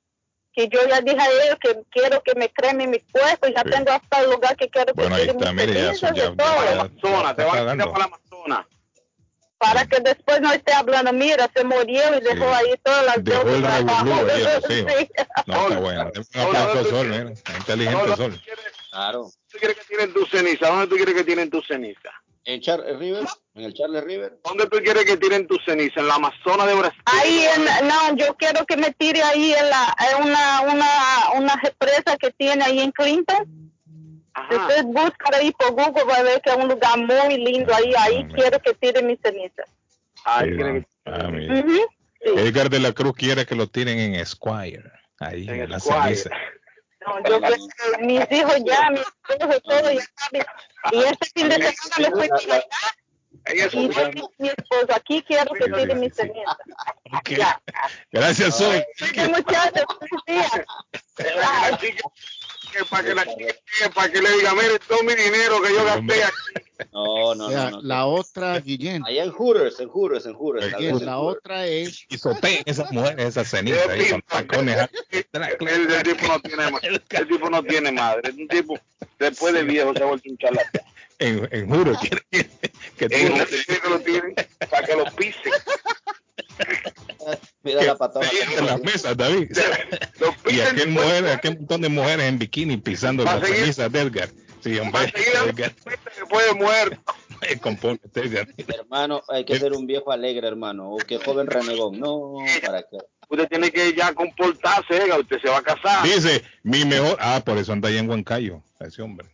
[0.54, 3.62] que yo ya dije a ellos que quiero que me cremen mi cuerpo y ya
[3.64, 3.70] Sí.
[3.72, 7.36] tengo hasta el lugar que quiero que Bueno, ahí está, mire, ya, ya, ya- Amazonas,
[7.36, 8.66] te van a para la Amazonas.
[9.58, 12.54] para que después no esté hablando, mira, se murió y dejó Sí.
[12.54, 14.14] ahí todas las Dejó el deudas revolú abajo.
[14.14, 14.94] ahí a los hijos.
[15.00, 15.08] Sí.
[15.48, 16.12] No, está bueno.
[16.36, 17.34] Un aplauso, Sol, mira.
[17.58, 18.42] Inteligente, No, Sol.
[18.92, 19.30] Claro.
[19.52, 20.70] ¿Tú quieres que tienen tus cenizas?
[20.70, 22.14] ¿Dónde tú quieres que tienen tus cenizas?
[22.46, 23.24] En Charles River,
[23.56, 24.38] en el Charles River.
[24.44, 25.98] ¿Dónde tú quieres que tiren tus cenizas?
[25.98, 27.02] ¿En la Amazonas de Brasil?
[27.06, 30.88] Ahí, en, no, yo quiero que me tire ahí en la, en una, una,
[31.36, 33.72] una represa que tiene ahí en Clinton.
[34.50, 34.68] Si Ajá.
[34.68, 37.94] usted busca ahí por Google, va a ver que es un lugar muy lindo ahí.
[37.98, 38.32] Ahí Amén.
[38.36, 39.66] quiero que tire mis cenizas.
[40.26, 41.60] Ahí Sí, quiere que- ah, mira.
[41.60, 41.80] Ujú.
[42.40, 44.84] Edgar de la Cruz quiere que lo tiren en Esquire.
[45.20, 46.02] Ahí, En en la Esquire.
[46.16, 46.30] ceniza.
[47.06, 47.40] No, yo
[48.00, 49.02] mis hijos ya, mis
[49.40, 50.46] hijos todo, ya saben.
[50.92, 52.66] Y este fin de semana me fui para allá
[53.46, 56.30] eso, y a mi esposo, aquí quiero que cenizas.
[57.12, 57.30] Ok.
[57.38, 57.62] Ya.
[58.12, 58.84] Gracias, Sol.
[59.30, 60.66] Muchachos, feliz día.
[62.78, 63.54] Que para que la chica
[63.94, 66.34] para que le diga, mire, todo mi dinero que yo gasté aquí.
[66.92, 67.78] No, no, Vea, no.
[67.78, 67.82] no.
[67.84, 70.66] la otra, Guillén, Allá en Hooters, en Hooters, en Hooters.
[70.66, 70.72] en
[71.06, 71.38] la Hooters.
[71.38, 74.90] otra es Y soteen esas mujeres, esas cenizas ahí con tacones.
[75.12, 75.26] El,
[75.92, 78.30] el tipo no tiene ma- el tipo no tiene madre.
[78.30, 78.80] Es un tipo,
[79.20, 80.82] después de viejo, se ha vuelto un charlatán.
[81.20, 82.50] En, en quiere que,
[82.98, 84.36] que que lo tiren
[84.70, 85.54] para que lo pisen.
[87.64, 88.28] Mira que la patada.
[88.30, 89.52] te en las mesas, David.
[90.48, 94.30] Y aquel mujer, aquel montón de mujeres en bikini pisando las cenizas de Edgar.
[94.62, 95.14] Sí, hombre,
[95.46, 95.74] Edgar,
[96.30, 97.14] puede muerto.
[97.62, 98.48] compónete, Edgar.
[98.58, 100.92] Hermano, hay que ser un viejo alegre, hermano.
[100.92, 102.00] O que joven renegón.
[102.00, 102.36] No,
[102.66, 102.98] ¿para qué?
[103.30, 106.04] Usted tiene que ya comportarse, oiga, usted se va a casar.
[106.04, 107.18] Dice, mi mejor.
[107.20, 109.28] Ah, por eso anda ahí en Huancayo, ese hombre.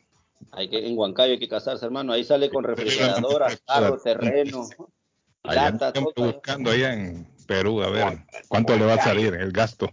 [0.52, 2.14] Hay que, en Huancayo hay que casarse, hermano.
[2.14, 4.68] Ahí sale con refrigeradora, carro, terreno,
[5.44, 6.34] Allá todo.
[6.34, 9.90] buscando allá en Perú, a ver cuánto le va a salir el gasto.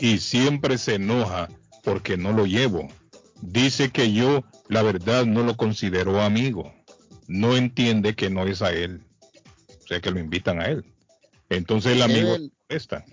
[0.03, 1.47] y siempre se enoja
[1.81, 2.89] porque no lo llevo.
[3.39, 6.73] Dice que yo, la verdad, no lo considero amigo.
[7.27, 9.01] No entiende que no es a él.
[9.81, 10.83] O sea, que lo invitan a él.
[11.47, 12.35] Entonces el amigo
[12.67, 13.05] molesta.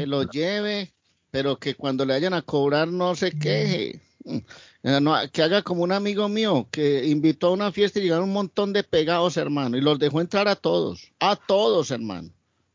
[0.00, 0.92] que lo lleve,
[1.30, 4.00] pero que cuando le vayan a cobrar no se queje.
[4.24, 8.24] Eh, no, que haga como un amigo mío que invitó a una fiesta y llegaron
[8.24, 12.30] un montón de pegados, hermano, y los dejó entrar a todos, a todos, hermano.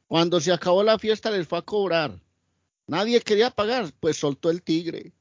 [0.07, 2.21] Cuando se acabó la fiesta les fue a cobrar.
[2.87, 5.11] Nadie quería pagar, pues soltó el tigre.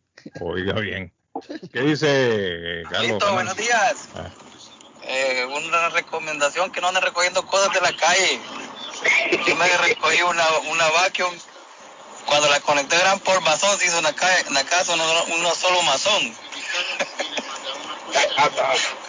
[0.40, 1.12] Oiga bien.
[1.72, 3.10] ¿Qué dice Carlos?
[3.10, 4.08] Listo, buenos días.
[4.14, 4.30] Ah.
[5.02, 8.40] Eh, una recomendación que no anden recogiendo cosas de la calle.
[9.46, 11.34] Yo me recogí una, una vacuum
[12.24, 14.14] Cuando la conecté eran por masón, se hizo una,
[14.48, 16.34] una casa, uno, solo masón.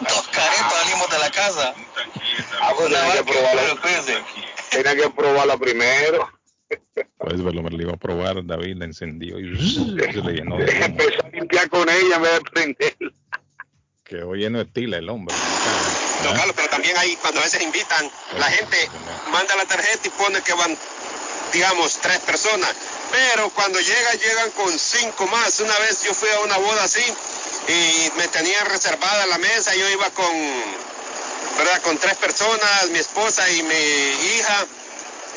[0.00, 1.74] Dos caritos salimos de la casa.
[2.60, 3.62] Ah, pues tenía que probarla.
[4.70, 6.37] Tenía que probarla primero.
[7.18, 10.64] Pues bueno, me la iba a probar, David la encendió y se le llenó de
[10.84, 13.12] Empezó a limpiar con ella en vez de prenderla.
[14.04, 15.34] Quedó lleno de tila el hombre.
[16.24, 18.76] No, Carlos, pero también hay, cuando a veces invitan, la gente
[19.30, 20.76] manda la tarjeta y pone que van,
[21.52, 22.74] digamos, tres personas.
[23.10, 25.60] Pero cuando llegan, llegan con cinco más.
[25.60, 27.04] Una vez yo fui a una boda así
[27.68, 29.74] y me tenían reservada la mesa.
[29.74, 30.34] Yo iba con,
[31.58, 31.82] ¿verdad?
[31.82, 34.66] Con tres personas, mi esposa y mi hija.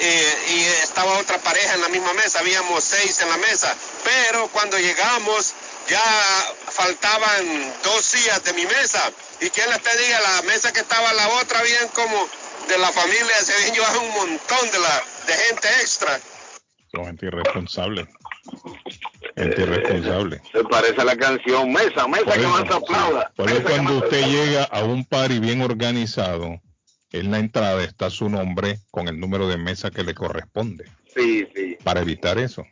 [0.04, 3.72] Eh, y estaba otra pareja en la misma mesa, habíamos seis en la mesa,
[4.04, 5.54] pero cuando llegamos
[5.88, 6.02] ya
[6.70, 9.12] faltaban dos sillas de mi mesa,
[9.42, 12.28] y quien les te diga, la mesa que estaba la otra, bien como
[12.68, 16.20] de la familia, se habían llevado un montón de, la, de gente extra.
[16.92, 18.08] Son gente irresponsable.
[19.36, 20.42] Gente irresponsable.
[20.52, 23.32] Se parece a la canción Mesa, Mesa que más aplauda.
[23.36, 26.60] Por eso cuando usted llega a un party bien organizado,
[27.12, 30.86] en la entrada está su nombre con el número de mesa que le corresponde.
[31.14, 31.78] Sí, sí.
[31.84, 32.66] Para evitar eso.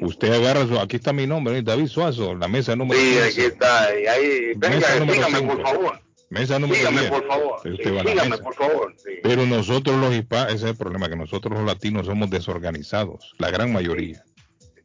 [0.00, 3.84] Usted agarra su, aquí está mi nombre, David Suazo, la mesa número Sí, aquí está.
[3.84, 6.00] Ahí, venga, mesa número sígame, por favor.
[6.30, 7.10] Mesa número sígame, 10.
[7.10, 7.68] por favor.
[7.72, 8.42] Usted va a la sígame, mesa.
[8.42, 8.94] por favor.
[8.96, 9.10] Sí.
[9.22, 13.50] Pero nosotros los hispanos, ese es el problema, que nosotros los latinos somos desorganizados, la
[13.50, 14.24] gran mayoría.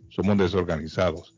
[0.10, 1.36] Somos desorganizados.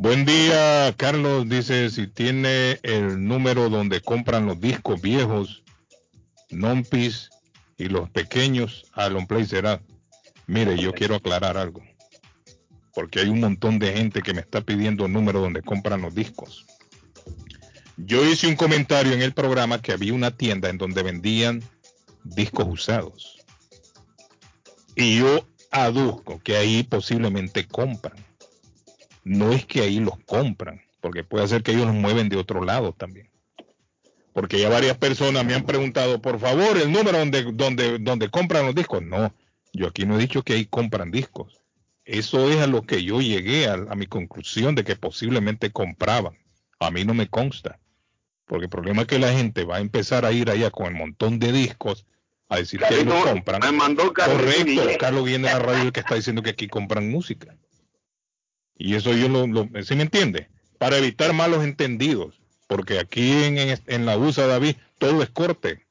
[0.00, 1.48] Buen día, Carlos.
[1.48, 5.64] Dice si tiene el número donde compran los discos viejos,
[6.50, 7.30] non-pis
[7.76, 9.82] y los pequeños, a long play será.
[10.46, 11.82] Mire, yo quiero aclarar algo.
[12.94, 16.14] Porque hay un montón de gente que me está pidiendo el número donde compran los
[16.14, 16.64] discos.
[17.96, 21.60] Yo hice un comentario en el programa que había una tienda en donde vendían
[22.22, 23.44] discos usados.
[24.94, 28.27] Y yo aduzco que ahí posiblemente compran.
[29.28, 32.64] No es que ahí los compran, porque puede ser que ellos los mueven de otro
[32.64, 33.28] lado también.
[34.32, 38.66] Porque ya varias personas me han preguntado, por favor, el número donde, donde, donde compran
[38.66, 39.02] los discos.
[39.02, 39.34] No,
[39.72, 41.60] yo aquí no he dicho que ahí compran discos.
[42.04, 46.38] Eso es a lo que yo llegué a, a mi conclusión de que posiblemente compraban.
[46.80, 47.78] A mí no me consta.
[48.46, 50.94] Porque el problema es que la gente va a empezar a ir allá con el
[50.94, 52.06] montón de discos
[52.48, 53.60] a decir que Carlito, compran.
[53.60, 54.98] me mandó Carlito Correcto, Guillén.
[54.98, 57.54] Carlos viene a la radio el que está diciendo que aquí compran música.
[58.78, 60.48] Y eso yo lo, lo ¿sí me entiende?
[60.78, 62.40] Para evitar malos entendidos.
[62.68, 65.84] Porque aquí en, en, en la USA, David, todo es corte.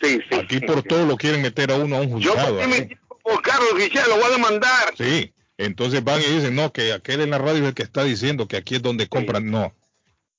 [0.00, 0.34] Sí, sí.
[0.36, 2.68] Aquí por todo lo quieren meter a uno a un Yo juzgado.
[2.68, 4.94] me por Carlos Guillén, lo voy a demandar.
[4.96, 8.04] Sí, entonces van y dicen, no, que aquel en la radio es el que está
[8.04, 9.50] diciendo que aquí es donde compran.
[9.50, 9.74] No,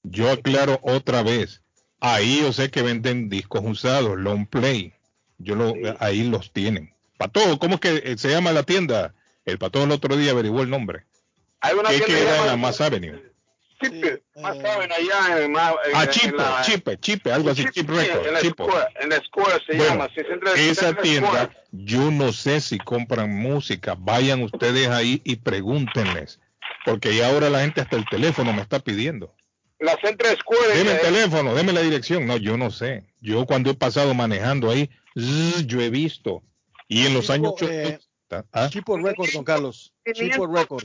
[0.03, 1.61] yo aclaro otra vez.
[1.99, 4.93] Ahí yo sé que venden discos usados, long play.
[5.37, 6.93] Yo lo, ahí los tienen.
[7.17, 9.13] Pato, ¿cómo es que eh, se llama la tienda?
[9.45, 11.05] El pato el otro día averiguó el nombre.
[11.63, 13.33] Hay una ¿Qué tienda que queda en la Mass Avenue?
[13.81, 17.89] Chipe, más saben allá en, Ah, en Chipe, la- Chipe, Chipe, algo así, Chip, Chip
[17.89, 18.65] sí, Records, en la Chipo.
[18.65, 20.09] Square, en la Square se Bueno, llama.
[20.15, 21.49] centro- esa centro tienda, Square.
[21.71, 23.95] yo no sé si compran música.
[23.97, 26.39] Vayan ustedes ahí y pregúntenles.
[26.85, 29.35] Porque ya ahora la gente hasta el teléfono me está pidiendo.
[29.79, 30.75] La Central Square.
[30.77, 32.25] Deme el eh, teléfono, deme la dirección.
[32.25, 33.05] No, yo no sé.
[33.19, 36.41] Yo cuando he pasado manejando ahí, zzz, yo he visto.
[36.87, 37.53] Y en los Chipo, años...
[37.63, 37.99] eh,
[38.51, 38.69] ¿Ah?
[38.71, 39.93] Chipo Record, don Carlos.
[40.13, 40.83] Chipo Record.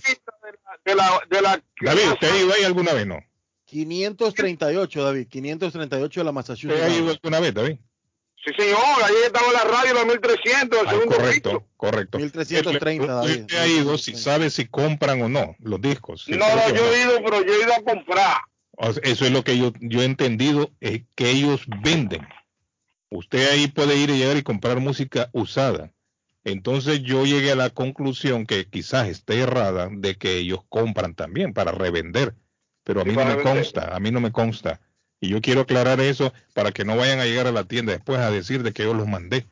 [0.84, 3.06] De la, de la, David, ¿usted ha ido ahí alguna vez?
[3.06, 3.18] No.
[3.66, 5.26] 538, David.
[5.28, 6.74] 538 de la Massachusetts.
[6.80, 7.76] ¿Usted ha ido alguna vez, David?
[8.44, 12.18] Sí, señor, ahí estaba la radio, la 1300, el Ah, segundo correcto, correcto.
[12.18, 13.40] 1330, David.
[13.40, 16.22] Usted ha ido si sabe si compran o no los discos.
[16.24, 18.36] Si No, no, yo he ido, pero yo he ido a comprar.
[19.02, 22.26] Eso es lo que yo, yo he entendido, es que ellos venden.
[23.10, 25.90] Usted ahí puede ir y llegar y comprar música usada.
[26.50, 31.52] Entonces yo llegué a la conclusión que quizás esté errada de que ellos compran también
[31.52, 32.34] para revender.
[32.84, 34.80] Pero a mí no me consta, a mí no me consta.
[35.20, 38.18] Y yo quiero aclarar eso para que no vayan a llegar a la tienda después
[38.18, 39.46] a decir de que yo los mandé.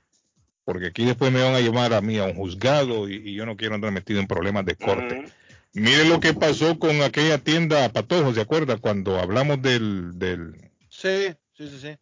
[0.64, 3.46] Porque aquí después me van a llamar a mí a un juzgado y, y yo
[3.46, 5.26] no quiero andar metido en problemas de corte.
[5.74, 8.78] Mire lo que pasó con aquella tienda Patojo, ¿se acuerda?
[8.78, 10.54] Cuando hablamos del, del,
[10.88, 11.96] Sí, sí, sí, sí.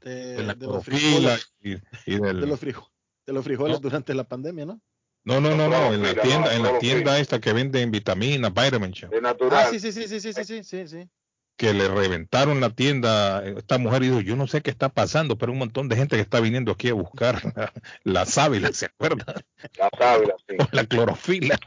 [0.00, 1.74] De, de la de los frijoles, y,
[2.06, 2.40] y del...
[2.40, 2.90] de los frijoles,
[3.26, 3.80] de los frijoles ¿No?
[3.80, 4.80] durante la pandemia, ¿no?
[5.24, 8.92] No, no, no, no, en la tienda, en la tienda esta que venden vitaminas, vitamin
[8.92, 9.66] shop, De natural.
[9.66, 11.08] Ah, sí, sí, sí, sí, sí, sí, sí, sí, sí.
[11.56, 15.50] que le reventaron la tienda, esta mujer dijo, yo no sé qué está pasando, pero
[15.50, 17.72] un montón de gente que está viniendo aquí a buscar la,
[18.04, 19.34] la sábila, ¿se acuerda?
[19.76, 20.56] La sábila, sí.
[20.60, 21.58] O la clorofila,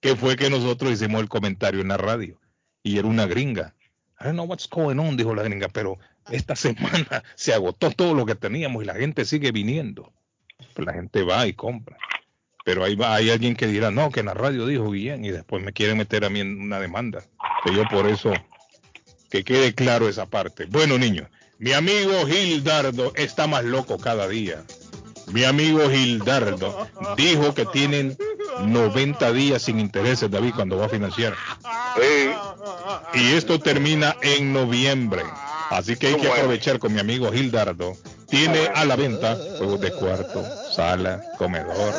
[0.00, 2.40] que fue que nosotros hicimos el comentario en la radio,
[2.82, 3.74] y era una gringa.
[4.18, 5.98] I don't know what's going on, dijo la gringa, pero
[6.30, 10.14] esta semana se agotó todo lo que teníamos y la gente sigue viniendo.
[10.74, 11.96] Pues la gente va y compra.
[12.64, 15.30] Pero ahí va, hay alguien que dirá, no, que en la radio dijo Guillén y
[15.30, 17.22] después me quieren meter a mí en una demanda.
[17.64, 18.32] Que yo por eso,
[19.30, 20.66] que quede claro esa parte.
[20.66, 21.28] Bueno, niños,
[21.58, 24.64] mi amigo Gildardo está más loco cada día.
[25.32, 28.16] Mi amigo Gildardo dijo que tienen
[28.64, 31.34] 90 días sin intereses, David, cuando va a financiar.
[33.14, 35.22] Y esto termina en noviembre.
[35.70, 37.96] Así que hay que aprovechar con mi amigo Gildardo.
[38.28, 41.94] Tiene a la venta juegos de cuarto, sala, comedor,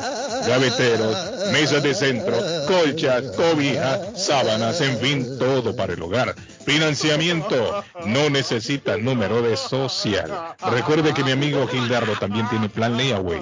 [0.45, 2.37] gaveteros, mesas de centro,
[2.67, 6.35] colchas, cobijas, sábanas, en fin, todo para el hogar.
[6.65, 10.29] Financiamiento no necesita número de social.
[10.69, 13.41] Recuerde que mi amigo Gildardo también tiene plan layaway.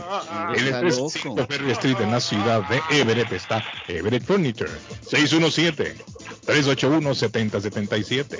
[0.56, 4.70] En el 35 Ferry Street en la ciudad de Everett está Everett Furniture.
[5.10, 5.96] 617
[6.46, 8.40] 381 7077.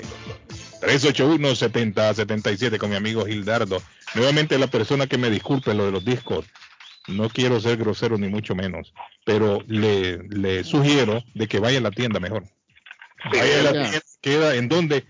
[0.86, 3.82] 381-7077 con mi amigo Gildardo.
[4.14, 6.46] Nuevamente la persona que me disculpe lo de los discos.
[7.08, 8.92] No quiero ser grosero ni mucho menos,
[9.24, 12.44] pero le, le sugiero de que vaya a la tienda mejor.
[13.30, 15.04] Vaya a la tienda, queda en donde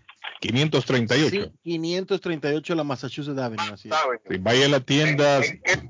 [0.47, 1.31] 538.
[1.31, 3.73] Sí, 538 la Massachusetts Avenue.
[3.73, 5.41] Así sí, vaya a la tienda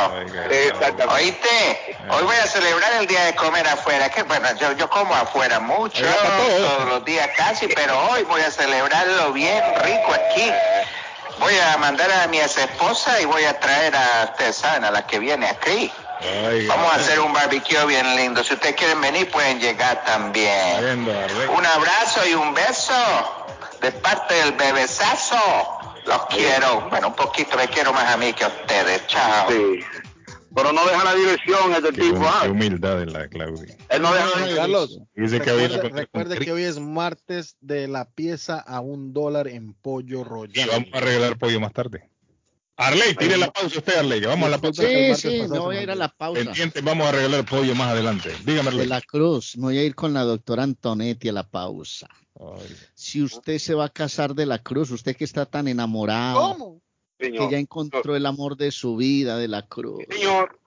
[1.11, 1.97] ¿Oíste?
[2.09, 4.09] Hoy voy a celebrar el día de comer afuera.
[4.09, 8.51] Que bueno, yo, yo como afuera mucho, todos los días casi, pero hoy voy a
[8.51, 10.51] celebrarlo bien rico aquí.
[11.39, 14.91] Voy a mandar a mi ex esposa y voy a traer a ustedes saben, a
[14.91, 15.93] la que viene aquí.
[16.69, 18.43] Vamos a hacer un barbecue bien lindo.
[18.45, 21.01] Si ustedes quieren venir, pueden llegar también.
[21.07, 22.93] Un abrazo y un beso
[23.81, 25.37] de parte del bebesazo.
[26.07, 26.89] Los quiero.
[26.91, 29.07] Bueno, un poquito me quiero más a mí que a ustedes.
[29.07, 29.49] Chao.
[30.55, 32.17] Pero no deja la dirección este Qué, tipo.
[32.19, 32.41] hum- ah.
[32.43, 33.75] qué humildad de la Claudia.
[33.89, 34.57] Él no deja la dirección.
[34.59, 39.73] Carlos, Dice que recuerde, que hoy es martes de la pieza a un dólar en
[39.73, 40.69] pollo Y royal.
[40.71, 42.11] vamos a regalar pollo más tarde.
[42.77, 44.83] Arley, tire la pausa usted, Arley, que vamos a la pausa.
[44.83, 46.43] Sí, sí, no voy a ir a la pausa.
[46.43, 48.31] Pendiente, vamos a regalar pollo más adelante.
[48.45, 48.87] Dígame, De Arley.
[48.87, 52.09] la Cruz, voy a ir con la doctora Antonetti a la pausa.
[52.95, 56.81] Si usted se va a casar de la Cruz, usted que está tan enamorado,
[57.19, 60.05] que ya encontró el amor de su vida de la Cruz.
[60.11, 60.59] Señor.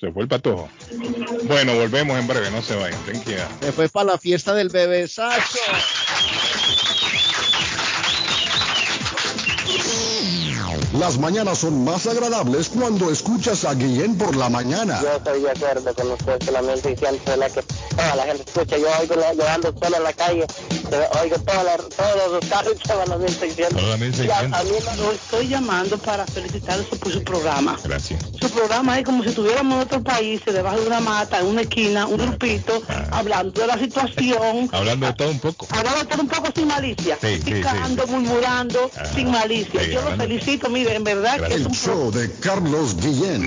[0.00, 0.68] Se fue el patojo.
[1.48, 3.04] Bueno, volvemos en breve, no se vayan.
[3.04, 3.50] Ten cuidado.
[3.60, 5.58] Se fue para la fiesta del bebesazo.
[10.98, 15.00] Las mañanas son más agradables cuando escuchas a Guillén por la mañana.
[15.00, 17.50] Yo estoy de acuerdo con usted, solamente diciendo ¿verdad?
[17.52, 17.62] que
[17.94, 18.76] toda la gente escucha.
[18.78, 20.46] Yo oigo, la- yo ando solo en la calle,
[21.22, 23.76] oigo toda la- todos los carros que van a 1600.
[23.80, 24.26] Toda la 1600.
[24.26, 27.78] Y a- a mí Lo estoy llamando para felicitarlo por su programa.
[27.84, 28.20] Gracias.
[28.40, 31.60] Su programa es como si estuviéramos en otro país, debajo de una mata, en una
[31.60, 35.66] esquina, un grupito, hablando de la situación, Hablando de todo un poco.
[35.70, 39.80] hablando todo un poco sin malicia, Sí, sí, sí, picando, murmurando, sin malicia.
[39.84, 43.46] sí, Yo lo felicito, mire, en verdad que es El un show de Carlos Guillén.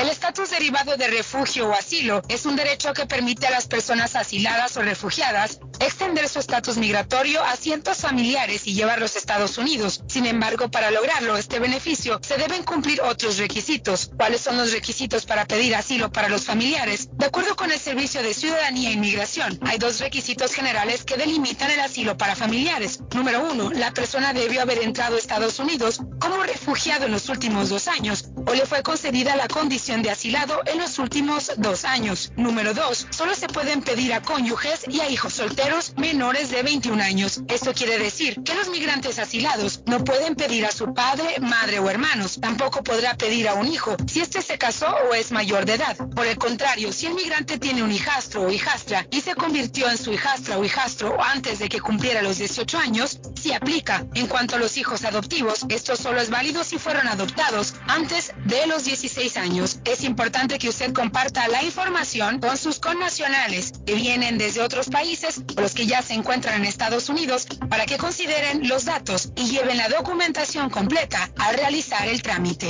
[0.00, 4.16] El estatus derivado de refugio o asilo es un derecho que permite a las personas
[4.16, 10.02] asiladas o refugiadas extender su estatus migratorio a cientos familiares y llevarlos a Estados Unidos.
[10.08, 14.10] Sin embargo, para lograrlo, este beneficio se deben cumplir otros requisitos.
[14.16, 17.08] ¿Cuáles son los requisitos para pedir asilo para los familiares?
[17.12, 21.70] De acuerdo con el Servicio de Ciudadanía e Inmigración, hay dos requisitos generales que delimitan
[21.70, 23.00] el asilo para familiares.
[23.12, 27.68] Número uno, la persona debió haber entrado a Estados Unidos como refugiado en los últimos
[27.68, 32.30] dos años o le fue concedida la condición de asilado en los últimos dos años.
[32.36, 37.02] Número dos, solo se pueden pedir a cónyuges y a hijos solteros menores de 21
[37.02, 37.40] años.
[37.48, 41.90] Esto quiere decir que los migrantes asilados no pueden pedir a su padre, madre o
[41.90, 42.38] hermanos.
[42.40, 45.96] Tampoco podrá pedir a un hijo si éste se casó o es mayor de edad.
[46.14, 49.98] Por el contrario, si el migrante tiene un hijastro o hijastra y se convirtió en
[49.98, 54.06] su hijastra o hijastro antes de que cumpliera los 18 años, sí aplica.
[54.14, 58.68] En cuanto a los hijos adoptivos, esto solo es válido si fueron adoptados antes de
[58.68, 64.38] los 16 años es importante que usted comparta la información con sus connacionales que vienen
[64.38, 68.68] desde otros países o los que ya se encuentran en Estados Unidos para que consideren
[68.68, 72.68] los datos y lleven la documentación completa al realizar el trámite.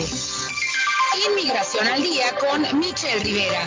[1.30, 3.66] Inmigración al día con Michelle Rivera.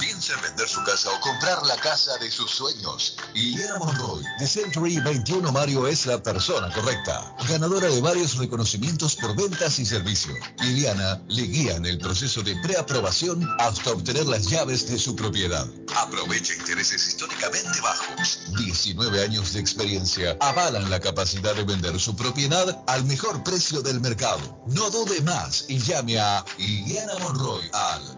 [0.00, 3.16] Piensa en vender su casa o comprar la casa de sus sueños.
[3.38, 7.36] Liliana Monroy, de Century 21 Mario, es la persona correcta.
[7.48, 10.34] Ganadora de varios reconocimientos por ventas y servicio.
[10.60, 15.68] Liliana le guía en el proceso de preaprobación hasta obtener las llaves de su propiedad.
[15.96, 18.40] Aprovecha intereses históricamente bajos.
[18.56, 24.00] 19 años de experiencia avalan la capacidad de vender su propiedad al mejor precio del
[24.00, 24.64] mercado.
[24.66, 28.17] No dude más y llame a Liliana Monroy al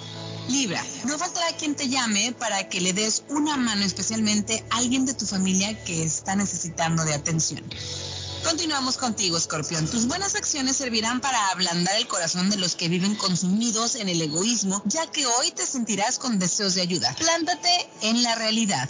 [0.49, 5.05] Libra, no faltará quien te llame para que le des una mano, especialmente a alguien
[5.05, 7.63] de tu familia que está necesitando de atención.
[8.43, 9.87] Continuamos contigo, Escorpión.
[9.87, 14.21] Tus buenas acciones servirán para ablandar el corazón de los que viven consumidos en el
[14.21, 17.15] egoísmo, ya que hoy te sentirás con deseos de ayuda.
[17.17, 18.89] Plántate en la realidad.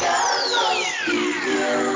[0.00, 0.52] God
[1.08, 1.95] you.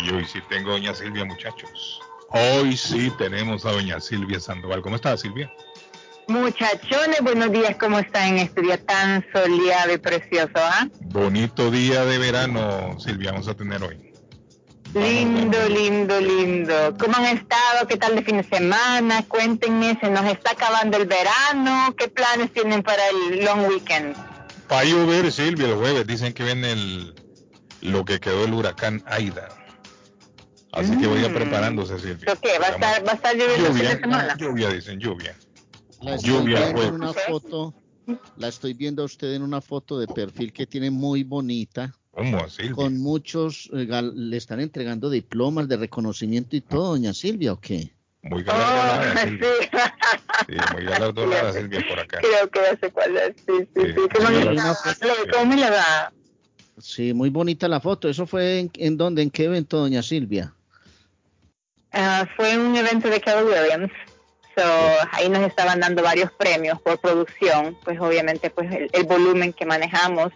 [0.00, 2.00] Y hoy sí tengo a doña Silvia, muchachos.
[2.30, 4.80] Hoy sí tenemos a doña Silvia Sandoval.
[4.82, 5.52] ¿Cómo está, Silvia?
[6.28, 10.52] Muchachones, buenos días, ¿cómo están en este día tan soleado y precioso?
[10.56, 10.88] ah?
[11.00, 14.12] Bonito día de verano, Silvia, vamos a tener hoy.
[14.94, 16.94] Lindo, lindo, lindo.
[16.98, 17.86] ¿Cómo han estado?
[17.88, 19.24] ¿Qué tal de fin de semana?
[19.26, 21.94] Cuéntenme, se nos está acabando el verano.
[21.96, 24.14] ¿Qué planes tienen para el long weekend?
[24.70, 26.06] Va a llover, Silvia, el jueves.
[26.06, 27.14] Dicen que viene el,
[27.80, 29.48] lo que quedó el huracán Aida.
[30.72, 32.36] Así que vaya preparándose, Silvia.
[32.40, 32.58] ¿Qué?
[32.58, 34.36] ¿Va a estar, va a estar lloviendo el fin de Lluvia, semana?
[34.38, 35.36] lluvia, dicen, lluvia.
[36.00, 36.92] La estoy Lluvia viendo jueves.
[36.92, 37.74] una foto,
[38.36, 41.94] la estoy viendo a usted en una foto de perfil que tiene muy bonita.
[42.10, 42.70] ¿Cómo así?
[42.70, 47.92] Con muchos, eh, le están entregando diplomas de reconocimiento y todo, doña Silvia, ¿o qué?
[48.22, 49.48] Muy galardonada, Silvia.
[50.46, 52.18] Sí, muy galardonada, Silvia, por acá.
[52.20, 53.34] Creo que ya sé cuál es.
[53.46, 54.00] Sí, sí, sí.
[54.16, 55.06] ¿Cómo, sí, una foto.
[55.32, 56.12] ¿Cómo me le va?
[56.78, 58.08] Sí, muy bonita la foto.
[58.08, 59.22] ¿Eso fue en, en dónde?
[59.22, 60.54] ¿En qué evento, doña Silvia?
[62.36, 63.92] Fue un evento de Keller Williams.
[64.56, 64.62] So,
[65.12, 69.64] ahí nos estaban dando varios premios por producción, pues obviamente pues el, el volumen que
[69.64, 70.30] manejamos,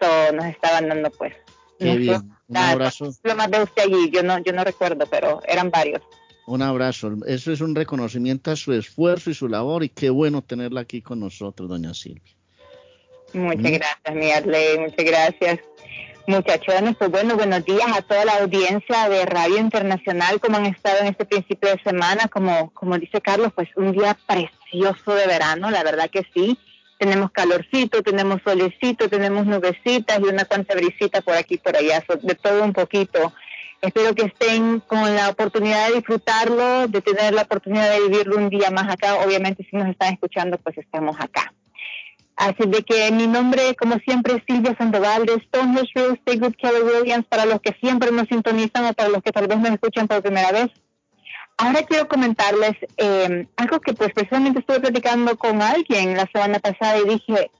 [0.00, 1.34] so, nos estaban dando pues
[1.78, 2.30] Qué bien.
[2.48, 6.00] Un abrazo, lo más de usted allí, yo no, yo no recuerdo, pero eran varios.
[6.46, 7.12] un abrazo.
[7.26, 11.02] Eso es un reconocimiento a su esfuerzo y su labor y qué bueno tenerla aquí
[11.02, 12.34] con nosotros, doña Silvia.
[13.34, 13.74] Muchas Mm.
[13.74, 15.58] gracias, mi Arley, muchas gracias.
[16.28, 20.98] Muchachones, pues bueno, buenos días a toda la audiencia de Radio Internacional, como han estado
[20.98, 25.70] en este principio de semana, como, como dice Carlos, pues un día precioso de verano,
[25.70, 26.58] la verdad que sí.
[26.98, 32.34] Tenemos calorcito, tenemos solecito, tenemos nubecitas y una cuanta brisita por aquí por allá, de
[32.34, 33.32] todo un poquito.
[33.80, 38.48] Espero que estén con la oportunidad de disfrutarlo, de tener la oportunidad de vivirlo un
[38.48, 39.16] día más acá.
[39.24, 41.52] Obviamente, si nos están escuchando, pues estamos acá.
[42.36, 46.56] Así de que mi nombre, como siempre, es Silvia Sandoval de Stonehenge Real Estate Group
[46.62, 50.06] Williams, para los que siempre nos sintonizan o para los que tal vez me escuchan
[50.06, 50.68] por primera vez.
[51.56, 56.98] Ahora quiero comentarles eh, algo que pues precisamente estuve platicando con alguien la semana pasada
[56.98, 57.50] y dije,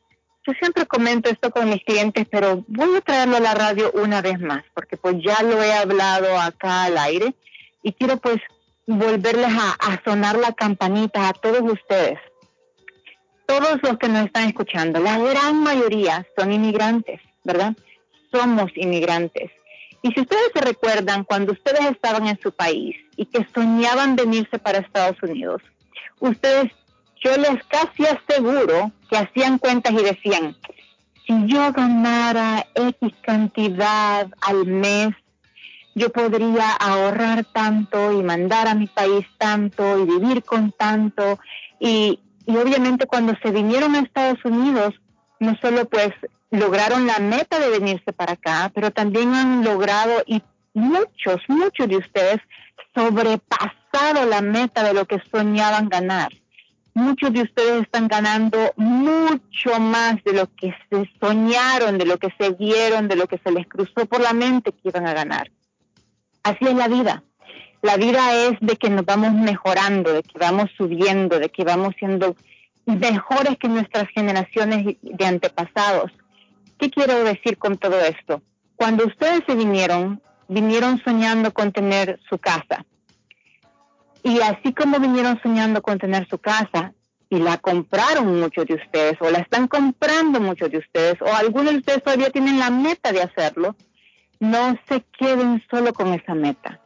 [0.46, 4.20] yo siempre comento esto con mis clientes, pero voy a traerlo a la radio una
[4.20, 7.34] vez más, porque pues ya lo he hablado acá al aire
[7.82, 8.36] y quiero pues
[8.86, 12.18] volverles a sonar la campanita a todos ustedes
[13.46, 17.74] todos los que nos están escuchando, la gran mayoría son inmigrantes, ¿verdad?
[18.32, 19.50] Somos inmigrantes.
[20.02, 24.58] Y si ustedes se recuerdan cuando ustedes estaban en su país y que soñaban venirse
[24.58, 25.62] para Estados Unidos,
[26.20, 26.70] ustedes,
[27.24, 30.56] yo les casi aseguro que hacían cuentas y decían,
[31.26, 35.08] si yo ganara X cantidad al mes,
[35.94, 41.38] yo podría ahorrar tanto y mandar a mi país tanto y vivir con tanto
[41.80, 44.94] y, y obviamente cuando se vinieron a Estados Unidos,
[45.40, 46.12] no solo pues
[46.50, 50.42] lograron la meta de venirse para acá, pero también han logrado y
[50.72, 52.38] muchos, muchos de ustedes
[52.94, 56.28] sobrepasado la meta de lo que soñaban ganar.
[56.94, 62.32] Muchos de ustedes están ganando mucho más de lo que se soñaron, de lo que
[62.38, 65.50] se vieron, de lo que se les cruzó por la mente que iban a ganar.
[66.42, 67.22] Así es la vida.
[67.86, 71.94] La vida es de que nos vamos mejorando, de que vamos subiendo, de que vamos
[71.96, 72.34] siendo
[72.84, 76.10] mejores que nuestras generaciones de antepasados.
[76.78, 78.42] ¿Qué quiero decir con todo esto?
[78.74, 82.84] Cuando ustedes se vinieron, vinieron soñando con tener su casa.
[84.24, 86.92] Y así como vinieron soñando con tener su casa,
[87.30, 91.74] y la compraron muchos de ustedes, o la están comprando muchos de ustedes, o algunos
[91.74, 93.76] de ustedes todavía tienen la meta de hacerlo,
[94.40, 96.80] no se queden solo con esa meta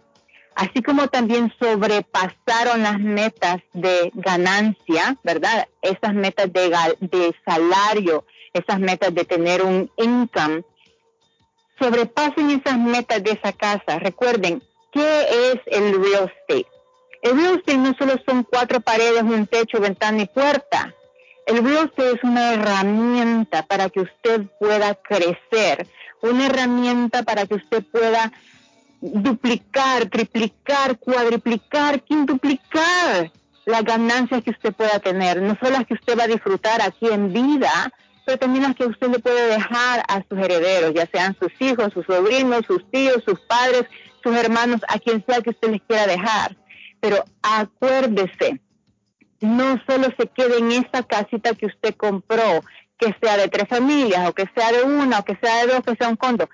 [0.61, 5.67] así como también sobrepasaron las metas de ganancia, ¿verdad?
[5.81, 6.69] Esas metas de,
[7.01, 10.63] de salario, esas metas de tener un income,
[11.79, 13.99] sobrepasen esas metas de esa casa.
[14.01, 14.63] Recuerden,
[14.93, 16.67] ¿qué es el real estate?
[17.23, 20.95] El real estate no solo son cuatro paredes, un techo, ventana y puerta.
[21.47, 25.87] El real estate es una herramienta para que usted pueda crecer,
[26.21, 28.31] una herramienta para que usted pueda
[29.01, 33.33] duplicar, triplicar, cuadriplicar, quintuplicar
[33.67, 37.07] las ganancias que usted pueda tener, no solo las que usted va a disfrutar aquí
[37.07, 37.93] en vida,
[38.27, 41.93] pero también las que usted le puede dejar a sus herederos, ya sean sus hijos,
[41.93, 43.85] sus sobrinos, sus tíos, sus padres,
[44.23, 46.57] sus hermanos, a quien sea que usted les quiera dejar.
[47.01, 48.61] Pero acuérdese,
[49.41, 52.63] no solo se quede en esa casita que usted compró,
[52.99, 55.83] que sea de tres familias, o que sea de una, o que sea de dos,
[55.85, 56.49] que sea un condo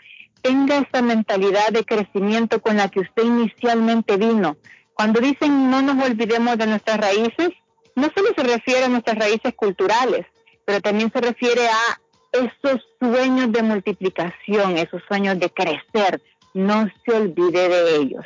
[0.47, 4.57] tenga esa mentalidad de crecimiento con la que usted inicialmente vino.
[4.95, 7.51] Cuando dicen no nos olvidemos de nuestras raíces,
[7.97, 10.25] no solo se refiere a nuestras raíces culturales,
[10.65, 12.01] pero también se refiere a
[12.33, 16.23] esos sueños de multiplicación, esos sueños de crecer.
[16.55, 18.25] No se olvide de ellos.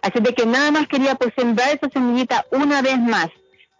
[0.00, 3.28] Así de que nada más quería pues sembrar esa semillita una vez más.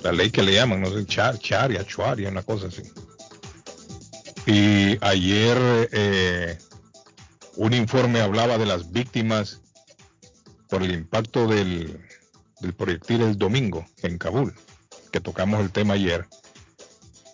[0.02, 2.82] La ley que le llaman, no sé, char, charia, chuaria, una cosa así.
[4.46, 6.58] Y ayer eh,
[7.56, 9.60] un informe hablaba de las víctimas
[10.68, 12.00] por el impacto del,
[12.60, 14.54] del proyectil el domingo en Kabul,
[15.12, 16.26] que tocamos el tema ayer.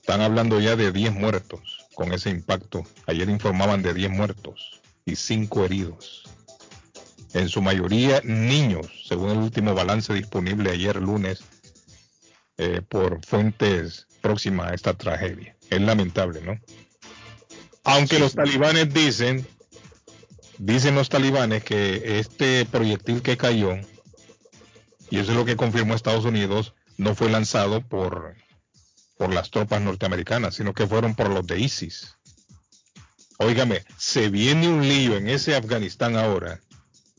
[0.01, 2.85] Están hablando ya de 10 muertos con ese impacto.
[3.07, 6.25] Ayer informaban de 10 muertos y 5 heridos.
[7.33, 11.43] En su mayoría niños, según el último balance disponible ayer lunes
[12.57, 15.57] eh, por fuentes próximas a esta tragedia.
[15.71, 16.61] Es lamentable, ¿no?
[17.83, 19.47] Aunque los talibanes dicen,
[20.59, 23.75] dicen los talibanes que este proyectil que cayó
[25.11, 28.37] Y eso es lo que confirmó Estados Unidos, no fue lanzado por,
[29.17, 32.17] por las tropas norteamericanas, sino que fueron por los de ISIS.
[33.39, 36.61] Óigame, se viene un lío en ese Afganistán ahora,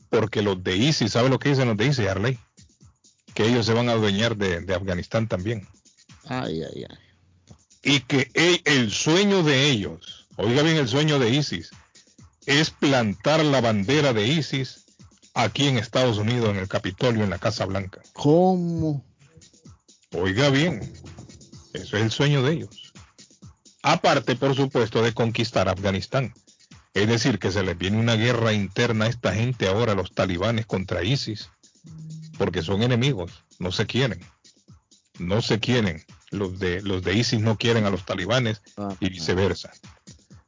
[0.08, 2.38] porque los de ISIS, ¿sabe lo que dicen los de ISIS, Harley?
[3.34, 5.68] Que ellos se van a adueñar de, Afganistán también.
[6.24, 6.96] Ay, ay, ay.
[7.82, 8.30] Y que
[8.64, 11.70] el sueño de ellos, oiga bien el sueño de ISIS,
[12.46, 14.86] es plantar la bandera de ISIS
[15.34, 18.02] aquí en Estados Unidos, en el Capitolio, en la Casa Blanca.
[18.14, 19.04] ¿Cómo?
[20.12, 20.92] Oiga bien,
[21.76, 22.92] eso es el sueño de ellos.
[23.82, 26.34] Aparte, por supuesto, de conquistar Afganistán.
[26.94, 30.66] Es decir, que se les viene una guerra interna a esta gente ahora, los talibanes
[30.66, 31.50] contra ISIS,
[32.38, 34.20] porque son enemigos, no se quieren.
[35.18, 36.04] No se quieren.
[36.30, 38.62] Los de, los de ISIS no quieren a los talibanes
[39.00, 39.72] y viceversa.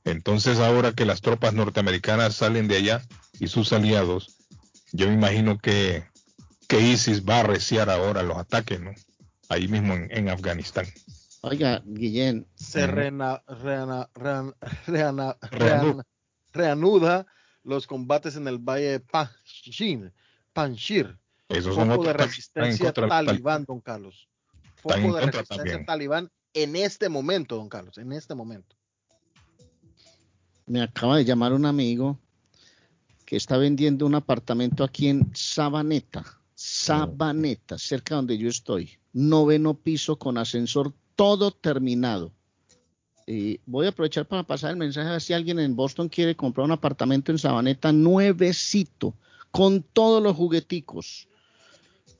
[0.05, 3.02] Entonces, ahora que las tropas norteamericanas salen de allá
[3.38, 4.38] y sus aliados,
[4.92, 6.05] yo me imagino que,
[6.66, 8.92] que ISIS va a arreciar ahora los ataques, ¿no?
[9.48, 10.86] Ahí mismo en, Afganistán.
[11.48, 12.46] Oiga, Guillén.
[12.54, 12.86] Se
[16.52, 17.26] reanuda
[17.62, 20.12] los combates en el valle de Panjshir.
[20.52, 21.18] Panjshir.
[21.48, 24.28] Esos Foco de resistencia talibán, don Carlos.
[24.76, 28.76] Foco de resistencia talibán en este momento, don Carlos, en este momento.
[30.66, 32.18] Me acaba de llamar un amigo
[33.24, 38.98] que está vendiendo un apartamento aquí en Sabaneta, Sabaneta, cerca donde yo estoy.
[39.14, 42.32] Noveno piso con ascensor, todo terminado.
[43.27, 46.65] Y voy a aprovechar para pasar el mensaje a si alguien en Boston quiere comprar
[46.65, 49.15] un apartamento en Sabaneta nuevecito,
[49.51, 51.27] con todos los jugueticos,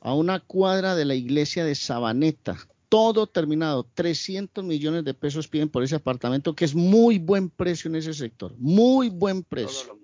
[0.01, 2.59] a una cuadra de la iglesia de Sabaneta.
[2.89, 7.89] Todo terminado, 300 millones de pesos piden por ese apartamento, que es muy buen precio
[7.89, 9.97] en ese sector, muy buen precio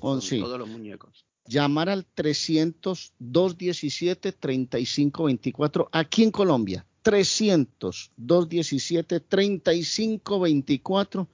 [0.00, 1.24] con, todos los muñecos.
[1.46, 6.84] Llamar al 300 217 3524 aquí en Colombia.
[7.08, 11.26] 300 217 3524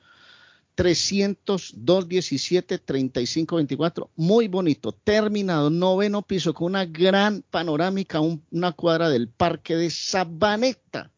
[0.76, 9.26] 300 217 3524 muy bonito, terminado, noveno piso con una gran panorámica, una cuadra del
[9.26, 11.10] parque de Sabaneta,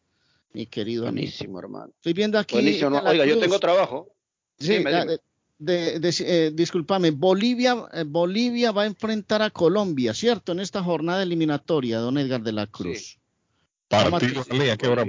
[0.53, 1.93] mi querido Buenísimo, hermano.
[1.95, 2.57] Estoy viendo aquí.
[2.57, 4.11] Oiga, yo tengo trabajo.
[4.57, 4.83] Sí,
[5.59, 10.51] de, eh, discúlpame, Bolivia, eh, Bolivia va a enfrentar a Colombia, ¿cierto?
[10.51, 13.19] En esta jornada eliminatoria, don Edgar de la Cruz.
[13.87, 15.05] Partido, ¿a qué hora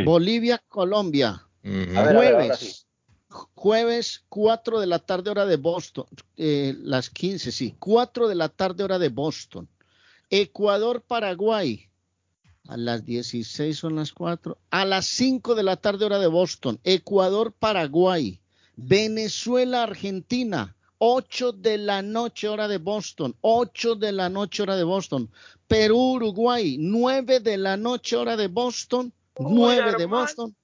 [0.04, 1.46] Bolivia, Colombia.
[1.64, 2.88] Jueves.
[3.56, 6.06] jueves, 4 de la tarde hora de Boston.
[6.38, 7.76] Eh, las 15, sí.
[7.80, 9.68] 4 de la tarde hora de Boston.
[10.30, 11.88] Ecuador, Paraguay.
[12.68, 14.58] A las 16 son las 4.
[14.70, 16.80] A las 5 de la tarde hora de Boston.
[16.84, 18.40] Ecuador, Paraguay.
[18.76, 20.76] Venezuela, Argentina.
[21.00, 23.36] 8 de la noche hora de Boston.
[23.42, 25.32] 8 de la noche hora de Boston.
[25.68, 26.78] Perú, Uruguay.
[26.80, 29.12] 9 de la noche hora de Boston.
[29.40, 30.56] 9 de Boston.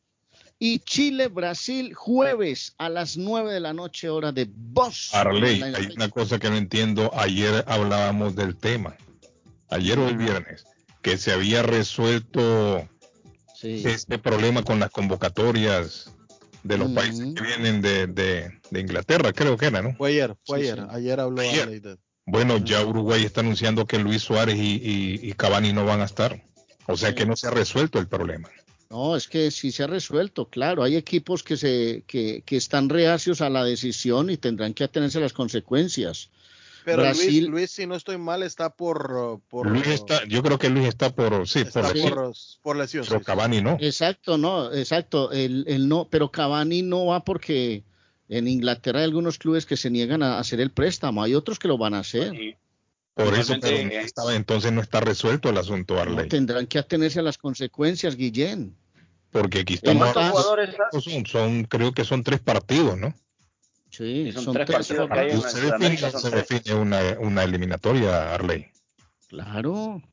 [0.60, 5.20] Y Chile, Brasil, jueves a las 9 de la noche hora de Boston.
[5.20, 7.12] Arley, hay una cosa que no entiendo.
[7.14, 8.98] Ayer hablábamos del tema
[9.70, 10.66] ayer o el viernes,
[11.02, 12.88] que se había resuelto
[13.62, 16.14] este problema con las convocatorias
[16.64, 19.96] de los países que vienen de, de, Inglaterra, creo que era, ¿no?
[19.96, 21.98] Fue ayer, fue ayer, ayer habló ayer.
[22.26, 24.82] Bueno, ya Uruguay está anunciando que Luis Suárez y,
[25.22, 26.44] y, Cavani no van a estar.
[26.86, 28.50] O sea que no se ha resuelto el problema.
[28.90, 30.84] No, es que sí se ha resuelto, claro.
[30.84, 35.18] Hay equipos que, se, que, que están reacios a la decisión y tendrán que atenerse
[35.18, 36.30] a las consecuencias.
[36.86, 39.42] Pero Luis, Luis, si no estoy mal, está por...
[39.50, 42.34] por Luis está, yo creo que Luis está por, sí, por, lesión.
[42.62, 43.06] por, lesión.
[43.10, 43.78] Pero Cavani no.
[43.82, 45.34] Exacto, no, exacto.
[45.34, 47.84] El, el no, pero Cavani no va porque
[48.30, 51.68] en Inglaterra hay algunos clubes que se niegan a hacer el préstamo, hay otros que
[51.68, 52.34] lo van a hacer.
[53.18, 56.30] Por eso, pero estaba, entonces no está resuelto el asunto, Arley.
[56.30, 58.76] tendrán que atenerse a las consecuencias, Guillén.
[59.32, 60.14] Porque aquí estamos.
[61.02, 63.16] Son, son, creo que son tres partidos, ¿no?
[63.90, 65.52] Sí, son, tres, partidos.
[65.52, 68.68] se define, una, una, eliminatoria, Arley.
[69.28, 70.04] Claro,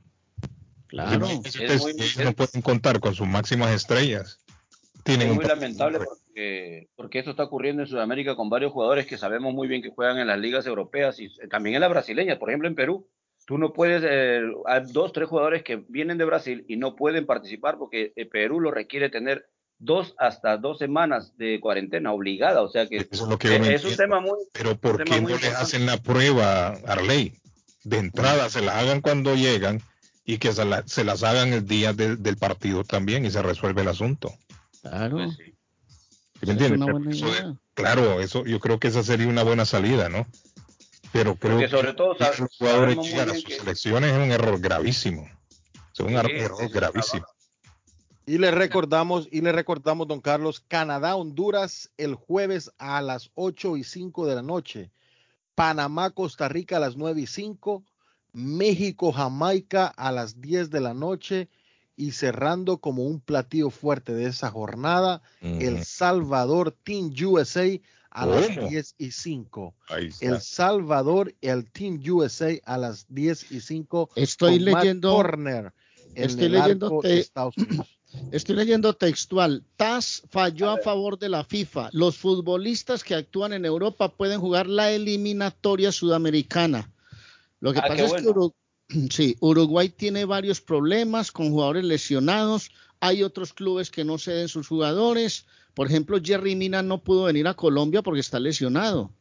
[0.86, 1.28] claro.
[1.28, 4.39] ellos no pueden contar con sus máximas estrellas.
[5.02, 6.23] Tienen es muy lamentable porque,
[6.97, 10.19] porque esto está ocurriendo en Sudamérica con varios jugadores que sabemos muy bien que juegan
[10.19, 12.39] en las ligas europeas y también en las brasileñas.
[12.39, 13.09] Por ejemplo, en Perú,
[13.47, 17.27] tú no puedes, eh, hay dos, tres jugadores que vienen de Brasil y no pueden
[17.27, 19.48] participar porque eh, Perú lo requiere tener
[19.78, 24.39] dos hasta dos semanas de cuarentena obligada, o sea que, es, un tema muy...
[24.52, 27.35] Pero ¿por qué no les hacen la prueba, Arley?
[27.82, 29.82] De entrada se la hagan cuando llegan
[30.24, 30.65] y que se,
[31.05, 34.32] las hagan el día del partido también y se resuelve el asunto.
[34.81, 35.16] Claro.
[35.16, 35.39] Pues
[36.46, 37.54] ¿Me entiendes?
[37.74, 40.26] claro, eso yo creo que esa sería una buena salida, ¿no?
[41.12, 45.28] Pero creo que sobre todo los jugadores llegan a sus selecciones es un error gravísimo.
[45.92, 47.24] Es un error gravísimo.
[48.26, 53.76] Y le recordamos, y le recordamos, don Carlos, Canadá, Honduras, el jueves a las 8
[53.76, 54.90] y 5 de la noche.
[55.54, 57.84] Panamá, Costa Rica a las 9 y 5.
[58.32, 61.48] México, Jamaica a las 10 de la noche.
[61.96, 67.80] Y cerrando como un platillo fuerte de esa jornada, El Salvador Team USA
[68.10, 69.74] a las 10 y 5.
[70.20, 74.10] El Salvador, el Team USA a las 10 y 5.
[74.14, 75.22] Estoy leyendo.
[76.14, 77.02] estoy leyendo.
[77.02, 77.88] Estados Unidos.
[78.30, 79.64] Estoy leyendo textual.
[79.76, 81.88] TAS falló a, favor de la FIFA.
[81.92, 86.92] Los futbolistas que actúan en Europa pueden jugar la eliminatoria sudamericana.
[87.58, 88.54] Lo que ah, pasa es que Uruguay
[89.97, 92.70] tiene varios problemas con jugadores lesionados.
[93.01, 95.47] Hay otros clubes que no ceden sus jugadores.
[95.74, 99.12] Por ejemplo, Jerry Mina no pudo venir a Colombia porque está lesionado.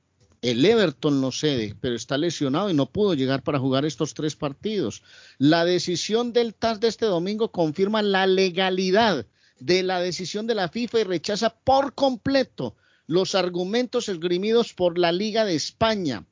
[0.41, 4.35] El Everton lo cede, pero está lesionado y no pudo llegar para jugar estos tres
[4.35, 5.01] partidos.
[5.37, 9.25] La decisión del TAS de este domingo confirma la legalidad
[9.59, 12.75] de la decisión de la FIFA y rechaza por completo
[13.07, 16.25] los argumentos esgrimidos por la Liga de España.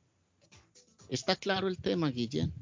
[1.08, 2.52] ¿Está claro el tema, Guillén?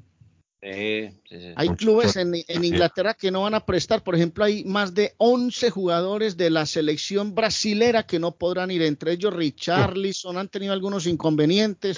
[0.63, 4.03] Hay clubes en, Inglaterra que no van a prestar.
[4.03, 8.83] Por ejemplo, hay más de 11 jugadores de la selección brasilera que no podrán ir.
[8.83, 11.97] Entre ellos, Richarlison han tenido algunos inconvenientes.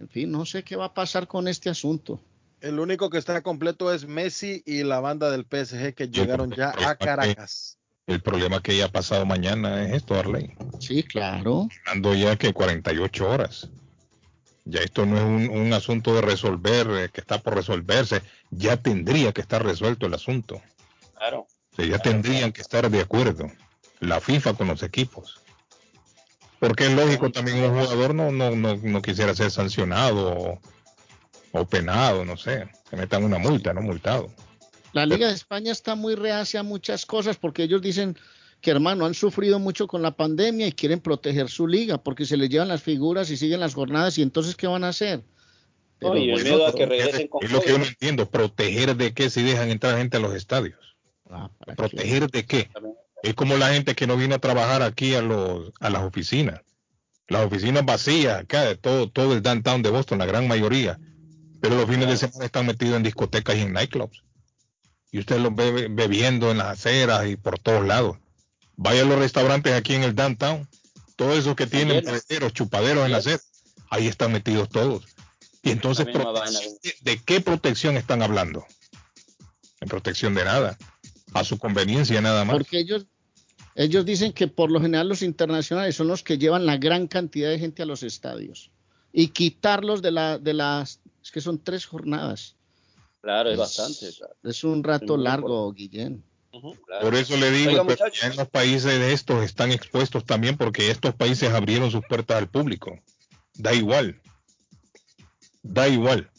[0.00, 2.20] En fin, no sé qué va a pasar con este asunto.
[2.60, 6.74] El único que está completo es Messi y la banda del PSG que llegaron ya
[6.76, 7.78] a Caracas.
[8.06, 10.54] El problema que ya ha pasado mañana es esto, Arley.
[10.80, 11.68] Sí, claro.
[11.86, 13.68] Ando ya que 48 horas.
[14.68, 18.20] Ya esto no es un, asunto de resolver, eh, que está por resolverse.
[18.50, 20.60] Ya tendría que estar resuelto el asunto.
[21.16, 21.46] Claro.
[21.78, 23.50] ya tendrían que estar de acuerdo
[24.00, 25.40] la FIFA con los equipos.
[26.58, 30.58] Porque es lógico también un jugador no, no, no, quisiera ser sancionado
[31.52, 34.30] o, penado, no sé, que metan una multa, no multado.
[34.92, 38.18] La Liga de España está muy reacia a muchas cosas porque ellos dicen,
[38.60, 42.36] que hermano han sufrido mucho con la pandemia y quieren proteger su liga porque se
[42.36, 45.22] les llevan las figuras y siguen las jornadas y entonces ¿qué van a hacer?
[46.00, 50.34] es lo que yo no entiendo, proteger de qué si dejan entrar gente a los
[50.34, 50.78] estadios.
[51.30, 52.68] Ah, proteger de qué.
[53.22, 56.60] Es como la gente que no viene a trabajar aquí a los a las oficinas.
[57.28, 60.98] Las oficinas vacías acá de todo todo el downtown de Boston, la gran mayoría.
[61.60, 64.22] Pero los fines de semana están metidos en discotecas y en nightclubs.
[65.10, 68.18] Y usted los ve bebiendo en las aceras y por todos lados.
[68.76, 70.68] Vaya a los restaurantes aquí en el downtown,
[71.16, 72.04] todos esos que tienen
[72.52, 73.40] chupaderos en la sed,
[73.90, 75.04] ahí están metidos todos.
[75.62, 76.06] Y entonces,
[77.00, 78.64] ¿de qué protección están hablando?
[79.80, 80.78] En protección de nada,
[81.32, 82.54] a su conveniencia nada más.
[82.54, 83.06] Porque ellos,
[83.74, 87.50] ellos dicen que por lo general los internacionales son los que llevan la gran cantidad
[87.50, 88.70] de gente a los estadios
[89.12, 92.54] y quitarlos de la de las es que son tres jornadas.
[93.20, 94.10] Claro, es, bastante.
[94.44, 96.22] Es un rato largo, Guillén.
[97.00, 101.14] Por eso le digo, que en los países de estos están expuestos también porque estos
[101.14, 102.98] países abrieron sus puertas al público.
[103.54, 104.20] Da igual.
[105.62, 106.30] Da igual.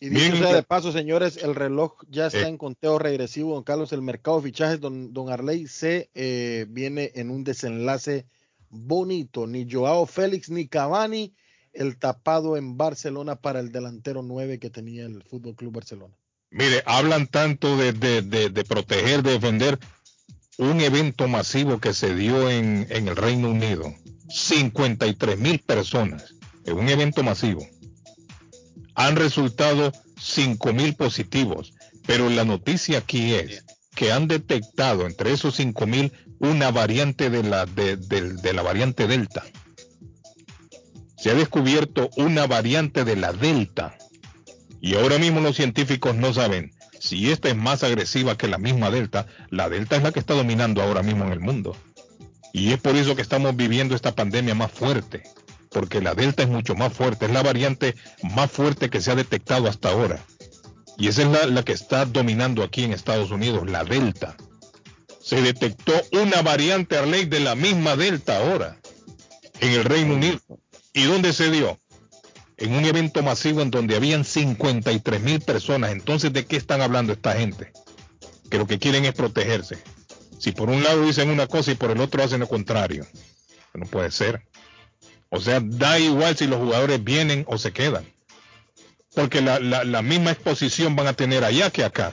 [0.00, 3.92] Y dicho sea de paso, señores, el reloj ya está en conteo regresivo, don Carlos.
[3.92, 8.26] El mercado de fichajes, don, don Arley, se eh, viene en un desenlace
[8.68, 9.46] bonito.
[9.46, 11.34] Ni Joao Félix ni Cavani,
[11.72, 16.14] el tapado en Barcelona para el delantero 9 que tenía el Fútbol Club Barcelona.
[16.50, 17.92] Mire, hablan tanto de,
[18.66, 19.78] proteger, de defender
[20.56, 23.94] un evento masivo que se dio en, el Reino Unido.
[24.30, 26.34] 53 mil personas
[26.64, 27.66] en un evento masivo.
[28.94, 31.72] Han resultado 5 mil positivos,
[32.06, 33.64] pero la noticia aquí es
[33.94, 39.44] que han detectado entre esos 5 mil una variante de la variante Delta.
[41.16, 43.96] Se ha descubierto una variante de la Delta
[44.80, 48.90] y ahora mismo los científicos no saben si esta es más agresiva que la misma
[48.90, 49.26] Delta.
[49.50, 51.76] La Delta es la que está dominando ahora mismo en el mundo.
[52.52, 55.22] Y es por eso que estamos viviendo esta pandemia más fuerte.
[55.70, 57.26] Porque la Delta es mucho más fuerte.
[57.26, 57.94] Es la variante
[58.34, 60.24] más fuerte que se ha detectado hasta ahora.
[60.96, 64.36] Y esa es la, que está dominando aquí en Estados Unidos, la Delta.
[65.20, 68.78] Se detectó una variante Arley de la misma Delta ahora
[69.60, 70.40] en el Reino Unido.
[70.92, 71.78] ¿Y dónde se dio?
[72.58, 75.92] En un evento masivo en donde habían 53 mil personas.
[75.92, 77.72] Entonces, ¿de qué están hablando esta gente?
[78.50, 79.78] Que lo que quieren es protegerse.
[80.38, 83.06] Si por un lado dicen una cosa y por el otro hacen lo contrario.
[83.74, 84.42] No puede ser.
[85.30, 88.04] O sea, da igual si los jugadores vienen o se quedan.
[89.14, 92.12] Porque la, la misma exposición van a tener allá que acá.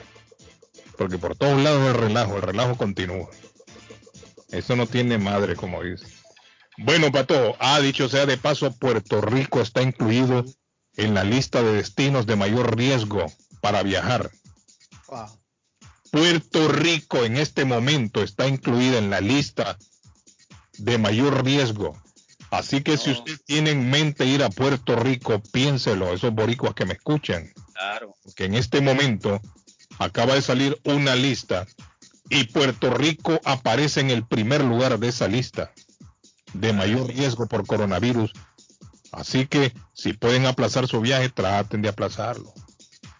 [0.96, 3.28] Porque por todos lados el relajo, el relajo continúa.
[4.50, 6.06] Eso no tiene madre, como dice.
[6.78, 10.44] Bueno, Pato, ha dicho sea de paso, Puerto Rico está incluido
[10.96, 13.26] en la lista de destinos de mayor riesgo
[13.60, 14.30] para viajar.
[16.10, 19.78] Puerto Rico en este momento está incluida en la lista
[20.78, 22.00] de mayor riesgo.
[22.50, 26.84] Así que si usted tiene en mente ir a Puerto Rico, piénselo, esos boricuas que
[26.84, 27.52] me escuchan.
[27.72, 28.14] Claro.
[28.36, 29.40] Que en este momento
[29.98, 31.66] acaba de salir una lista
[32.28, 35.72] y Puerto Rico aparece en el primer lugar de esa lista
[36.60, 38.32] de mayor riesgo por coronavirus.
[39.12, 42.52] Así que si pueden aplazar su viaje, traten de aplazarlo.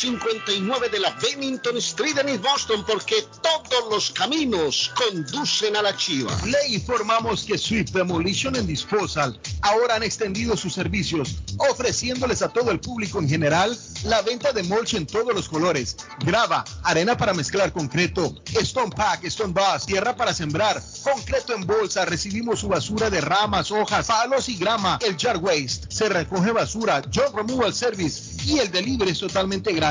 [0.00, 5.96] 259 de la Bennington Street en East Boston porque todos los caminos conducen a la
[5.96, 6.30] chiva.
[6.46, 12.70] Le informamos que Swift Demolition and Disposal ahora han extendido sus servicios, ofreciéndoles a todo
[12.70, 17.34] el público en general la venta de mulch en todos los colores, grava, arena para
[17.34, 23.10] mezclar concreto, stone pack, stone bus, tierra para sembrar, concreto en bolsa, recibimos su basura
[23.10, 28.36] de ramas, hojas, palos y grama, el jar waste, se recoge basura, junk removal service
[28.46, 29.87] y el delivery es totalmente gratis.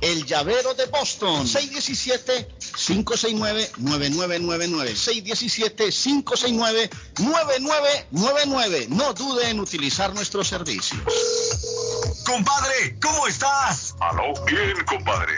[0.00, 1.46] el llavero de Boston.
[1.46, 4.94] 617 569-9999.
[7.16, 8.88] 617-569-9999.
[8.88, 11.00] No dude en utilizar nuestros servicios.
[12.26, 13.94] Compadre, ¿cómo estás?
[14.00, 15.32] Aló, bien, compadre.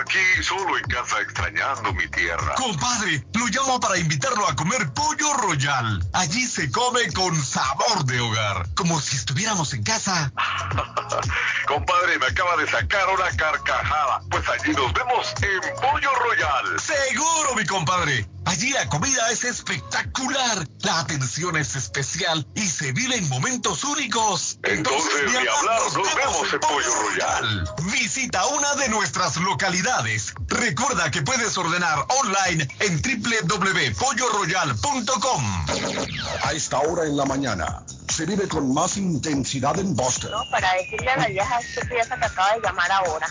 [0.00, 2.54] Aquí solo en casa extrañando mi tierra.
[2.56, 6.04] Compadre, lo llamo para invitarlo a comer pollo royal.
[6.12, 10.32] Allí se come con sabor de hogar, como si estuviéramos en casa.
[11.66, 14.01] compadre, me acaba de sacar una carcajada.
[14.30, 16.80] Pues allí nos vemos en Pollo Royal.
[16.80, 18.26] Seguro, mi compadre.
[18.44, 24.58] Allí la comida es espectacular, la atención es especial y se viven momentos únicos.
[24.64, 27.70] Entonces, ni hablar, nos, nos vemos en Pollo Royal.
[27.92, 30.34] Visita una de nuestras localidades.
[30.48, 35.66] Recuerda que puedes ordenar online en www.polloroyal.com.
[36.42, 40.32] A esta hora en la mañana se vive con más intensidad en Boston.
[40.32, 43.28] No, para decirle a la vieja estúpida que acaba de llamar ahora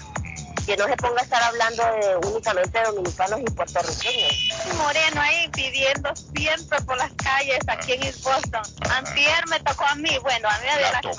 [0.65, 4.75] que no se ponga a estar hablando de únicamente de dominicanos y puertorriqueños.
[4.77, 8.61] Moreno ahí pidiendo siempre por las calles aquí en East Boston.
[8.89, 11.17] Antier me tocó a mí, bueno, a mí me dio la, tocó.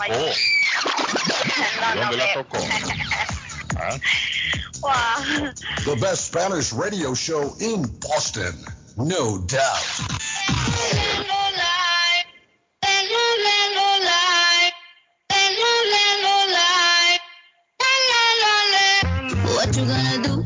[1.81, 2.59] no, ¿Dónde no, la tocó?
[3.79, 3.99] ¿Ah?
[4.83, 5.53] Wow.
[5.85, 8.59] The best Spanish radio show in Boston,
[8.97, 10.13] no doubt.
[19.63, 20.45] What you?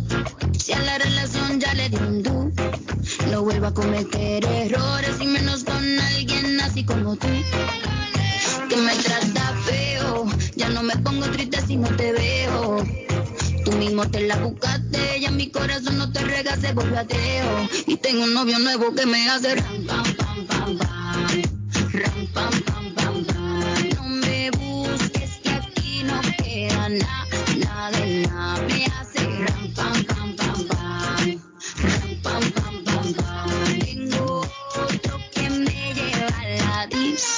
[0.58, 2.52] Si a la relación ya le di un do.
[3.30, 7.28] No vuelva a cometer errores y menos con alguien así como tú.
[8.68, 10.26] Que me trata feo.
[10.56, 12.84] Ya no me pongo triste si no te veo.
[13.64, 15.18] Tú mismo te la buscaste.
[15.18, 17.68] Ya mi corazón no te rega, se volvió ateo.
[17.86, 21.42] Y tengo un novio nuevo que me hace ram, pam, pam, pam, pam.
[21.94, 22.75] Ram, pam, pam.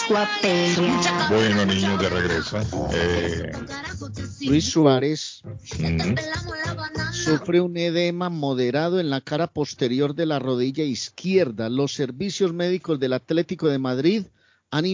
[0.08, 2.58] Bueno, niños, de regreso.
[2.92, 3.52] Eh,
[4.40, 6.14] Luis Suárez ujú.
[7.12, 11.68] sufre un edema moderado en la cara posterior de la rodilla izquierda.
[11.68, 14.26] Los servicios médicos del Atlético de Madrid
[14.70, 14.86] han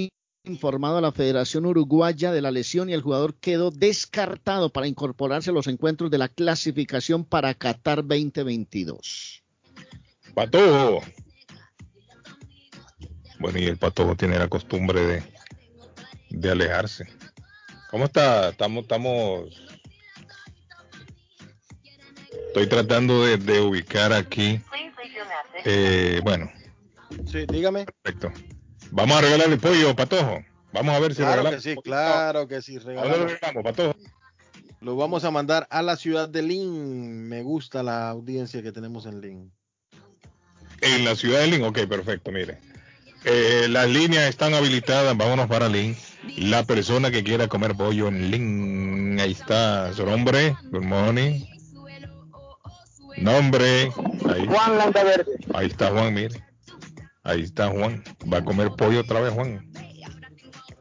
[0.44, 5.50] informado a la Federación Uruguaya de la lesión y el jugador quedó descartado para incorporarse
[5.50, 9.42] a los encuentros de la clasificación para Qatar 2022.
[10.34, 11.02] Patojo.
[13.38, 15.22] Bueno, y el patojo tiene la costumbre de,
[16.30, 17.06] de alejarse.
[17.90, 18.50] ¿Cómo está?
[18.50, 19.60] Estamos, estamos.
[22.48, 24.60] Estoy tratando de, de ubicar aquí.
[25.64, 26.50] Eh, bueno,
[27.26, 27.86] Sí, dígame.
[28.02, 28.32] perfecto.
[28.90, 30.44] Vamos a regalarle pollo, patojo.
[30.72, 31.62] Vamos a ver si Claro que regalamos.
[31.62, 32.76] sí, claro que sí.
[32.76, 33.18] ¿A dónde regalamos.
[33.18, 33.94] lo regalamos, patojo?
[34.80, 37.28] Lo vamos a mandar a la ciudad de Lynn.
[37.28, 39.52] Me gusta la audiencia que tenemos en Lynn.
[40.80, 42.58] En la ciudad de Lynn, ok, perfecto, mire.
[43.24, 45.96] Eh, las líneas están habilitadas, vámonos para Lynn.
[46.36, 50.56] La persona que quiera comer pollo en Lynn, ahí está su nombre.
[50.70, 51.44] Good morning.
[53.16, 53.92] Nombre.
[54.28, 54.46] Ahí.
[54.46, 55.32] Juan Landaverde.
[55.54, 56.44] Ahí está Juan, mire.
[57.22, 58.04] Ahí está Juan.
[58.30, 59.70] Va a comer pollo otra vez, Juan.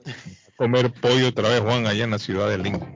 [0.06, 2.94] A comer pollo otra vez, Juan, allá en la ciudad de Lincoln.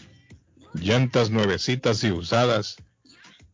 [0.80, 2.76] Llantas nuevecitas y usadas.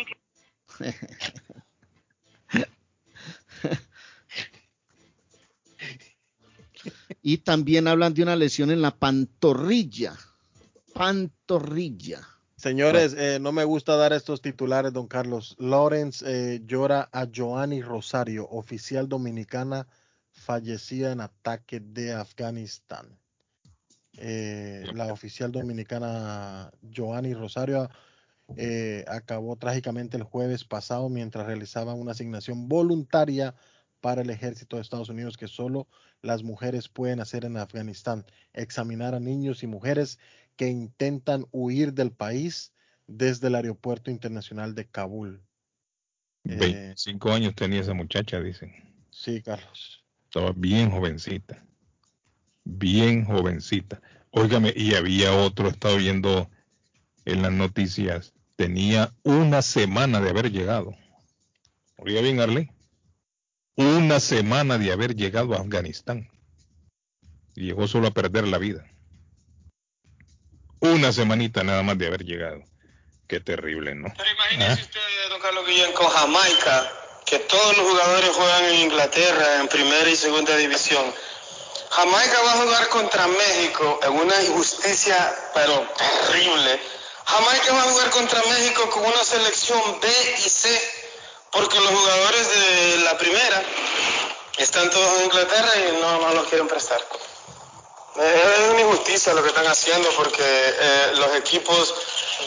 [7.22, 10.15] y también hablan de una lesión en la pantorrilla.
[10.95, 12.27] Pantorrilla.
[12.56, 15.56] Señores, eh, no me gusta dar estos titulares, don Carlos.
[15.59, 19.85] Lawrence eh, llora a Joanny Rosario, oficial dominicana
[20.31, 23.18] fallecida en ataque de Afganistán.
[24.22, 27.89] Eh, la oficial dominicana Joanny Rosario
[28.57, 33.56] eh, acabó trágicamente el jueves pasado mientras realizaba una asignación voluntaria
[34.01, 35.88] para el ejército de Estados Unidos que solo
[36.22, 40.19] las mujeres pueden hacer en Afganistán, examinar a niños y mujeres
[40.57, 42.73] que intentan huir del país
[43.07, 45.41] desde el aeropuerto internacional de Kabul.
[46.43, 48.73] Eh, 25 años tenía esa muchacha, dicen.
[49.11, 50.03] sí, Carlos.
[50.25, 51.64] Estaba bien jovencita.
[52.72, 53.99] Bien jovencita.
[54.30, 56.49] Óigame, y había otro, estaba viendo
[57.25, 60.95] en las noticias, tenía una semana de haber llegado.
[61.98, 62.69] Oiga bien, Arley.
[63.75, 66.30] Una semana de haber llegado a Afganistán.
[67.56, 68.85] Y llegó solo a perder la vida.
[70.80, 72.64] Una semanita nada más de haber llegado.
[73.27, 74.14] Qué terrible, ¿no?
[74.15, 74.77] Ah,
[75.30, 76.91] don Carlos Guillén, con Jamaica,
[77.25, 81.03] que todos los jugadores juegan en Inglaterra en primera y segunda división.
[81.90, 86.80] Jamaica va a jugar contra México en una injusticia, pero terrible.
[87.26, 90.08] Jamaica va a jugar contra México con una selección B
[90.45, 90.69] y C,
[91.51, 93.64] porque los jugadores de la primera
[94.58, 97.00] están todos en Inglaterra y no, los quieren prestar.
[98.18, 101.95] Es una injusticia lo que están haciendo porque eh, los equipos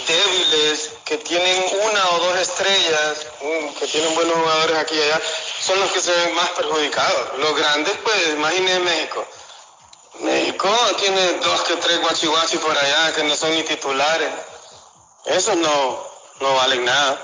[0.07, 5.21] débiles que tienen una o dos estrellas, mm, que tienen buenos jugadores aquí y allá,
[5.63, 7.39] son los que se ven más perjudicados.
[7.39, 9.25] Los grandes, pues, imagínense México.
[10.23, 10.69] México
[10.99, 14.29] tiene dos que tres guachihuachi por allá que no son ni titulares.
[15.27, 16.03] Esos no,
[16.41, 17.21] no valen nada.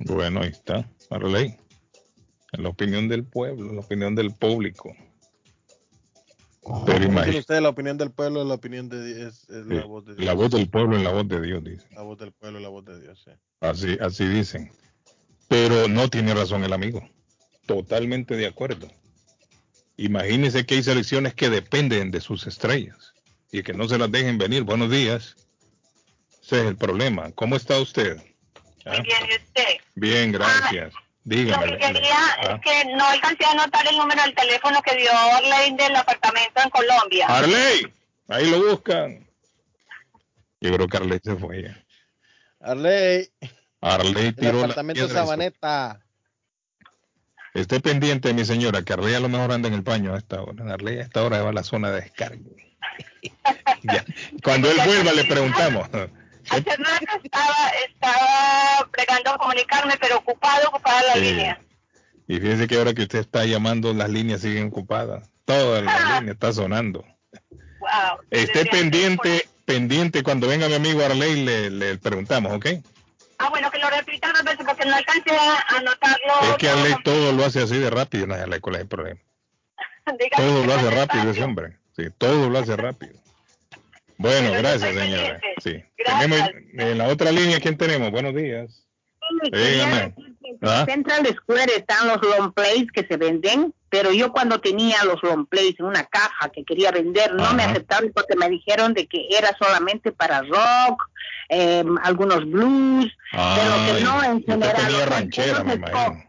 [0.00, 1.56] Bueno, ahí está, Arley.
[2.52, 4.94] La opinión del pueblo, la opinión del público.
[6.62, 9.66] Pero Como dice imagínate, usted, la opinión del pueblo es la opinión de es, es
[9.66, 10.26] la voz de Dios.
[10.26, 11.86] la voz del pueblo es la voz de Dios, dice.
[11.92, 13.22] La voz del pueblo es la voz de Dios.
[13.24, 13.30] sí.
[13.60, 14.70] Así, así dicen.
[15.48, 17.08] Pero no tiene razón el amigo.
[17.66, 18.90] totalmente de acuerdo.
[19.98, 23.12] Imagínense que hay selecciones que dependen de sus estrellas
[23.52, 24.62] y que no se las dejen venir.
[24.62, 25.36] Buenos días.
[26.42, 27.30] Ese es el problema.
[27.32, 28.16] ¿Cómo está usted?
[28.86, 28.92] ¿Ah?
[28.92, 29.64] Muy bien, ¿y usted?
[29.96, 30.94] Bien, gracias.
[31.24, 31.66] Dígame.
[31.66, 32.54] Lo que quería Ah.
[32.54, 36.62] es que no alcancé a anotar el número del teléfono que dio Orlane del apartamento
[36.64, 37.26] en Colombia.
[37.28, 37.92] Arley,
[38.28, 39.28] ahí lo buscan.
[40.62, 41.84] Yo creo que Arley se fue ya.
[42.60, 43.30] Arley,
[43.80, 45.22] Arley el tiró la apartamento piedra.
[45.22, 46.00] Sabaneta.
[47.54, 50.42] Esté pendiente, mi señora, que Arley a lo mejor anda en el baño a esta
[50.42, 50.72] hora.
[50.72, 52.38] Arley a esta hora va a la zona de descarga.
[53.82, 54.04] Ya.
[54.42, 55.88] Cuando él vuelva le preguntamos.
[55.88, 61.20] Hace rato estaba, estaba pregando a comunicarme, pero ocupado, ocupada la Sí.
[61.20, 61.60] línea.
[62.26, 65.30] Y fíjese que ahora que usted está llamando, las líneas siguen ocupadas.
[65.44, 67.04] Toda la línea está sonando.
[67.80, 68.20] Wow.
[68.30, 72.66] Esté pendiente, pendiente cuando venga mi amigo Arley le, le preguntamos, ¿ok?
[73.38, 76.34] Ah, bueno, que lo repita dos veces porque no alcancé a anotarlo.
[76.50, 79.20] Es que Arley todo lo hace así de rápido, no Arley, ¿cuál es el problema?
[80.36, 81.76] Todo lo hace rápido ese hombre.
[81.94, 83.12] Sí, todo lo hace rápido.
[84.16, 85.40] Bueno, gracias, señora.
[85.62, 85.82] Sí.
[85.96, 88.10] Tenemos en la otra línea, ¿quién tenemos?
[88.10, 88.87] Buenos días.
[89.52, 90.14] Dígame.
[90.62, 90.84] ¿Ah?
[90.88, 95.46] Central Square están los long plays que se venden, pero yo cuando tenía los long
[95.46, 97.72] plays en una caja que quería vender, no me Ajá.
[97.72, 101.02] aceptaron porque me dijeron de que era solamente para rock,
[101.50, 105.06] eh, algunos blues, pero que no en general.
[105.08, 106.24] ranchera, me imagino.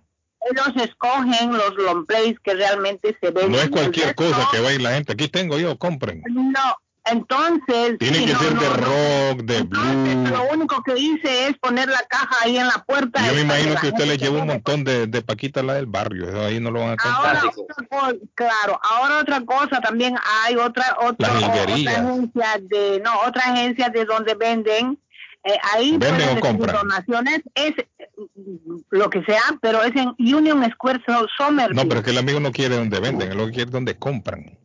[0.51, 3.51] ellos escogen los long plays que realmente se venden.
[3.51, 5.13] No es cualquier cosa que va a ir la gente.
[5.13, 6.23] Aquí tengo yo, compren.
[6.29, 7.97] No, entonces...
[7.99, 8.75] Tiene sí, que no, ser no, de no.
[8.75, 10.29] rock, de blues.
[10.31, 13.25] Lo único que hice es poner la caja ahí en la puerta.
[13.27, 15.85] Yo me imagino que usted le se llevó un montón de, de paquitas la del
[15.87, 16.29] barrio.
[16.29, 17.55] Eso ahí no lo van a Ahora, comprar.
[17.57, 23.43] otra co- claro, ahora otra cosa también hay otra otra, otra agencia de no otra
[23.43, 24.99] agencia de donde venden
[25.43, 26.75] eh, ahí ¿Venden o compran?
[26.75, 27.73] donaciones es
[28.89, 31.01] lo que sea, pero es en Union Square
[31.37, 31.75] Somerville.
[31.81, 33.95] No, pero es que el amigo no quiere donde venden, él lo que quiere donde
[33.95, 34.57] compran.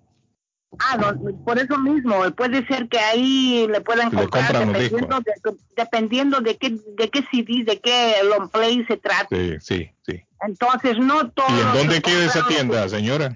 [0.79, 5.21] Ah, don- por eso mismo, puede ser que ahí le puedan Le comprar los dependiendo
[5.21, 5.33] de,
[5.77, 9.29] dependiendo de qué de qué CD, de qué long play se trata.
[9.31, 10.23] Sí, sí, sí.
[10.47, 13.35] Entonces no todos ¿Y en dónde queda esa tienda, señora?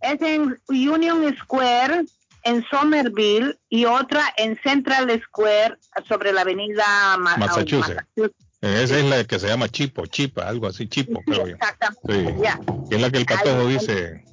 [0.00, 2.04] Es en Union Square,
[2.42, 5.78] en Somerville, y otra en Central Square,
[6.08, 6.84] sobre la avenida
[7.18, 8.04] Ma- Massachusetts.
[8.60, 11.56] Esa es la que se llama Chipo, Chipa, algo así, Chipo, creo yo.
[12.08, 12.24] Sí.
[12.42, 12.58] Ya.
[12.88, 14.24] Que es la que el patojo dice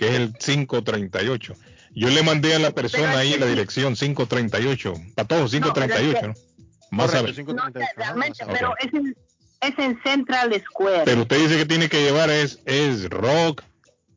[0.00, 1.54] que es el 538.
[1.94, 4.94] Yo le mandé a la persona ahí la dirección 538.
[5.14, 6.34] Patojo 538, ¿no?
[6.90, 7.36] Más a ver.
[7.54, 9.14] No sé, realmente, pero es en,
[9.60, 11.02] es en Central Square.
[11.04, 13.62] Pero usted dice que tiene que llevar es, es rock,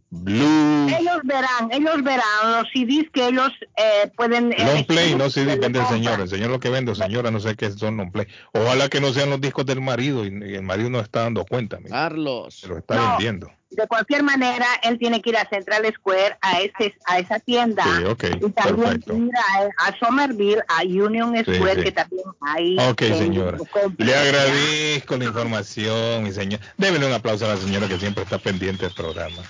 [0.10, 4.52] blues, ellos verán, ellos verán los CDs que ellos eh, pueden...
[4.52, 6.22] long elegir play, no CD que le vende el señor.
[6.22, 8.28] El señor lo que vende, señora, no sé qué son long play.
[8.54, 11.44] Ojalá que no sean los discos del marido y, y el marido no está dando
[11.46, 11.78] cuenta.
[11.80, 11.90] mire.
[11.90, 12.56] Carlos.
[12.56, 13.10] Se lo está No.
[13.10, 13.52] vendiendo.
[13.76, 17.84] De cualquier manera, él tiene que ir a Central Square, a, ese, a esa tienda.
[17.84, 19.18] Sí, ok, y también perfecto.
[19.18, 21.84] ir a, a Somerville, a Union Sí, Square, sí.
[21.84, 22.78] que también hay.
[22.80, 23.58] Ok, señora.
[23.98, 26.60] Le agradezco la información, mi señor.
[26.78, 29.42] Débele un aplauso a la señora que siempre está pendiente del programa.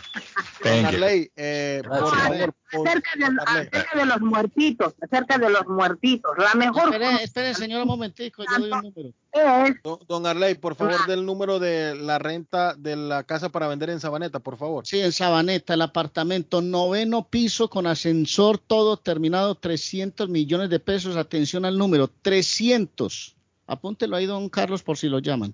[0.61, 0.99] Thank you.
[1.35, 6.31] Eh, por favor, acerca de, acerca de los muertitos, acerca de los muertitos.
[6.37, 9.13] La mejor Espere, espere, señor, un momentico, yo doy un número.
[9.31, 13.67] es Don, don Arley, por favor, del número de la renta de la casa para
[13.67, 14.85] vender en Sabaneta, por favor.
[14.85, 21.15] Sí, en Sabaneta, el apartamento noveno piso con ascensor, todo terminado, 300 millones de pesos.
[21.15, 23.35] Atención al número, 300.
[23.67, 25.53] Apúntelo ahí, don Carlos, por si lo llaman.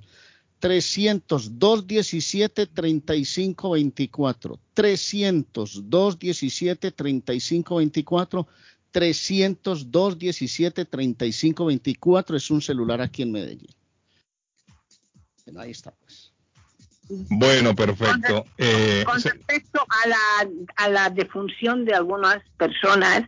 [0.59, 8.47] 300 217 3524 300 217 3524
[8.91, 13.75] 300 217 3524 es un celular aquí en Medellín.
[15.57, 16.28] Ahí está pues.
[17.09, 18.45] Bueno, perfecto.
[18.57, 23.23] Eh, con se- respecto a la, a la defunción de algunas personas,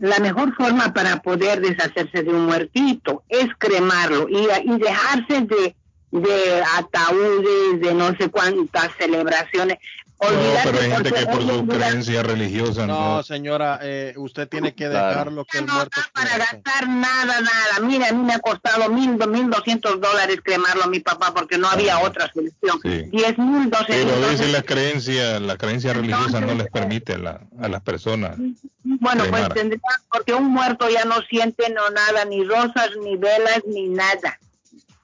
[0.00, 5.74] la mejor forma para poder deshacerse de un muertito es cremarlo y, y dejarse de,
[6.10, 9.78] de ataúdes, de no sé cuántas celebraciones.
[10.20, 10.28] No,
[10.64, 13.22] pero hay gente que por día creencias religiosas No, no.
[13.22, 15.08] señora, eh, usted tiene que Claro.
[15.08, 17.80] dejar lo que el muerto para gastar nada, nada.
[17.86, 21.56] Mira, a mí me ha costado mil, mil doscientos dólares cremarlo a mi papá porque
[21.56, 22.80] no había otra solución.
[22.82, 23.04] Sí.
[23.12, 24.06] Diez mil, doce mil.
[24.06, 27.82] Pero a veces las creencias, la creencia religiosa no les permite a, la- a las
[27.82, 28.36] personas.
[28.82, 29.80] Bueno, pues tendría,
[30.10, 34.38] porque un muerto ya no siente no nada, ni rosas, ni velas, ni nada.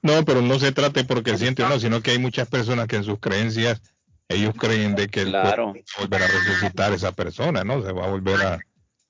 [0.01, 2.95] No, pero no se trate porque siente o no, sino que hay muchas personas que
[2.97, 3.81] en sus creencias
[4.29, 5.69] ellos creen de que el Claro.
[5.97, 7.83] a volver a resucitar esa persona, ¿no?
[7.83, 8.59] Se va a volver a,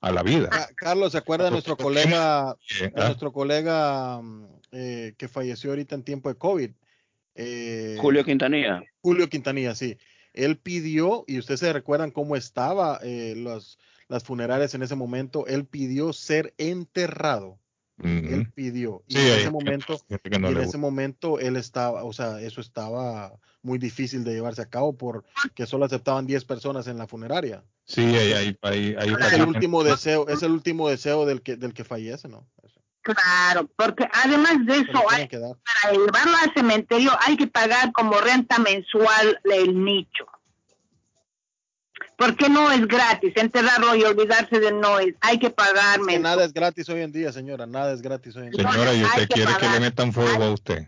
[0.00, 0.50] a la vida.
[0.50, 5.28] Ca- Carlos, ¿se acuerda de nuestro colega, Eh, de ah, nuestro colega mm, eh, que
[5.28, 6.70] falleció ahorita en tiempo de COVID?
[7.34, 8.82] eh, Julio Quintanilla.
[9.02, 9.98] Julio Quintanilla, sí.
[10.32, 13.78] Él pidió, y ustedes se recuerdan cómo estaba eh, los,
[14.08, 17.58] las funerarias en ese momento, él pidió ser enterrado.
[18.02, 19.02] Él pidió.
[19.06, 22.40] Y Sí, en ese momento, que no y en ese momento él estaba, o sea,
[22.40, 27.06] eso estaba muy difícil de llevarse a cabo porque solo aceptaban 10 personas en la
[27.06, 27.64] funeraria.
[27.84, 31.72] Sí, hay, hay, hay Es el último deseo, es el último deseo del que, del
[31.72, 32.46] que fallece, ¿no?
[33.02, 38.58] Claro, porque además de eso, hay, para llevarlo al cementerio hay que pagar como renta
[38.58, 40.26] mensual el nicho.
[42.16, 46.22] Porque no es gratis enterrarlo y olvidarse de no es, hay que pagar Que mensual.
[46.22, 48.70] nada es gratis hoy en día, señora, nada es gratis hoy en día.
[48.72, 50.86] Señora, ¿y usted hay que quiere que le metan fuego a usted?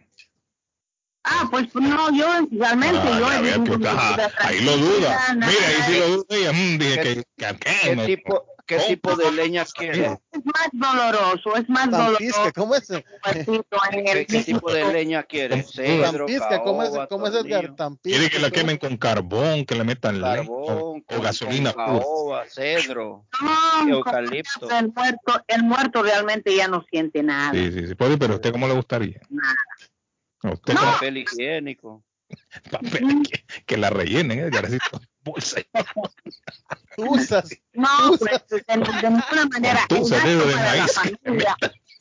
[1.24, 5.18] Ah, pues no, yo realmente Ah, yo ajá, vida ahí lo duda.
[5.34, 6.24] Mira, ahí sí lo duda.
[6.38, 10.04] y, mm, dije que, que- que ¿Qué no- tipo, qué tipo de leña quiere?
[10.30, 12.52] Es más doloroso, es más Tampisca, doloroso.
[12.54, 12.86] ¿cómo es?
[12.86, 15.62] ¿Qué, qué tipo de leña quiere?
[15.64, 17.32] Cedro, Tampisca, ¿cómo es, cómo es?
[17.76, 17.90] Tampisca.
[18.02, 22.44] Quiere que la quemen con carbón, que le metan leña o, carbón, o gasolina caoba,
[22.46, 24.70] cedro, No, eucalipto.
[24.70, 27.52] el muerto, el muerto realmente ya no siente nada.
[27.52, 27.94] Sí, sí, sí.
[27.96, 29.20] Pero ¿a usted cómo le gustaría?
[30.42, 32.04] ¿A usted cómo- papel higiénico.
[32.70, 34.50] papel que, que la rellenen, ¿eh?
[35.36, 35.68] Edgarcito?
[36.96, 37.42] Bolsa.
[37.42, 37.50] Usas.
[37.74, 39.80] No, pues, de, de ninguna manera.
[39.88, 40.16] Tú, de
[40.56, 40.92] maíz.
[40.94, 41.56] familia,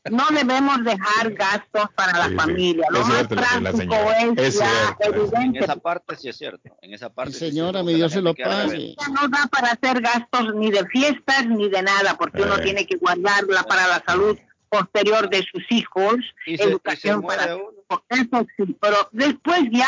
[0.09, 2.35] no debemos dejar gastos para la Sí, sí.
[2.38, 2.85] familia.
[2.89, 4.19] Lo Es más práctico señora.
[4.22, 5.03] es, Es ya cierto.
[5.03, 5.59] En evidente.
[5.59, 6.69] esa parte sí es cierto.
[6.81, 7.33] En esa parte.
[7.33, 8.95] Señora, mi Dios se lo pague.
[9.14, 12.61] no da para hacer gastos ni de fiestas ni de nada, porque uno Eh.
[12.64, 14.38] tiene que guardarla para la salud
[14.69, 16.15] posterior de sus hijos,
[16.45, 17.71] Y se- y se educación muere para uno.
[18.09, 19.87] eso sí, pero después ya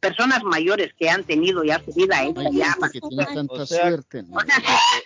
[0.00, 3.66] personas mayores que han tenido ya su vida hecha Hay ya que tiene tanta O
[3.66, 4.22] sea, suerte.
[4.22, 4.36] ¿no?
[4.36, 4.56] O sea,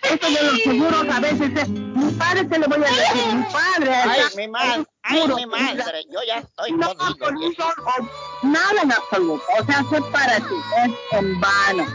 [0.03, 3.43] eso de los seguros a veces es, mi padre te le voy a decir, mi
[3.43, 3.93] padre.
[3.93, 8.91] Ay, mi madre, ay, mi madre, yo ya estoy No, con eso, o- nada en
[8.91, 9.43] absoluto.
[9.59, 11.85] O sea, ti es en vano.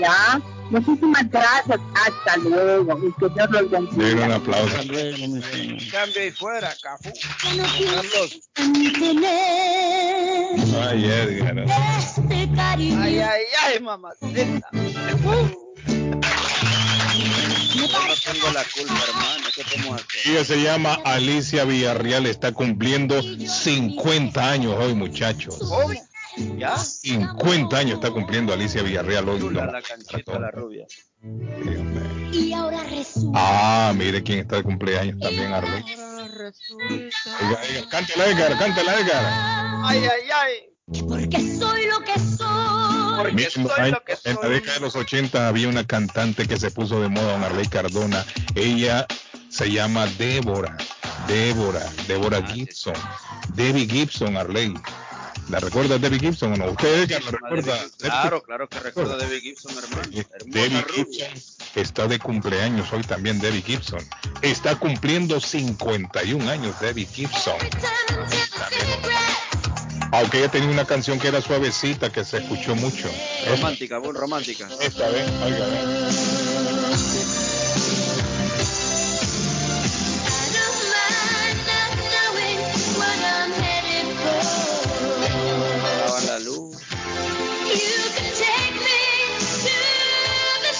[0.00, 0.40] ¿Ya?
[0.70, 1.80] Muchísimas gracias.
[1.94, 2.98] Hasta luego.
[3.06, 4.26] Y que Dios los bendiga.
[4.26, 4.76] Un aplauso.
[5.90, 7.12] Cambio y fuera, Cafú.
[10.82, 11.64] Ay, Edgar.
[12.58, 14.68] Ay, ay, ay, mamacita.
[17.74, 19.46] Yo no tengo la culpa, hermano.
[19.54, 20.32] ¿Qué podemos hacer?
[20.32, 25.58] Ella se llama Alicia Villarreal, está cumpliendo 50 años hoy, muchachos.
[25.58, 25.92] ¿Cómo?
[26.58, 26.76] ¿Ya?
[26.76, 29.40] 50 años está cumpliendo Alicia Villarreal hoy.
[29.40, 29.72] Chula no.
[29.72, 30.86] la canchita, la rubia.
[32.32, 33.38] Y ahora resulta.
[33.40, 35.84] Ah, mire quién está de cumpleaños también, Arley.
[35.84, 39.24] Oiga, oiga, cántela, Edgar, cántela, Edgar.
[39.84, 40.52] Ay, ay, ay.
[41.08, 43.16] Porque soy lo que soy.
[43.16, 44.50] Porque Miren, soy hay- lo que en la soy.
[44.54, 48.24] década de los 80 había una cantante que se puso de moda, don Arley Cardona.
[48.54, 49.06] Ella
[49.48, 50.76] se llama Débora.
[51.28, 52.94] Débora, Débora Ah, Gibson.
[53.54, 54.74] Debbie Gibson, Arley.
[55.48, 56.70] ¿La recuerda Debbie Gibson o no?
[56.70, 57.78] ¿Usted, Edgar, la recuerda?
[57.98, 60.08] Claro, claro que recuerdo a Debbie Gibson, hermano.
[60.12, 61.30] Eh, Debbie rubia.
[61.30, 64.00] Gibson está de cumpleaños hoy también Debbie Gibson.
[64.42, 67.56] Está cumpliendo 51 años Debbie Gibson.
[70.12, 73.10] Aunque ella tenía una canción que era suavecita, que se escuchó mucho.
[73.48, 74.68] Romántica, muy romántica.
[74.80, 75.66] Esta vez, oiga,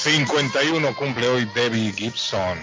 [0.05, 2.59] 51 cumple hoy Debbie Gibson.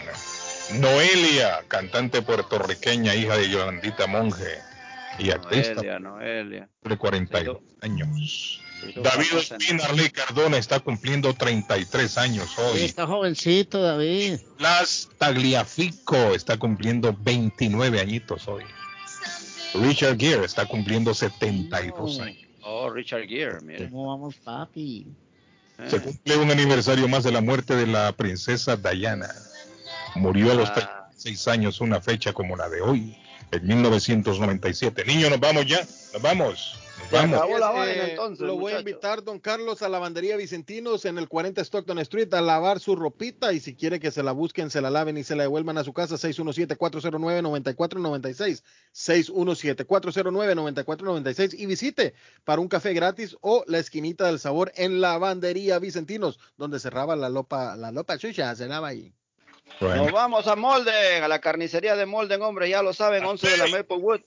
[0.79, 4.59] Noelia, cantante puertorriqueña, hija de Yolandita Monge
[5.17, 6.69] y artista Noelia, Noelia.
[6.83, 8.61] de 42 años.
[8.81, 12.81] Sí, David Ospina Arley Cardona está cumpliendo 33 años Sí, hoy.
[12.83, 14.39] Está jovencito, David.
[14.59, 18.63] Las Tagliafico está cumpliendo 29 añitos hoy.
[19.73, 22.40] Richard Gere está cumpliendo 72 años.
[22.63, 23.89] Oh, Richard Gere, mire.
[23.89, 25.07] ¿Cómo vamos, papi?
[25.79, 29.29] Eh, Se cumple un aniversario más de la muerte de la princesa Diana.
[30.15, 30.73] Murió a los Ah.
[30.73, 33.17] 36 años, una fecha como la de hoy,
[33.51, 35.05] en 1997.
[35.05, 35.79] Niño, nos vamos ya,
[36.13, 36.79] nos vamos,
[37.11, 37.37] vamos.
[37.37, 41.27] acabó la vaina, entonces, lo voy a invitar, don Carlos, a Lavandería Vicentinos en el
[41.27, 44.81] 40 Stockton Street a lavar su ropita y si quiere que se la busquen, se
[44.81, 52.67] la laven y se la devuelvan a su casa, 617-409-9496, 617-409-9496 y visite para un
[52.67, 57.91] café gratis o la esquinita del sabor en Lavandería Vicentinos, donde cerraba la lopa, la
[57.91, 59.13] lopa chucha, se lava ahí.
[59.79, 63.49] Bueno, Nos vamos a Molden, a la carnicería de Molden, hombre, ya lo saben, 11
[63.49, 64.21] de la Maplewood.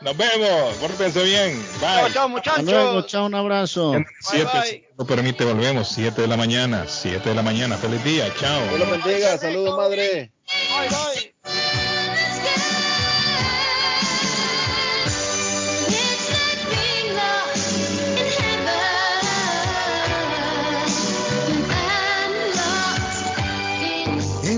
[0.00, 2.12] Nos vemos, pórtense bien, Chao, bye.
[2.12, 3.06] chao, Hasta luego, muchachos.
[3.06, 3.94] chao, un abrazo.
[4.20, 4.68] Siete, bye.
[4.70, 8.62] si no permite, volvemos, 7 de la mañana, 7 de la mañana, feliz día, chao.
[8.68, 10.30] Dios lo bendiga, saludos madre.
[10.70, 11.85] Bye, bye.